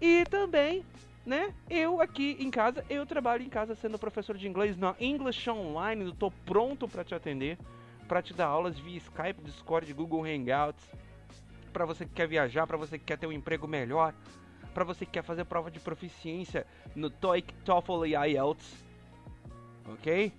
E 0.00 0.24
também, 0.24 0.82
né, 1.26 1.52
eu 1.68 2.00
aqui 2.00 2.36
em 2.40 2.50
casa, 2.50 2.84
eu 2.88 3.04
trabalho 3.04 3.42
em 3.42 3.50
casa 3.50 3.74
sendo 3.74 3.98
professor 3.98 4.36
de 4.36 4.48
inglês 4.48 4.76
na 4.78 4.94
English 4.98 5.48
Online, 5.50 6.06
eu 6.06 6.14
tô 6.14 6.30
pronto 6.30 6.88
para 6.88 7.04
te 7.04 7.14
atender, 7.14 7.58
para 8.08 8.22
te 8.22 8.32
dar 8.32 8.46
aulas 8.46 8.78
via 8.78 8.98
Skype, 8.98 9.42
Discord, 9.42 9.92
Google 9.92 10.24
Hangouts, 10.24 10.84
para 11.74 11.84
você 11.84 12.06
que 12.06 12.12
quer 12.14 12.28
viajar, 12.28 12.66
para 12.68 12.76
você 12.76 12.96
que 12.96 13.04
quer 13.04 13.18
ter 13.18 13.26
um 13.26 13.32
emprego 13.32 13.66
melhor, 13.66 14.14
para 14.72 14.84
você 14.84 15.04
que 15.04 15.10
quer 15.10 15.24
fazer 15.24 15.44
prova 15.44 15.72
de 15.72 15.80
proficiência 15.80 16.64
no 16.94 17.10
TOEIC, 17.10 17.52
TOEFL 17.64 18.06
e 18.06 18.14
IELTS, 18.14 18.84
ok? 19.86 20.32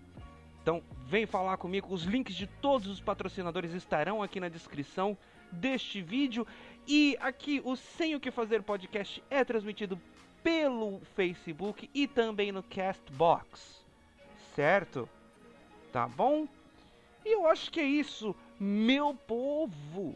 Então, 0.61 0.81
vem 1.05 1.25
falar 1.25 1.57
comigo. 1.57 1.93
Os 1.93 2.03
links 2.03 2.35
de 2.35 2.47
todos 2.47 2.87
os 2.87 3.01
patrocinadores 3.01 3.73
estarão 3.73 4.23
aqui 4.23 4.39
na 4.39 4.49
descrição 4.49 5.15
deste 5.51 6.01
vídeo. 6.01 6.47
E 6.87 7.17
aqui 7.19 7.61
o 7.63 7.75
Sem 7.75 8.15
o 8.15 8.19
que 8.19 8.31
Fazer 8.31 8.63
podcast 8.63 9.21
é 9.29 9.43
transmitido 9.43 9.99
pelo 10.41 11.01
Facebook 11.15 11.89
e 11.93 12.07
também 12.07 12.51
no 12.51 12.63
Castbox. 12.63 13.85
Certo? 14.55 15.07
Tá 15.91 16.07
bom? 16.07 16.47
E 17.23 17.33
eu 17.33 17.47
acho 17.47 17.71
que 17.71 17.79
é 17.79 17.85
isso, 17.85 18.35
meu 18.59 19.13
povo. 19.13 20.15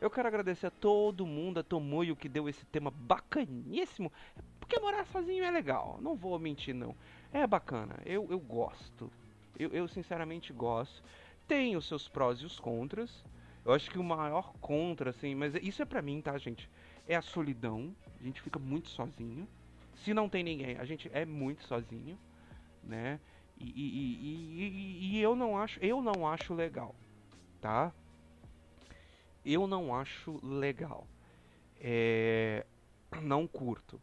Eu 0.00 0.10
quero 0.10 0.28
agradecer 0.28 0.66
a 0.66 0.70
todo 0.70 1.26
mundo, 1.26 1.58
a 1.58 1.62
Tomoyo 1.62 2.14
que 2.14 2.28
deu 2.28 2.48
esse 2.48 2.64
tema 2.66 2.90
bacaníssimo. 2.90 4.12
Porque 4.60 4.78
morar 4.78 5.06
sozinho 5.06 5.44
é 5.44 5.50
legal, 5.50 5.98
não 6.00 6.14
vou 6.14 6.38
mentir 6.38 6.74
não. 6.74 6.94
É 7.32 7.46
bacana, 7.46 7.96
eu, 8.04 8.26
eu 8.30 8.38
gosto. 8.38 9.10
Eu, 9.58 9.70
eu 9.70 9.88
sinceramente 9.88 10.52
gosto. 10.52 11.02
Tem 11.48 11.76
os 11.76 11.86
seus 11.86 12.08
prós 12.08 12.40
e 12.40 12.46
os 12.46 12.60
contras. 12.60 13.24
Eu 13.64 13.72
acho 13.72 13.90
que 13.90 13.98
o 13.98 14.04
maior 14.04 14.52
contra, 14.60 15.10
assim, 15.10 15.34
mas 15.34 15.54
isso 15.56 15.82
é 15.82 15.84
pra 15.84 16.00
mim, 16.00 16.20
tá, 16.20 16.38
gente? 16.38 16.70
É 17.06 17.16
a 17.16 17.22
solidão. 17.22 17.94
A 18.20 18.22
gente 18.22 18.40
fica 18.40 18.58
muito 18.58 18.88
sozinho. 18.88 19.48
Se 19.96 20.14
não 20.14 20.28
tem 20.28 20.44
ninguém, 20.44 20.78
a 20.78 20.84
gente 20.84 21.10
é 21.12 21.24
muito 21.24 21.64
sozinho, 21.64 22.16
né? 22.84 23.18
E, 23.58 23.64
e, 23.64 25.10
e, 25.12 25.16
e, 25.16 25.20
eu 25.20 25.34
não 25.34 25.58
acho, 25.58 25.80
eu 25.80 26.00
não 26.00 26.26
acho 26.26 26.54
legal, 26.54 26.94
tá? 27.60 27.92
Eu 29.50 29.66
não 29.66 29.94
acho 29.94 30.38
legal. 30.44 31.06
É, 31.80 32.66
não 33.22 33.46
curto. 33.46 34.00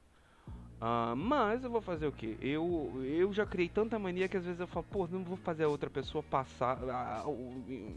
Uh, 0.82 1.16
mas 1.16 1.64
eu 1.64 1.70
vou 1.70 1.82
fazer 1.82 2.06
o 2.08 2.12
que? 2.12 2.38
Eu, 2.42 2.92
eu 3.06 3.32
já 3.32 3.46
criei 3.46 3.70
tanta 3.70 3.98
mania 3.98 4.28
que 4.28 4.36
às 4.36 4.44
vezes 4.44 4.60
eu 4.60 4.68
falo, 4.68 4.86
pô, 4.90 5.08
não 5.08 5.24
vou 5.24 5.38
fazer 5.38 5.64
a 5.64 5.70
outra 5.70 5.90
pessoa 5.90 6.22
passar, 6.22 6.78
uh, 7.26 7.30
uh, 7.30 7.96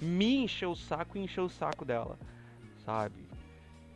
me 0.00 0.44
encher 0.44 0.66
o 0.66 0.76
saco 0.76 1.16
e 1.16 1.20
encher 1.20 1.40
o 1.40 1.48
saco 1.48 1.84
dela, 1.84 2.18
sabe? 2.84 3.24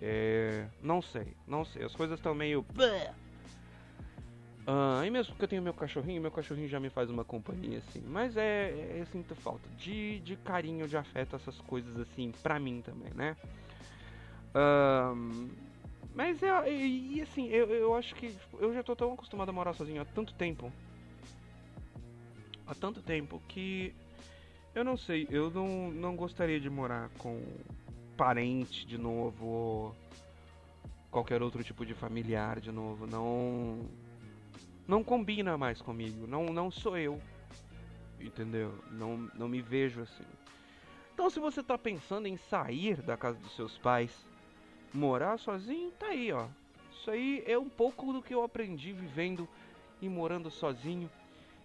É, 0.01 0.67
não 0.83 1.03
sei, 1.03 1.35
não 1.47 1.65
sei. 1.65 1.85
As 1.85 1.95
coisas 1.95 2.19
estão 2.19 2.35
meio. 2.35 2.65
Uh, 4.67 5.05
e 5.05 5.11
mesmo 5.11 5.37
que 5.37 5.45
eu 5.45 5.49
tenho 5.49 5.63
meu 5.63 5.73
cachorrinho, 5.73 6.21
meu 6.21 6.31
cachorrinho 6.31 6.69
já 6.69 6.81
me 6.81 6.91
faz 6.91 7.09
uma 7.09 7.25
companhia 7.25 7.79
assim. 7.79 8.03
Mas 8.05 8.37
é, 8.37 8.71
é 8.71 8.97
eu 9.01 9.07
sinto 9.07 9.35
falta 9.37 9.69
de, 9.79 10.19
de 10.21 10.37
carinho, 10.37 10.89
de 10.89 10.97
afeto, 10.97 11.37
essas 11.37 11.61
coisas 11.61 11.97
assim, 12.01 12.33
pra 12.43 12.59
mim 12.59 12.83
também, 12.83 13.13
né? 13.15 13.37
Mas 16.15 16.43
é, 16.43 16.73
e, 16.73 17.21
assim, 17.21 17.47
eu, 17.49 17.69
eu 17.71 17.95
acho 17.95 18.15
que 18.15 18.29
tipo, 18.29 18.59
eu 18.59 18.73
já 18.73 18.83
tô 18.83 18.97
tão 18.97 19.13
acostumado 19.13 19.51
a 19.51 19.53
morar 19.53 19.75
sozinho 19.75 20.01
há 20.01 20.05
tanto 20.05 20.33
tempo. 20.35 20.73
Há 22.67 22.75
tanto 22.75 23.03
tempo 23.03 23.41
que 23.47 23.95
eu 24.75 24.83
não 24.83 24.97
sei, 24.97 25.29
eu 25.31 25.51
não, 25.51 25.91
não 25.91 26.17
gostaria 26.17 26.59
de 26.59 26.69
morar 26.69 27.11
com 27.19 27.41
parente 28.17 28.87
de 28.87 28.99
novo. 28.99 29.95
qualquer 31.11 31.43
outro 31.43 31.63
tipo 31.63 31.85
de 31.85 31.95
familiar 31.95 32.61
de 32.61 32.73
novo. 32.73 33.07
Não 33.07 33.87
não 34.87 35.03
combina 35.03 35.57
mais 35.59 35.81
comigo. 35.81 36.27
Não 36.27 36.47
não 36.47 36.71
sou 36.71 36.97
eu. 36.97 37.21
Entendeu? 38.21 38.73
Não 38.91 39.31
não 39.35 39.49
me 39.49 39.61
vejo 39.61 40.03
assim. 40.03 40.25
Então 41.15 41.31
se 41.31 41.41
você 41.41 41.63
tá 41.63 41.79
pensando 41.79 42.27
em 42.29 42.37
sair 42.37 43.03
da 43.03 43.17
casa 43.17 43.39
dos 43.39 43.55
seus 43.57 43.79
pais, 43.79 44.27
morar 44.93 45.39
sozinho, 45.39 45.91
tá 45.93 46.07
aí, 46.09 46.33
ó. 46.33 46.47
Isso 46.93 47.11
aí 47.11 47.43
é 47.47 47.59
um 47.59 47.69
pouco 47.69 48.13
do 48.13 48.23
que 48.23 48.35
eu 48.35 48.43
aprendi 48.43 48.93
vivendo 48.93 49.49
e 50.01 50.09
morando 50.09 50.51
sozinho. 50.51 51.11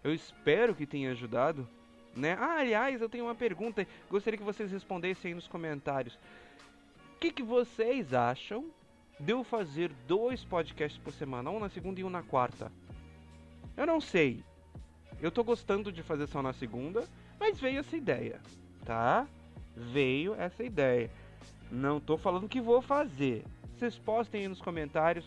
Eu 0.03 0.13
espero 0.13 0.76
que 0.76 0.86
tenha 0.86 1.11
ajudado, 1.11 1.67
né? 2.15 2.38
Ah, 2.39 2.59
aliás, 2.59 3.01
eu 3.01 3.09
tenho 3.09 3.26
uma 3.26 3.36
pergunta, 3.36 3.88
gostaria 4.09 4.38
que 4.38 4.43
vocês 4.43 4.72
respondessem 4.72 5.30
aí 5.30 5.36
nos 5.36 5.47
comentários. 5.47 6.15
O 7.15 7.19
que, 7.19 7.32
que 7.32 7.43
vocês 7.43 8.13
acham 8.13 8.65
de 9.19 9.32
eu 9.32 9.43
fazer 9.43 9.91
dois 10.07 10.43
podcasts 10.43 10.99
por 10.99 11.13
semana, 11.13 11.51
um 11.51 11.59
na 11.59 11.69
segunda 11.69 11.99
e 11.99 12.03
um 12.03 12.09
na 12.09 12.24
quarta? 12.24 12.72
Eu 13.82 13.88
não 13.88 13.99
sei. 13.99 14.43
Eu 15.19 15.32
tô 15.32 15.43
gostando 15.43 15.91
de 15.91 16.03
fazer 16.03 16.27
só 16.27 16.39
na 16.39 16.53
segunda, 16.53 17.03
mas 17.39 17.59
veio 17.59 17.79
essa 17.79 17.97
ideia, 17.97 18.39
tá? 18.86 19.27
Veio 19.75 20.36
essa 20.36 20.63
ideia. 20.63 21.09
Não 21.71 21.99
tô 21.99 22.15
falando 22.15 22.47
que 22.47 22.61
vou 22.61 22.79
fazer. 22.79 23.43
Vocês 23.75 23.97
postem 23.97 24.41
aí 24.41 24.47
nos 24.47 24.61
comentários, 24.61 25.25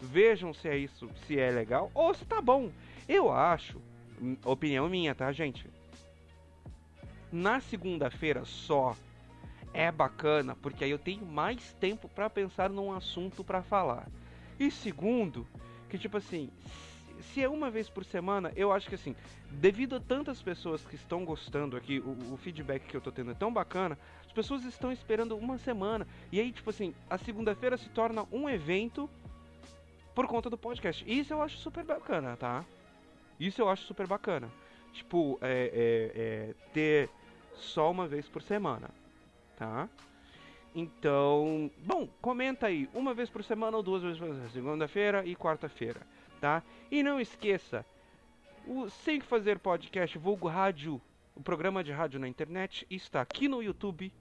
vejam 0.00 0.52
se 0.52 0.68
é 0.68 0.76
isso, 0.76 1.08
se 1.24 1.38
é 1.38 1.52
legal 1.52 1.88
ou 1.94 2.12
se 2.12 2.24
tá 2.24 2.40
bom. 2.40 2.68
Eu 3.08 3.30
acho, 3.32 3.80
hum, 4.20 4.36
opinião 4.44 4.88
minha, 4.88 5.14
tá, 5.14 5.30
gente? 5.30 5.64
Na 7.30 7.60
segunda-feira 7.60 8.44
só 8.44 8.96
é 9.72 9.92
bacana, 9.92 10.56
porque 10.56 10.82
aí 10.82 10.90
eu 10.90 10.98
tenho 10.98 11.24
mais 11.24 11.72
tempo 11.74 12.08
para 12.08 12.28
pensar 12.28 12.68
num 12.70 12.92
assunto 12.92 13.44
para 13.44 13.62
falar. 13.62 14.08
E 14.58 14.68
segundo, 14.68 15.46
que 15.88 15.96
tipo 15.96 16.16
assim, 16.16 16.50
se 17.32 17.42
é 17.42 17.48
uma 17.48 17.70
vez 17.70 17.88
por 17.88 18.04
semana, 18.04 18.52
eu 18.54 18.72
acho 18.72 18.88
que 18.88 18.94
assim, 18.94 19.14
devido 19.50 19.96
a 19.96 20.00
tantas 20.00 20.42
pessoas 20.42 20.84
que 20.84 20.94
estão 20.94 21.24
gostando 21.24 21.76
aqui, 21.76 21.98
o, 22.00 22.34
o, 22.34 22.36
feedback 22.36 22.86
que 22.86 22.96
eu 22.96 23.00
tô 23.00 23.10
tendo 23.10 23.30
é 23.30 23.34
tão 23.34 23.52
bacana, 23.52 23.98
as 24.24 24.32
pessoas 24.32 24.64
estão 24.64 24.92
esperando 24.92 25.36
uma 25.36 25.58
semana. 25.58 26.06
E 26.30 26.40
aí, 26.40 26.52
tipo 26.52 26.70
assim, 26.70 26.94
a 27.08 27.18
segunda-feira 27.18 27.76
se 27.76 27.88
torna 27.90 28.26
um 28.30 28.48
evento 28.48 29.08
por 30.14 30.26
conta 30.26 30.48
do 30.48 30.58
podcast. 30.58 31.04
Isso 31.06 31.32
eu 31.32 31.42
acho 31.42 31.56
super 31.58 31.84
bacana, 31.84 32.36
tá? 32.36 32.64
Isso 33.38 33.60
eu 33.60 33.68
acho 33.68 33.84
super 33.84 34.06
bacana. 34.06 34.48
Tipo, 34.92 35.38
é, 35.42 35.70
é, 35.74 36.20
é 36.20 36.54
ter 36.72 37.10
só 37.56 37.90
uma 37.90 38.06
vez 38.06 38.28
por 38.28 38.42
semana, 38.42 38.90
tá? 39.56 39.88
Então, 40.74 41.70
bom, 41.78 42.08
comenta 42.20 42.66
aí, 42.66 42.88
uma 42.92 43.14
vez 43.14 43.30
por 43.30 43.44
semana 43.44 43.76
ou 43.76 43.82
duas 43.82 44.02
vezes 44.02 44.18
por 44.18 44.26
semana, 44.26 44.50
segunda-feira 44.50 45.24
e 45.24 45.36
quarta-feira, 45.36 46.00
tá? 46.44 46.62
E 46.90 47.02
não 47.02 47.18
esqueça, 47.18 47.86
o 48.66 48.90
Sem 48.90 49.18
Fazer 49.18 49.58
Podcast, 49.58 50.18
vulgo 50.18 50.46
rádio, 50.46 51.00
o 51.34 51.42
programa 51.42 51.82
de 51.82 51.90
rádio 51.90 52.20
na 52.20 52.28
internet, 52.28 52.86
está 52.90 53.22
aqui 53.22 53.48
no 53.48 53.62
YouTube 53.62 54.12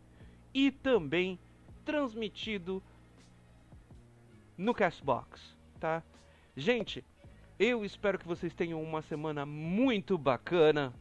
e 0.53 0.71
também 0.71 1.37
transmitido 1.83 2.81
no 4.57 4.73
Castbox, 4.73 5.53
tá? 5.81 6.01
Gente, 6.55 7.03
eu 7.59 7.83
espero 7.83 8.17
que 8.17 8.25
vocês 8.25 8.53
tenham 8.53 8.81
uma 8.81 9.01
semana 9.01 9.45
muito 9.45 10.17
bacana, 10.17 10.93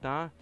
tá? 0.00 0.32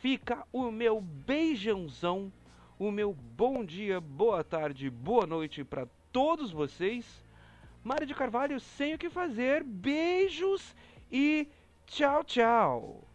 fica 0.00 0.46
o 0.52 0.70
meu 0.70 1.00
beijãozão, 1.00 2.32
o 2.78 2.92
meu 2.92 3.12
bom 3.12 3.64
dia, 3.64 4.00
boa 4.00 4.44
tarde, 4.44 4.88
boa 4.88 5.26
noite 5.26 5.64
para 5.64 5.88
todos 6.12 6.52
vocês. 6.52 7.25
Mário 7.86 8.04
de 8.04 8.16
Carvalho 8.16 8.58
sem 8.58 8.94
o 8.94 8.98
que 8.98 9.08
fazer, 9.08 9.62
beijos 9.62 10.74
e 11.08 11.46
tchau, 11.86 12.24
tchau. 12.24 13.05